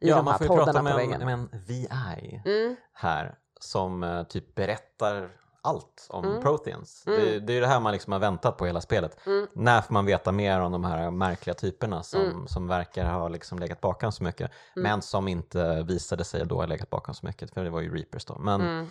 [0.00, 1.24] i Ja, de man här får ju prata poddarna med på en, väggen.
[1.26, 5.30] med en VI Mm, här som eh, typ berättar
[5.62, 6.42] allt om Mm.
[6.42, 7.04] Protheans.
[7.06, 7.20] Mm.
[7.20, 9.26] Det, det är det här man liksom har väntat på hela spelet.
[9.26, 9.46] Mm.
[9.52, 12.46] När får man veta mer om de här märkliga typerna som, Mm.
[12.48, 16.66] som verkar ha liksom legat bakom så mycket men som inte visade sig då ha
[16.66, 18.38] legat bakom så mycket för det var ju Reapers då.
[18.38, 18.90] Men, mm,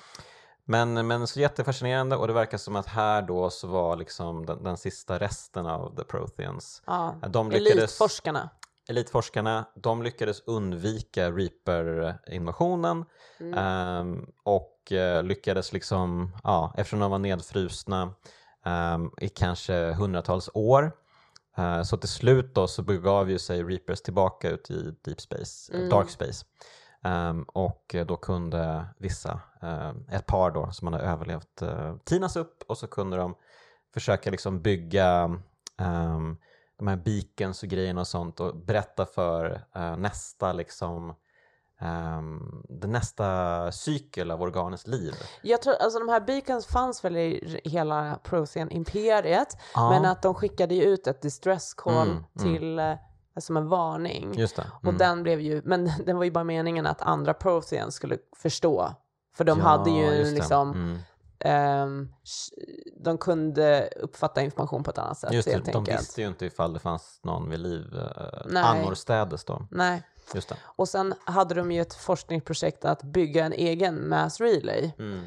[0.66, 4.64] men, men så jättefascinerande och det verkar som att här då så var liksom den,
[4.64, 6.82] den sista resten av The Protheans.
[6.86, 7.16] ja.
[7.30, 8.50] De lyckades, Elitforskarna.
[8.90, 13.06] Elitforskarna, de lyckades undvika Reaper-invasionen
[13.40, 13.54] Mm.
[13.58, 18.14] ehm, och eh, lyckades liksom, ja, eftersom de var nedfrusna
[18.66, 20.92] ehm, i kanske hundratals år
[21.58, 25.74] eh, så till slut då så begav ju sig Reapers tillbaka ut i deep space,
[25.74, 25.90] eh, Mm.
[25.90, 26.46] dark space.
[27.04, 29.40] Ehm, och då kunde vissa,
[30.12, 33.36] ett par då som hade överlevt, uh, tinas upp och så kunde de
[33.94, 35.40] försöka liksom bygga
[36.78, 41.14] de här beacons och grejerna och sånt och berätta för eh, nästa liksom
[41.82, 45.14] um, den nästa cykel av organiskt liv.
[45.42, 50.34] Jag tror, alltså de här beacons fanns väl i hela Prothean-imperiet, Ja, men att de
[50.34, 52.58] skickade ju ut ett distress call Mm, mm.
[52.58, 52.94] till, eh,
[53.40, 54.32] som en varning.
[54.32, 54.72] det.
[54.78, 54.98] Och Mm.
[54.98, 58.92] den blev ju, men den var ju bara meningen att andra Protheans skulle förstå.
[59.36, 60.36] För de hade Ja, ju just det.
[60.36, 60.98] liksom, Mm.
[61.40, 62.14] Ehm,
[63.00, 66.00] de kunde uppfatta information på ett annat sätt Just det, helt de enkelt.
[66.00, 68.02] visste ju inte ifall det fanns någon vid liv uh,
[68.46, 68.64] Nej.
[68.64, 69.68] annorstädes då.
[69.72, 70.04] Nej.
[70.34, 70.56] Just det.
[70.64, 74.92] Och sen hade de ju ett forskningsprojekt att bygga en egen mass relay.
[75.00, 75.24] Mm.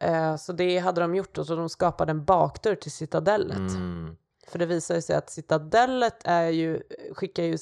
[0.00, 3.56] Eh, så det hade de gjort och så de skapade en bakdörr till citadellet.
[3.56, 4.16] Mm.
[4.48, 6.82] För det visar sig att citadellet är ju,
[7.14, 7.58] skickar ju,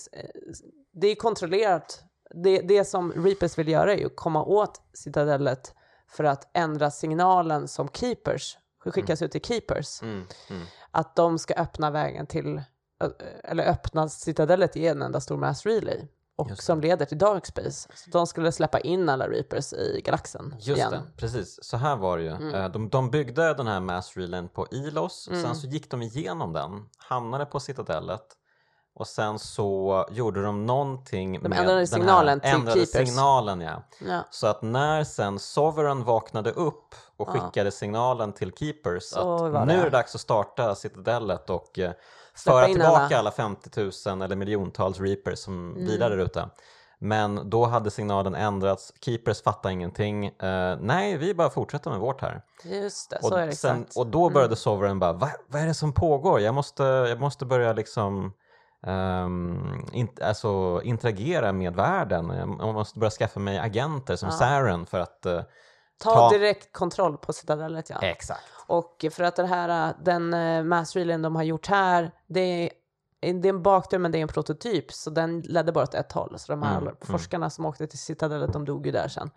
[0.93, 2.05] det är kontrollerat
[2.35, 5.75] det, det som Reapers vill göra är ju komma åt Citadellet
[6.15, 10.03] för att ändra signalen som Keepers skickas ut till Keepers.
[10.03, 10.63] Mm, mm.
[10.91, 12.63] Att de ska öppna vägen till,
[13.45, 16.09] eller öppna Citadellet i en enda stor mass relay.
[16.37, 17.89] Och som leder till Dark Space.
[17.95, 20.91] Så de skulle släppa in alla Reapers i galaxen Just igen.
[20.91, 21.59] det, precis.
[21.63, 22.31] Så här var det ju.
[22.31, 22.55] Mm.
[22.55, 25.43] Eh, De, de byggde den här mass relayn på Ilos, Mm.
[25.43, 28.25] sen så gick de igenom den, hamnade på Citadellet
[28.95, 33.09] och sen så gjorde de någonting med ändrade den signalen till här, ändrade Keepers.
[33.09, 33.83] signalen ja.
[34.09, 34.21] Ja.
[34.31, 37.33] Så att när sen Sovereign vaknade upp och Ja.
[37.33, 41.93] skickade signalen till Keepers Så att nu är det dags att starta Citadellet och eh,
[42.35, 43.19] föra tillbaka alla.
[43.19, 45.87] alla 50 000 eller miljontals Reapers som Mm.
[45.87, 46.49] vilar där ute.
[46.99, 50.27] Men då hade signalen ändrats, Keepers fattar ingenting.
[50.27, 52.43] Eh, nej, vi bara fortsätter med vårt här.
[52.65, 53.97] Just det, Och, så är det sen, exakt.
[53.97, 54.07] Mm.
[54.07, 56.41] och då började Sovereign bara, Va, vad är det som pågår?
[56.41, 58.33] Jag måste, jag måste börja liksom
[58.87, 62.29] ehm, int, alltså, interagera med världen.
[62.59, 64.35] Jag måste börja skaffa mig agenter som Ja.
[64.37, 65.43] Saren för att eh,
[65.99, 67.99] Ta, ta- direkt kontroll på Citadellet, ja.
[68.03, 68.43] Exakt.
[68.67, 72.71] Och för att det här, den uh, mass relayn de har gjort här, det är,
[73.21, 76.13] det är en bakdörr men det är en prototyp, så den ledde bara åt ett
[76.13, 76.39] håll.
[76.39, 76.97] Så de här Mm, mm.
[77.01, 79.31] forskarna som åkte till Citadellet, de dog ju där sen.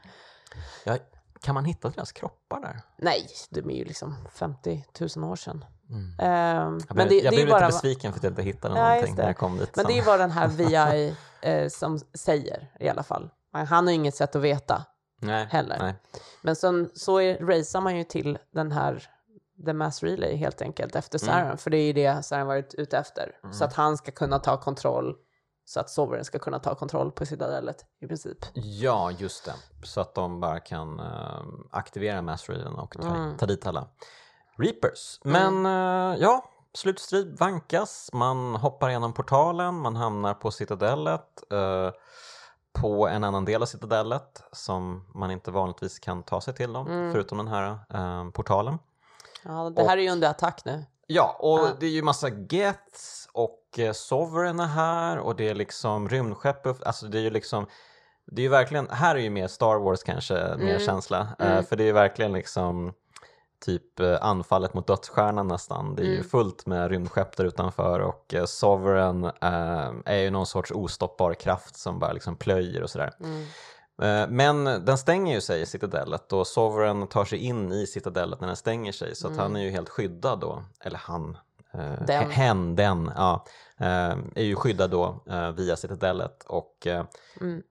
[0.84, 0.98] Ja,
[1.42, 2.82] kan man hitta deras kroppar där?
[2.98, 5.66] Nej, de är ju liksom 50 000 år sedan.
[5.90, 6.14] Mm.
[6.20, 8.32] Ehm, Jag men blev, det, jag det är blev lite bara, besviken för att jag
[8.32, 9.76] inte hittade Ja, någonting när jag kom dit.
[9.76, 10.06] men det är sen.
[10.06, 10.48] vad den här
[10.98, 13.30] VI eh, som säger i alla fall.
[13.52, 14.86] Han har ju inget sätt att veta
[15.22, 15.78] nej, heller.
[15.80, 15.96] Nej.
[16.42, 19.04] Men sen, så är, racear man ju till den här
[19.66, 21.34] The Mass Relay helt enkelt efter Mm.
[21.36, 23.32] Saren, för det är ju det Saren varit ute efter.
[23.44, 23.54] Mm.
[23.54, 25.16] Så att han ska kunna ta kontroll,
[25.66, 28.38] så att Sovereign ska kunna ta kontroll på Citadellet i princip.
[28.54, 29.54] Ja, just det.
[29.84, 31.42] Så att de bara kan eh,
[31.72, 33.38] aktivera Mass Raiden och ta, Mm.
[33.38, 33.88] ta dit alla
[34.58, 35.20] Reapers.
[35.24, 38.10] Men eh, ja, slutstrid vankas.
[38.14, 41.44] Man hoppar igenom portalen, man hamnar på Citadellet.
[41.52, 41.92] eh,
[42.74, 46.80] på en annan del av Citadellet som man inte vanligtvis kan ta sig till, då,
[46.80, 47.12] Mm.
[47.12, 48.80] förutom den här eh, portalen.
[49.44, 50.86] Ja, det här är ju under attack nu.
[51.08, 51.70] Ja, och Ja.
[51.80, 56.68] det är ju massa Geths och eh, Sovereign är här och det är liksom rymdskepp,
[56.88, 57.68] alltså det är ju liksom
[58.26, 60.80] det är ju verkligen, här är ju mer Star Wars kanske, mer Mm.
[60.80, 61.28] känsla.
[61.40, 61.64] Eh, Mm.
[61.64, 62.94] för det är ju verkligen liksom
[63.66, 65.96] typ eh, anfallet mot dödsstjärnan nästan.
[65.96, 66.28] Det är ju Mm.
[66.30, 71.76] fullt med rymdskepp där utanför och eh, Sovereign eh, är ju någon sorts ostoppbar kraft
[71.76, 73.12] som bara liksom plöjer och sådär.
[73.20, 73.42] Mm.
[74.02, 78.40] Eh, Men den stänger ju sig i citadellet och Sovereign tar sig in i citadellet
[78.42, 79.44] när den stänger sig så att Mm.
[79.44, 81.38] han är ju helt skyddad då, eller han,
[81.74, 82.30] eh, Den.
[82.32, 83.46] hen, den, ja,
[84.36, 85.24] är ju skyddad då
[85.58, 86.88] via citadellet och
[87.42, 87.62] Mm.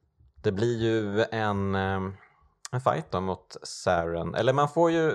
[0.42, 5.12] det blir ju en, en fight då mot Saren, eller man får ju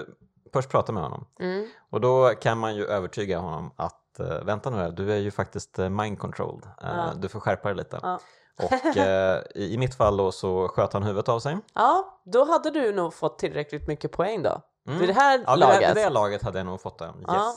[0.54, 1.68] först prata med honom Mm.
[1.90, 5.32] och då kan man ju övertyga honom att eh, vänta nu här, du är ju
[5.32, 7.12] faktiskt eh, mind controlled, Eh, Ja.
[7.16, 8.00] du får skärpa dig lite.
[8.04, 8.20] Ja.
[8.64, 11.58] Och eh, i mitt fall då så sköt han huvudet av sig.
[11.74, 14.62] ja, då hade du nog fått tillräckligt mycket poäng då.
[14.88, 15.00] Mm.
[15.00, 15.90] Vid det här Ja, laget.
[15.90, 17.06] vid det laget hade jag nog fått det.
[17.06, 17.14] Yes.
[17.28, 17.54] Ja.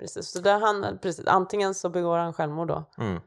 [0.00, 3.20] Precis, så där han, precis, antingen så begår han självmord då, Mm.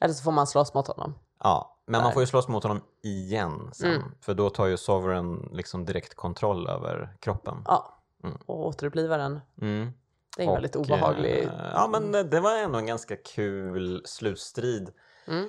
[0.00, 1.14] eller så får man slåss mot honom.
[1.42, 3.90] ja, men man får ju slåss mot honom igen sen.
[3.94, 4.02] Mm.
[4.20, 7.64] För då tar ju Sovereign liksom direkt kontroll över kroppen.
[7.66, 8.38] Ja, Mm.
[8.46, 9.40] och återuppliva den.
[9.62, 9.92] Mm.
[10.36, 11.44] Det är en Och, väldigt obehaglig...
[11.44, 14.90] eh, Ja, men det- det var ändå en ganska kul slutstrid.
[15.28, 15.48] Mm.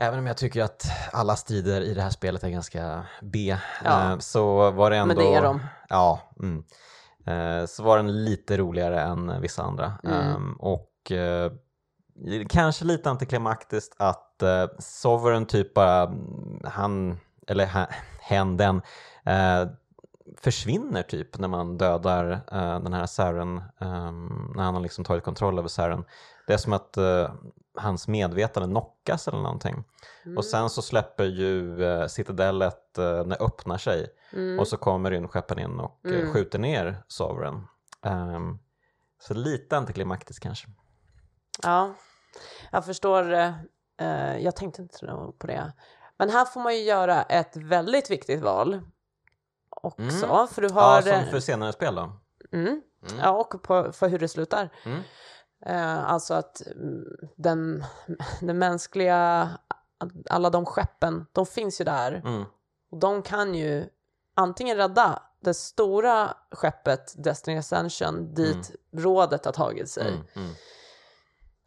[0.00, 4.12] Även om jag tycker att alla strider i det här spelet är ganska B, Ja.
[4.12, 5.14] eh, så var det ändå...
[5.14, 5.60] Men det är de.
[5.88, 6.20] Ja.
[6.42, 6.64] Mm.
[7.26, 9.92] Eh, Så var den lite roligare än vissa andra.
[10.04, 10.16] Mm.
[10.16, 10.92] Ehm, Och
[12.48, 17.86] kanske lite antiklimaktiskt att eh, Sovereign typ bara, mm, han, eller
[18.20, 18.82] hen, den,
[20.36, 25.24] försvinner typ när man dödar eh, den här Saren, ehm, när han har liksom tagit
[25.24, 26.04] kontroll över Saren.
[26.46, 27.32] Det är som att eh,
[27.74, 29.84] hans medvetande knockas eller någonting.
[30.24, 30.38] Mm.
[30.38, 34.58] Och sen så släpper ju eh, citadellet, eh, när öppnar sig Mm.
[34.58, 36.32] och så kommer rymdskeppen in och Mm.
[36.32, 37.66] skjuter ner Sovereign.
[38.02, 38.58] Ehm,
[39.20, 40.68] så lite antiklimaktiskt kanske.
[41.62, 41.94] Ja,
[42.72, 43.54] jag förstår.
[44.40, 45.06] jag tänkte inte
[45.38, 45.72] på det.
[46.18, 48.80] Men här får man ju göra ett väldigt viktigt val
[49.82, 50.26] också.
[50.26, 50.48] Mm.
[50.48, 50.96] För du har...
[50.96, 52.12] Ja, som eh, för senare spel då.
[52.52, 53.18] mm, Mm.
[53.18, 54.70] ja, och på, för hur det slutar.
[54.84, 55.02] Mm.
[55.66, 57.04] Eh, alltså att mm,
[57.36, 57.84] den,
[58.40, 59.50] den mänskliga,
[60.30, 62.12] alla de skeppen, de finns ju där.
[62.12, 62.44] Mm.
[62.90, 63.88] Och de kan ju
[64.34, 70.08] antingen rädda det stora skeppet Destiny Ascension dit rådet har tagit sig.
[70.08, 70.20] Mm.
[70.36, 70.50] Mm.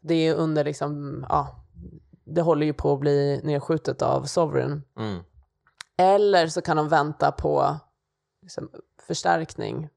[0.00, 1.64] Det är under liksom, ja,
[2.24, 4.82] det håller ju på att bli nedskjutet av Sovereign.
[4.98, 5.22] Mm.
[5.96, 7.76] Eller så kan de vänta på
[8.42, 8.70] liksom,
[9.06, 9.88] förstärkning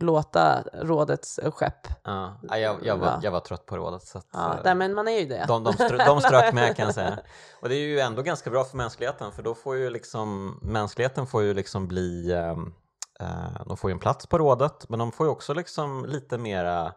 [0.00, 1.88] låta rådets skepp...
[2.04, 3.20] Ja, ja, jag, jag, var, Ja.
[3.22, 4.02] jag var trött på rådet.
[4.02, 5.44] Så att, Ja, eh, nej, men man är ju det.
[5.48, 7.18] de, de, strö, de strök med kan jag säga.
[7.60, 11.26] Och det är ju ändå ganska bra för mänskligheten för då får ju liksom mänskligheten
[11.26, 12.72] får ju liksom bli ehm,
[13.20, 16.38] eh, de får ju en plats på rådet men de får ju också liksom lite
[16.38, 16.92] mera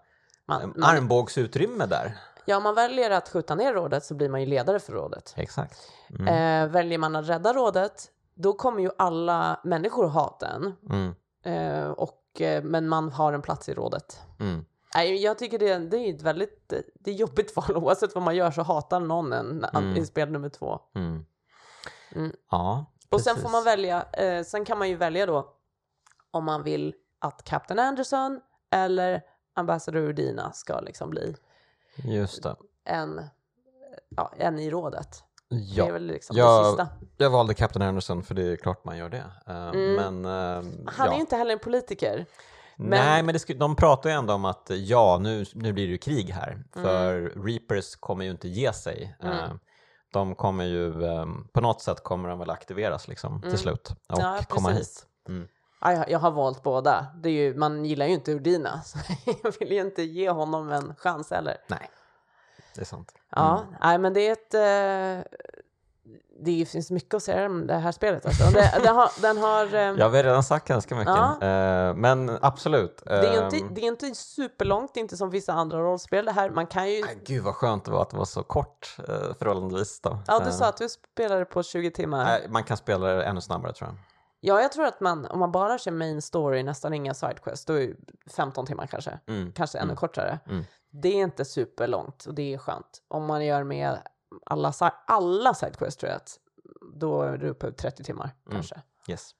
[0.48, 2.18] Man, eh, man, armbågsutrymme där.
[2.46, 5.34] ja, om man väljer att skjuta ner rådet så blir man ju ledare för rådet.
[5.38, 5.92] Exakt.
[6.20, 6.28] Mm.
[6.28, 10.76] Eh, väljer man att rädda rådet, då kommer ju alla människor hata en.
[10.90, 11.16] Mm.
[11.44, 14.22] Eh, och, eh, men man har en plats i rådet.
[14.40, 14.66] Mm.
[14.96, 17.72] Nej, jag tycker det, det är ett väldigt det är jobbigt val.
[17.78, 19.98] Oavsett vad man gör så hatar någon en Mm.
[19.98, 20.80] i spel nummer två.
[20.96, 21.26] Mm.
[22.12, 22.32] Mm.
[22.52, 25.54] Ja, Och sen får man välja, eh, sen kan man ju välja då
[26.32, 28.42] om man vill att Captain Anderson
[28.72, 29.22] eller
[29.54, 31.36] Ambassador Udina ska liksom bli
[31.96, 32.56] Just det.
[32.86, 33.22] en,
[34.10, 35.24] ja, en i rådet.
[35.50, 35.94] Det är Ja.
[35.94, 36.88] väl liksom Ja, det sista.
[37.18, 39.24] Jag valde Captain Anderson för det är klart man gör det.
[39.48, 39.94] Eh, Mm.
[39.94, 41.12] Men, eh, Han ja.
[41.12, 42.26] är ju inte heller en politiker.
[42.80, 45.98] Nej, men det de pratar ju ändå om att ja, nu, nu blir det ju
[45.98, 46.64] krig här.
[46.74, 49.16] För Reapers kommer ju inte ge sig.
[49.20, 49.34] Mm.
[49.38, 49.50] Eh,
[50.14, 54.20] De kommer ju, eh, på något sätt kommer de väl aktiveras liksom till slut och
[54.20, 54.32] Mm.
[54.34, 55.06] Ja, komma hit.
[55.30, 55.48] Mm.
[55.82, 57.08] Ja, jag, jag har valt båda.
[57.24, 58.98] Det är ju, man gillar ju inte Udina, så
[59.44, 61.58] jag vill ju inte ge honom en chans heller.
[61.68, 61.90] Nej,
[62.78, 63.14] det är sant.
[63.36, 64.54] Ja, nej men det är ett...
[64.54, 65.32] Eh,
[66.40, 68.26] det finns mycket att säga om det här spelet.
[68.26, 68.44] Alltså.
[68.44, 69.66] Det, det har, den har...
[69.76, 71.48] Eh, Jag har redan sagt ganska mycket, Ja.
[71.48, 73.02] Eh, men absolut.
[73.06, 76.26] det, är Ehm, inte, det är inte superlångt, det är inte som vissa andra rollspel.
[76.26, 77.02] Det här, man kan ju...
[77.06, 80.02] nej, Gud vad skönt det var att det var så kort eh, förhållandevis.
[80.02, 80.20] Då.
[80.28, 82.40] Ja, du Eh, sa att du spelade på 20 timmar.
[82.50, 83.98] man kan spela det ännu snabbare tror jag.
[84.40, 87.74] Ja, jag tror att man, om man bara kör main story, nästan inga sidequests, då
[87.74, 89.20] är det 15 timmar kanske.
[89.28, 89.52] Mm.
[89.52, 89.96] Kanske ännu Mm.
[89.96, 90.40] kortare.
[90.48, 90.64] Mm.
[90.90, 93.02] Det är inte superlångt och det är skönt.
[93.08, 93.98] Om man gör med
[94.46, 94.74] alla,
[95.08, 96.38] alla sidequests tror jag att
[96.94, 98.56] då är du uppe i 30 timmar Mm.
[98.56, 98.82] kanske.
[99.08, 99.32] Yes.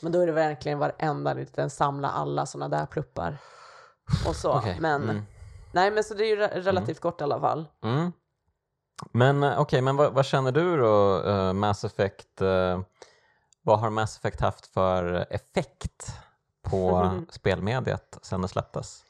[0.00, 3.38] Men då är det verkligen varenda liten samla alla sådana där pluppar.
[4.28, 4.52] Och så.
[4.52, 5.22] Okej, Men, mm.
[5.72, 7.68] nej men så det är ju re- relativt kort i alla fall.
[7.82, 8.12] Mm.
[9.12, 12.40] Men eh, okej, men vad, vad känner du då, eh, Mass Effect?
[12.42, 12.80] eh,
[13.62, 16.12] vad har Mass Effect haft för effekt
[16.62, 19.04] på spelmediet sen det släpptes?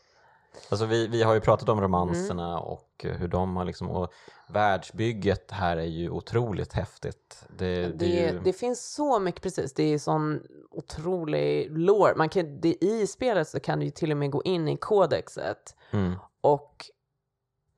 [0.70, 2.62] Alltså vi, vi har ju pratat om romanserna Mm.
[2.62, 4.12] och hur de har liksom, och
[4.48, 7.44] världsbygget här är ju otroligt häftigt.
[7.58, 9.74] Det, det, Det, ju, det finns så mycket precis.
[9.74, 12.14] Det är sån otrolig lore.
[12.16, 14.76] Man kan, det, I spelet så kan du ju till och med gå in i
[14.76, 16.84] kodexet mm, och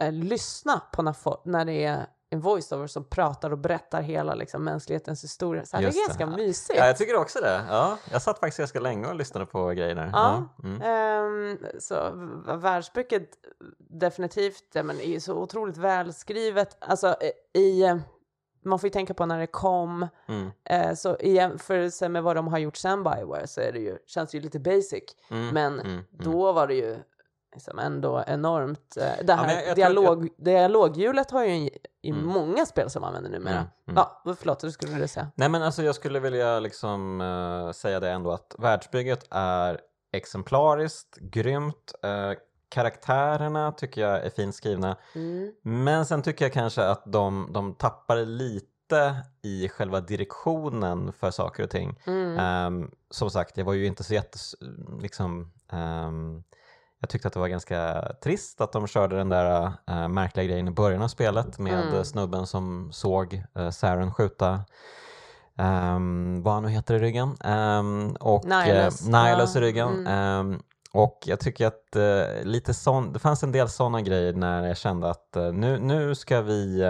[0.01, 4.65] eh, lyssna på när, när det är en voiceover som pratar och berättar hela liksom,
[4.65, 5.65] mänsklighetens historia.
[5.65, 6.07] Så här, det är det.
[6.07, 6.79] ganska mysigt.
[6.79, 7.63] ja, jag tycker också det.
[7.69, 10.11] Ja, jag satt faktiskt ganska länge och lyssnade på grejer där.
[10.13, 10.49] Ja.
[10.65, 10.83] mm.
[10.83, 11.97] Ehm, så
[13.79, 16.77] definitivt ja, men är ju så otroligt välskrivet.
[16.81, 18.01] Alltså eh, i,
[18.65, 22.37] man får ju tänka på när det kom, Mm, eh, så i jämförelse med vad
[22.37, 25.03] de har gjort sen Bioware så är det ju, känns det ju lite basic.
[25.31, 26.05] mm, Men mm, mm.
[26.11, 26.99] då var det ju
[27.55, 28.97] liksom ändå enormt.
[28.97, 31.69] eh, Det här jag- jag tror- dialog, dialoghjulet har ju en,
[32.03, 32.27] i Mm.
[32.27, 33.55] många spel som använder numera.
[33.55, 33.97] Mm, mm.
[33.97, 35.29] Ja, förlåt, det skulle du säga.
[35.35, 39.81] Nej men alltså jag skulle vilja liksom eh, säga det ändå att världsbygget är
[40.13, 41.93] exemplariskt, grymt.
[42.03, 42.33] eh,
[42.69, 44.97] karaktärerna tycker jag är fint skrivna.
[45.15, 45.53] Mm.
[45.63, 51.63] Men sen tycker jag kanske att de, de tappar lite i själva direktionen för saker
[51.65, 51.99] och ting.
[52.39, 54.39] Ehm, som sagt, jag var ju inte så jätte...
[55.01, 56.43] Liksom, ehm,
[57.01, 60.69] jag tyckte att det var ganska trist att de körde den där eh, märkliga grejen
[60.69, 62.05] i början av spelet med Mm.
[62.05, 64.65] snubben som såg uh, Saren skjuta
[65.59, 67.37] um, vad han nu heter i ryggen.
[67.45, 69.09] Um, och Nihilus.
[69.09, 69.89] eh, Nihilus Ja, i ryggen.
[69.89, 70.07] mm.
[70.07, 70.63] Ehm,
[70.93, 74.77] och jag tycker att eh, lite sån, det fanns en del sådana grejer när jag
[74.77, 76.83] kände att eh, nu, nu ska vi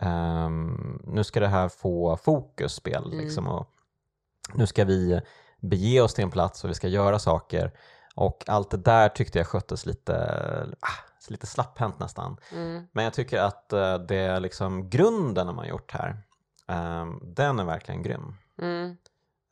[0.00, 3.18] ehm, nu ska det här få fokus spel Mm.
[3.24, 3.66] liksom, och
[4.54, 5.20] nu ska vi
[5.60, 7.72] bege oss till en plats och vi ska göra saker
[8.14, 10.14] och allt det där tyckte jag sköttes lite,
[10.80, 12.36] ah, lite slapphänt nästan.
[12.52, 12.86] Mm.
[12.92, 16.16] Men jag tycker att eh, det är liksom grunden de har gjort här,
[16.68, 18.34] ehm, den är verkligen grym.
[18.62, 18.96] Mm.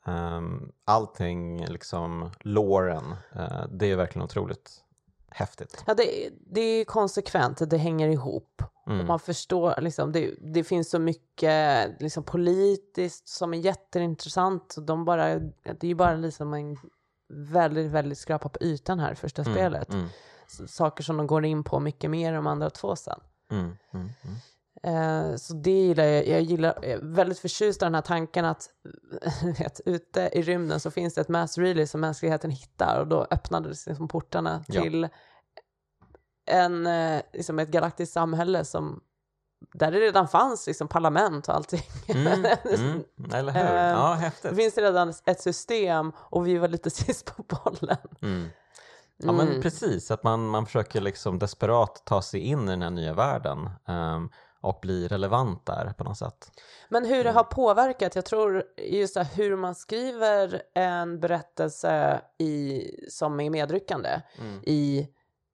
[0.05, 4.83] Um, allting, liksom låren, eh, det är verkligen otroligt
[5.29, 5.83] häftigt.
[5.87, 8.63] Ja, det, det är konsekvent, det hänger ihop.
[8.85, 9.07] Och Mm.
[9.07, 14.73] man förstår, liksom, det, det finns så mycket liksom, politiskt som är jätteintressant.
[14.77, 16.77] Och De bara, det är ju bara liksom en
[17.35, 19.93] väldigt, väldigt skrapa på ytan här första Mm, spelet.
[19.93, 20.07] Mm,
[20.67, 23.19] Saker som de går in på mycket mer än de andra två sen.
[23.51, 24.35] mm, mm, mm.
[24.83, 26.27] Eh, så det gillar jag.
[26.27, 28.69] Jag gillar jag är väldigt förtjust i den här tanken att
[29.59, 33.27] vet, ute i rymden så finns det ett mass relay som mänskligheten hittar och då
[33.31, 34.81] öppnades liksom portarna Ja.
[34.81, 35.07] till
[36.45, 39.01] en, eh, liksom ett galaktiskt samhälle som
[39.73, 41.81] där det redan fanns liksom parlament och allting.
[42.07, 43.03] Mm, mm,
[43.33, 43.61] eller hur?
[43.75, 44.55] Eh, Ja, Det häftigt.
[44.55, 47.97] finns redan ett system och vi var lite sist på bollen.
[48.21, 48.47] Mm.
[49.17, 49.61] Ja men Mm.
[49.61, 53.69] precis, att man, man försöker liksom desperat ta sig in i den här nya världen
[53.87, 54.29] ehm,
[54.61, 56.51] och bli relevant där på något sätt.
[56.89, 57.35] Men hur det Mm.
[57.35, 63.49] har påverkat, jag tror just det, här hur man skriver en berättelse i, som är
[63.49, 64.59] medryckande Mm.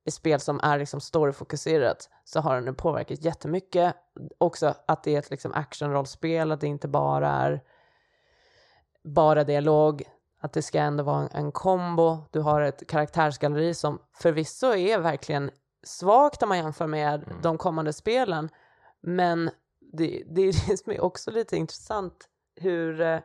[0.06, 3.96] I spel som är liksom storyfokuserat så har den påverkat jättemycket.
[4.38, 7.62] Också att det är ett liksom actionrollspel, att det inte bara är
[9.04, 10.04] bara dialog,
[10.42, 12.18] att det ska ändå vara en, en kombo.
[12.32, 15.52] Du har ett karaktärsgalleri som förvisso är verkligen
[15.84, 17.42] svagt om man jämför med Mm.
[17.42, 18.50] de kommande spelen,
[19.02, 19.50] men
[19.94, 23.20] det, det är det som är också lite intressant hur eh,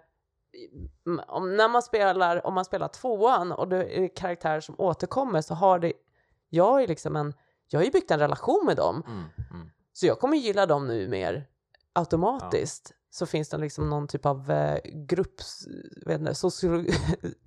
[1.27, 5.55] om, när man spelar, om man spelar tvåan och det är karaktärer som återkommer så
[5.55, 5.93] har det,
[6.55, 7.35] jag är liksom en,
[7.69, 9.25] jag har ju byggt en relation med dem Mm.
[9.51, 9.71] Mm.
[9.93, 11.47] så jag kommer gilla dem nu mer
[11.93, 12.93] automatiskt.
[13.11, 15.67] Så finns det liksom någon typ av eh, grupps,
[16.07, 16.91] vet inte, sociolo-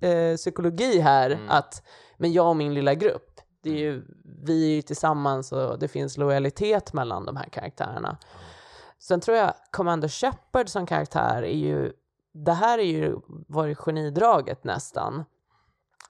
[0.00, 1.30] eh, psykologi här.
[1.30, 1.48] Mm.
[1.50, 1.82] Att,
[2.16, 4.04] men jag och min lilla grupp, det är ju,
[4.44, 8.16] vi är ju tillsammans och det finns lojalitet mellan de här karaktärerna.
[8.98, 11.92] Sen tror jag Commander Shepard som karaktär är ju,
[12.34, 13.16] det här är ju
[13.48, 15.24] varit genidraget nästan.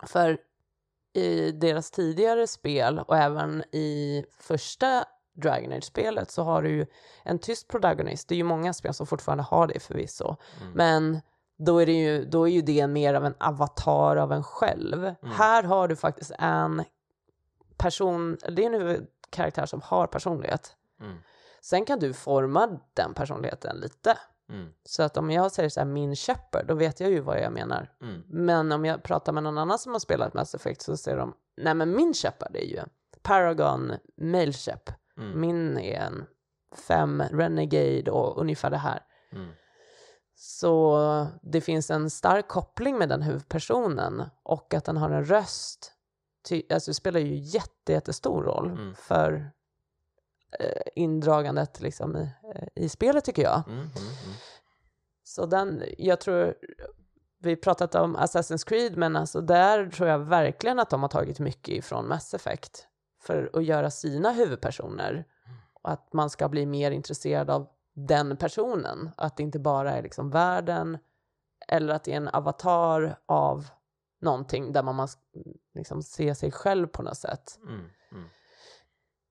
[0.07, 0.39] För
[1.19, 5.05] i deras tidigare spel och även i första
[5.35, 6.87] Dragon Age-spelet så har du ju
[7.25, 8.29] en tyst protagonist.
[8.29, 10.37] Det är ju många spel som fortfarande har det förvisso.
[10.61, 10.73] Mm.
[10.73, 11.21] Men
[11.59, 15.15] då är, det ju, då är ju det mer av en avatar av en själv.
[15.23, 16.85] Här har du faktiskt en
[17.77, 20.77] person, det är en huvudkaraktär som har personlighet.
[21.01, 21.19] Mm.
[21.61, 24.19] Sen kan du forma den personligheten lite.
[24.49, 24.69] Mm.
[24.85, 27.53] Så att om jag säger så här min Shepard, då vet jag ju vad jag
[27.53, 27.93] menar.
[28.03, 28.23] Mm.
[28.29, 31.35] Men om jag pratar med någon annan som har spelat Mass Effect så säger de,
[31.57, 32.81] nej men min Shepard är ju
[33.23, 34.91] Paragon Male Shep.
[35.19, 35.41] Mm.
[35.41, 36.27] Min är en
[36.89, 39.03] fem Renegade och ungefär det här.
[39.33, 39.49] Mm.
[40.35, 45.93] Så det finns en stark koppling med den huvudpersonen och att den har en röst.
[46.49, 48.95] Ty, alltså det spelar ju jätte, jättestor roll Mm.
[48.95, 49.51] för
[50.95, 53.63] indragandet liksom i, eh, i spelet tycker jag.
[53.67, 53.79] Mm.
[53.79, 53.91] Mm.
[53.91, 54.35] Mm.
[55.25, 56.55] Så den, jag tror,
[57.39, 61.39] vi pratat om Assassin's Creed, men alltså där tror jag verkligen att de har tagit
[61.39, 62.87] mycket ifrån Mass Effect
[63.23, 65.25] för att göra sina huvudpersoner.
[65.83, 69.11] Och att man ska bli mer intresserad av den personen.
[69.17, 70.99] Att det inte bara är liksom världen
[71.69, 73.69] eller att det är en avatar av
[74.21, 75.23] någonting där man måste
[75.75, 77.59] liksom se sig själv på något sätt.
[77.63, 77.91] Mm.
[78.13, 78.29] Mm.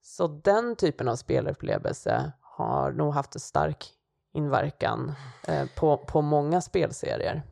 [0.10, 3.86] Så den typen av spelupplevelse har nog haft en stark
[4.34, 5.12] inverkan
[5.48, 7.44] eh, på, på många spelserier.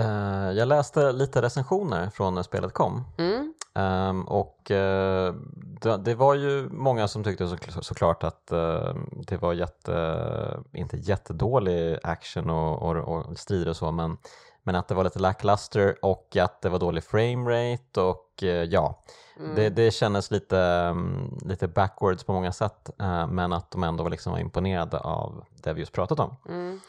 [0.00, 3.54] Eh, jag läste lite recensioner från när spelet kom Mm.
[3.74, 5.34] Ehm, och eh,
[5.82, 8.94] det, det var ju många som tyckte så, såklart att eh,
[9.26, 14.16] det var jätte, inte jättedålig action och, och, och strider och så men,
[14.62, 19.04] men att det var lite lackluster och att det var dålig framerate och eh, ja,
[19.36, 19.54] Mm.
[19.54, 24.08] det, det kändes lite, mm, lite backwards på många sätt eh, men att de ändå
[24.08, 26.36] liksom var imponerade av det vi just pratat om.
[26.48, 26.80] Mm.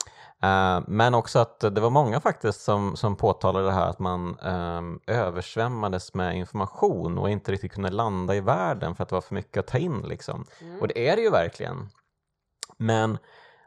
[0.44, 4.40] Eh, men också att det var många faktiskt som, som påtalade det här att man
[4.40, 9.22] um, översvämmades med information och inte riktigt kunde landa i världen för att det var
[9.22, 10.02] för mycket att ta in.
[10.02, 10.46] Liksom.
[10.62, 10.82] Mm.
[10.82, 11.90] Och det är det ju verkligen.
[12.78, 13.18] Men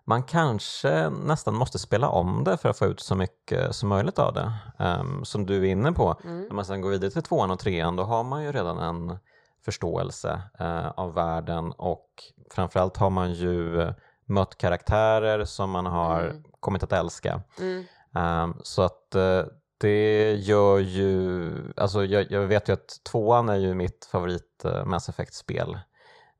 [0.08, 4.18] man kanske nästan måste spela om det för att få ut så mycket som möjligt
[4.18, 4.52] av det.
[4.78, 6.42] Ehm, som du är inne på, Mm.
[6.42, 9.18] när man sedan går vidare till tvåan och trean då har man ju redan en
[9.64, 12.08] förståelse eh, av världen och
[12.54, 13.86] framförallt har man ju
[14.26, 16.44] mött karaktärer som man har Mm.
[16.60, 17.40] kommit att älska.
[17.60, 17.84] Mm.
[18.14, 19.42] Ehm, så att eh,
[19.78, 24.84] det gör ju, alltså jag, jag vet ju att tvåan är ju mitt favorit uh,
[24.84, 25.78] Mass Effect-spel.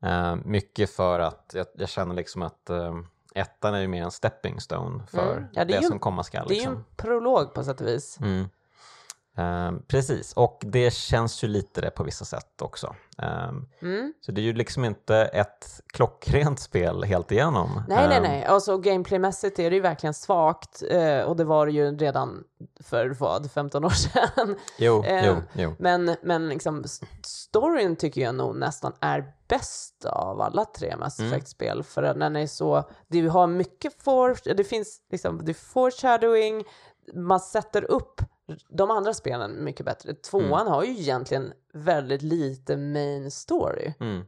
[0.01, 2.93] Ehm, mycket för att jag, jag känner liksom att eh,
[3.37, 5.49] ettan är ju mer en stepping stone för Mm.
[5.53, 6.47] Ja, det det, som komma skall.
[6.47, 6.75] Det är ju Liksom.
[6.75, 8.17] en prolog på sätt och vis.
[8.21, 8.49] Mm.
[9.37, 12.95] Ehm, precis, och det känns ju lite det på vissa sätt också.
[13.17, 14.13] Ehm, Mm.
[14.21, 17.81] så det är ju liksom inte ett klockrent spel helt igenom.
[17.87, 18.45] Nej, nej, Ehm, nej.
[18.45, 22.43] Alltså gameplaymässigt är det ju verkligen svagt eh, och det var det ju redan
[22.83, 24.55] för vad, 15 år sedan.
[24.77, 25.75] Jo, Ehm, jo, jo.
[25.79, 26.83] Men, men liksom
[27.25, 31.31] storyn tycker jag nog nästan är bäst av alla tre Mass Mm.
[31.31, 35.53] Effect-spel för att den är så, du har mycket for, det finns liksom, det är
[35.53, 36.63] foreshadowing,
[37.13, 38.21] man sätter upp
[38.69, 40.13] de andra spelen mycket bättre.
[40.13, 40.67] Tvåan Mm.
[40.73, 43.93] har ju egentligen väldigt lite main story.
[43.99, 44.25] Mm.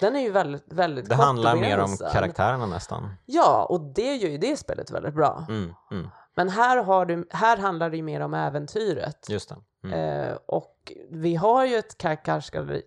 [0.00, 3.14] Den är ju väldigt, väldigt Det handlar mer om karaktärerna nästan.
[3.26, 5.44] Ja, och det gör ju det spelet väldigt bra.
[5.48, 9.26] Mm, mm, Men här, har du, här handlar det ju mer om äventyret.
[9.28, 9.52] just.
[9.84, 9.98] Mm.
[10.30, 12.82] Eh, och vi har ju ett karaktärsgalleri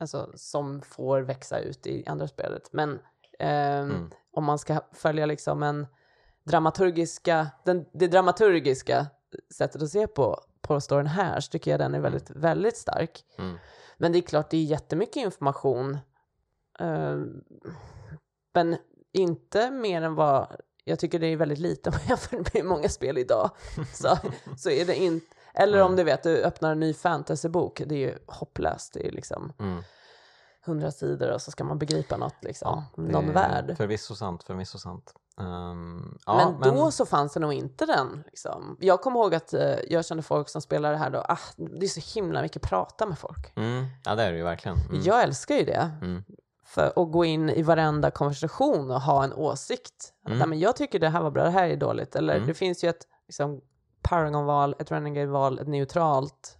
[0.00, 2.68] alltså, som får växa ut i andra spelet.
[2.72, 2.98] Men
[3.38, 4.10] Mm.
[4.32, 5.86] om man ska följa liksom en
[6.44, 9.06] dramaturgiska, den, det dramaturgiska
[9.54, 13.24] sättet att se på på storyn här så tycker jag den är väldigt, väldigt stark.
[13.38, 13.56] Mm.
[13.96, 15.98] Men det är klart, det är jättemycket information.
[16.78, 17.16] Eh,
[18.54, 18.76] men
[19.12, 20.56] inte mer än vad...
[20.84, 23.50] Jag tycker det är väldigt lite om jag jämför med många spel idag.
[23.94, 24.18] Så,
[24.56, 25.26] så är det inte...
[25.54, 28.92] Eller om du vet, du öppnar en ny fantasybok, det är ju hopplöst.
[28.92, 29.82] Det är liksom Mm.
[30.66, 32.84] hundra sidor och så ska man begripa något, liksom.
[32.96, 33.76] Det någon är värld.
[33.76, 35.14] Förvisso sant, förvisso sant.
[35.40, 38.22] Ehm, ja, men då så fanns det nog inte den.
[38.26, 38.76] Liksom.
[38.80, 41.86] Jag kommer ihåg att eh, jag kände folk som spelade det här då, ah, det
[41.86, 43.52] är så himla mycket prata med folk.
[43.56, 44.76] Mm, ja, det är det ju verkligen.
[44.78, 45.02] Mm.
[45.02, 45.90] Jag älskar ju det.
[46.02, 46.24] Mm.
[46.64, 50.12] För att gå in i varenda konversation och ha en åsikt.
[50.26, 50.38] Mm.
[50.38, 52.16] Nej, men jag tycker det här var bra, det här är dåligt.
[52.16, 52.46] Eller Mm.
[52.46, 53.60] det finns ju ett liksom,
[54.02, 56.58] Paragon-val, ett Renegade-val, ett neutralt.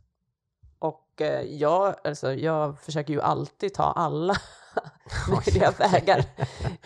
[0.78, 4.36] Och eh, jag, alltså, jag försöker ju alltid ta alla
[5.28, 6.24] möjliga vägar.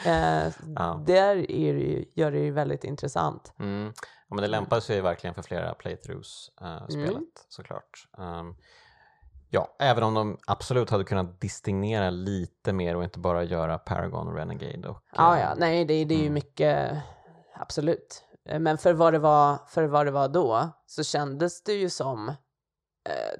[0.07, 1.03] Eh, Ja.
[1.07, 3.53] Där är det ju, gör det ju väldigt intressant.
[3.59, 3.93] Mm.
[4.29, 7.25] Ja, men det lämpar sig verkligen för flera playthroughs, uh, spelet Mm.
[7.49, 8.09] såklart.
[8.19, 8.55] Ehm,
[9.49, 14.29] ja, även om de absolut hade kunnat distingera lite mer och inte bara göra Paragon
[14.29, 14.89] och Renegade.
[14.89, 16.35] Och, Ja, eh, ja, nej, det, det är ju Mm.
[16.35, 16.97] mycket,
[17.55, 18.25] absolut.
[18.49, 21.91] Eh, Men för vad, det var, för vad det var då så kändes det ju
[21.91, 22.35] som, eh,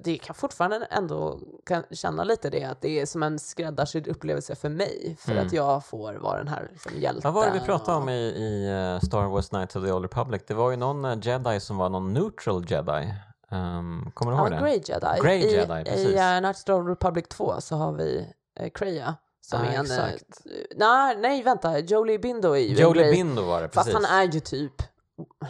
[0.03, 4.55] det kan fortfarande ändå kan känna lite det, att det är som en skräddarsydd upplevelse
[4.55, 5.47] för mig, för Mm.
[5.47, 7.33] att jag får vara den här liksom, hjälten.
[7.33, 10.03] Vad var det vi pratade om i, i eh, Star Wars Knights of the Old
[10.05, 10.41] Republic?
[10.47, 13.13] Det var ju någon eh, jedi som var någon neutral jedi.
[13.51, 14.59] Um, kommer du Ja, ihåg det?
[14.59, 15.19] Grey Jedi.
[15.21, 16.07] Grey I, Jedi, precis.
[16.07, 18.27] I uh, Knights of the Old Republic 2 så har vi
[18.61, 19.15] uh, Kreia.
[19.41, 19.73] Som är en...
[19.73, 20.41] eh, exakt.
[20.75, 21.79] nej, nej, vänta.
[21.79, 23.11] Jolie Bindo är ju Jolie.
[23.11, 24.07] Bindo var det, Fast precis.
[24.07, 24.73] han är ju typ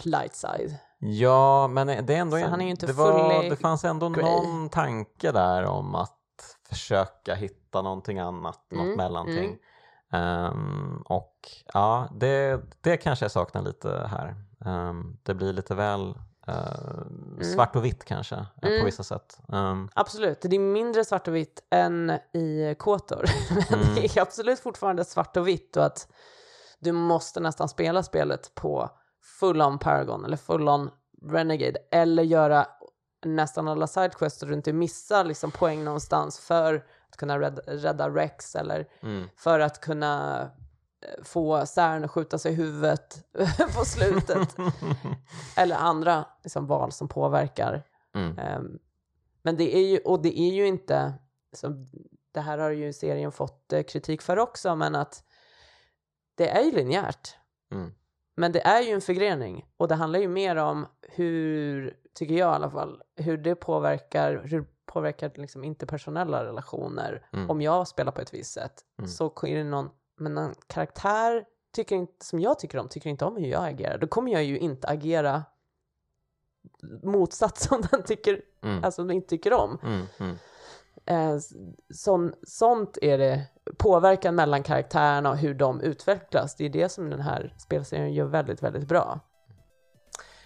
[0.03, 0.75] light side.
[1.03, 4.23] Ja, men det är ändå en, han är inte det, var, det fanns ändå grey.
[4.23, 6.17] någon tanke där om att
[6.69, 9.57] försöka hitta någonting annat, något Mm, mellanting.
[10.11, 11.35] Ehm, och
[11.73, 14.35] ja, det, det kanske jag saknar lite här.
[14.65, 16.13] Ehm, det blir lite väl
[16.47, 18.85] eh, svart och vitt kanske eh, på Mm.
[18.85, 19.39] vissa sätt.
[19.53, 23.25] Ehm, Absolut, det är mindre svart och vitt än i Kotor.
[23.69, 23.95] Men Mm.
[23.95, 26.07] det är absolut fortfarande svart och vitt och att
[26.79, 28.89] du måste nästan spela spelet på
[29.41, 30.89] full on Paragon eller full on
[31.22, 32.68] Renegade eller göra
[33.26, 36.76] nästan alla sidequests så du inte missar liksom poäng någonstans för
[37.09, 40.41] att kunna rädda, rädda Rex eller mm, för att kunna
[41.01, 43.27] eh, få Cern att skjuta sig i huvudet
[43.77, 44.55] på slutet.
[45.57, 47.84] eller andra liksom, val som påverkar
[48.15, 48.80] mm, Ehm,
[49.41, 51.13] men det är ju, och det är ju inte,
[51.53, 51.88] så
[52.31, 55.23] det här har ju serien fått eh, kritik för också, men att
[56.35, 57.35] det är ju linjärt.
[57.72, 57.91] mm,
[58.41, 62.51] Men det är ju en förgrening och det handlar ju mer om hur, tycker jag
[62.51, 67.27] i alla fall, hur det påverkar, hur påverkar liksom interpersonella relationer.
[67.34, 67.49] Mm.
[67.49, 69.09] Om jag spelar på ett visst sätt Mm.
[69.09, 71.45] så är det någon, men en karaktär
[71.76, 73.97] tycker inte, som jag tycker om, tycker inte om hur jag agerar.
[73.97, 75.43] Då kommer jag ju inte agera
[77.03, 79.80] motsatt som den tycker, mm, alltså inte tycker om.
[79.84, 80.35] mm, mm.
[81.05, 81.39] Eh,
[81.93, 83.47] sån, sånt är det,
[83.77, 86.55] påverkan mellan karaktärerna och hur de utvecklas.
[86.55, 89.19] Det är det som den här spelserien gör väldigt, väldigt bra.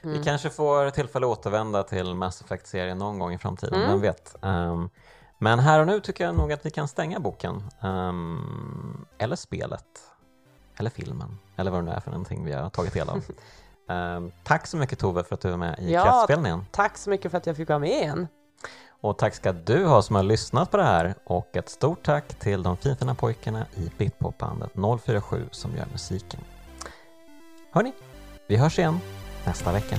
[0.03, 0.17] Mm.
[0.17, 3.89] Vi kanske får tillfälle att återvända till Mass Effect-serien någon gång i framtiden, Mm.
[3.91, 4.35] vem vet.
[4.41, 4.89] Ehm,
[5.39, 7.63] men här och nu tycker jag nog att vi kan stänga boken.
[7.81, 9.85] Ehm, eller spelet.
[10.77, 11.39] Eller filmen.
[11.55, 13.23] Eller vad det nu är för någonting vi har tagit del av.
[13.89, 16.03] Ehm, tack så mycket Tove för att du var med i Ja.
[16.03, 16.65] Kraftspelningen.
[16.71, 18.27] Tack så mycket för att jag fick vara med igen.
[19.05, 22.39] Och tack ska du ha som har lyssnat på det här och ett stort tack
[22.39, 24.71] till de finfina pojkarna i Bitpopbandet
[25.05, 26.39] 047 som gör musiken.
[27.71, 27.91] Hörni,
[28.47, 28.99] vi hörs igen
[29.45, 29.95] nästa vecka.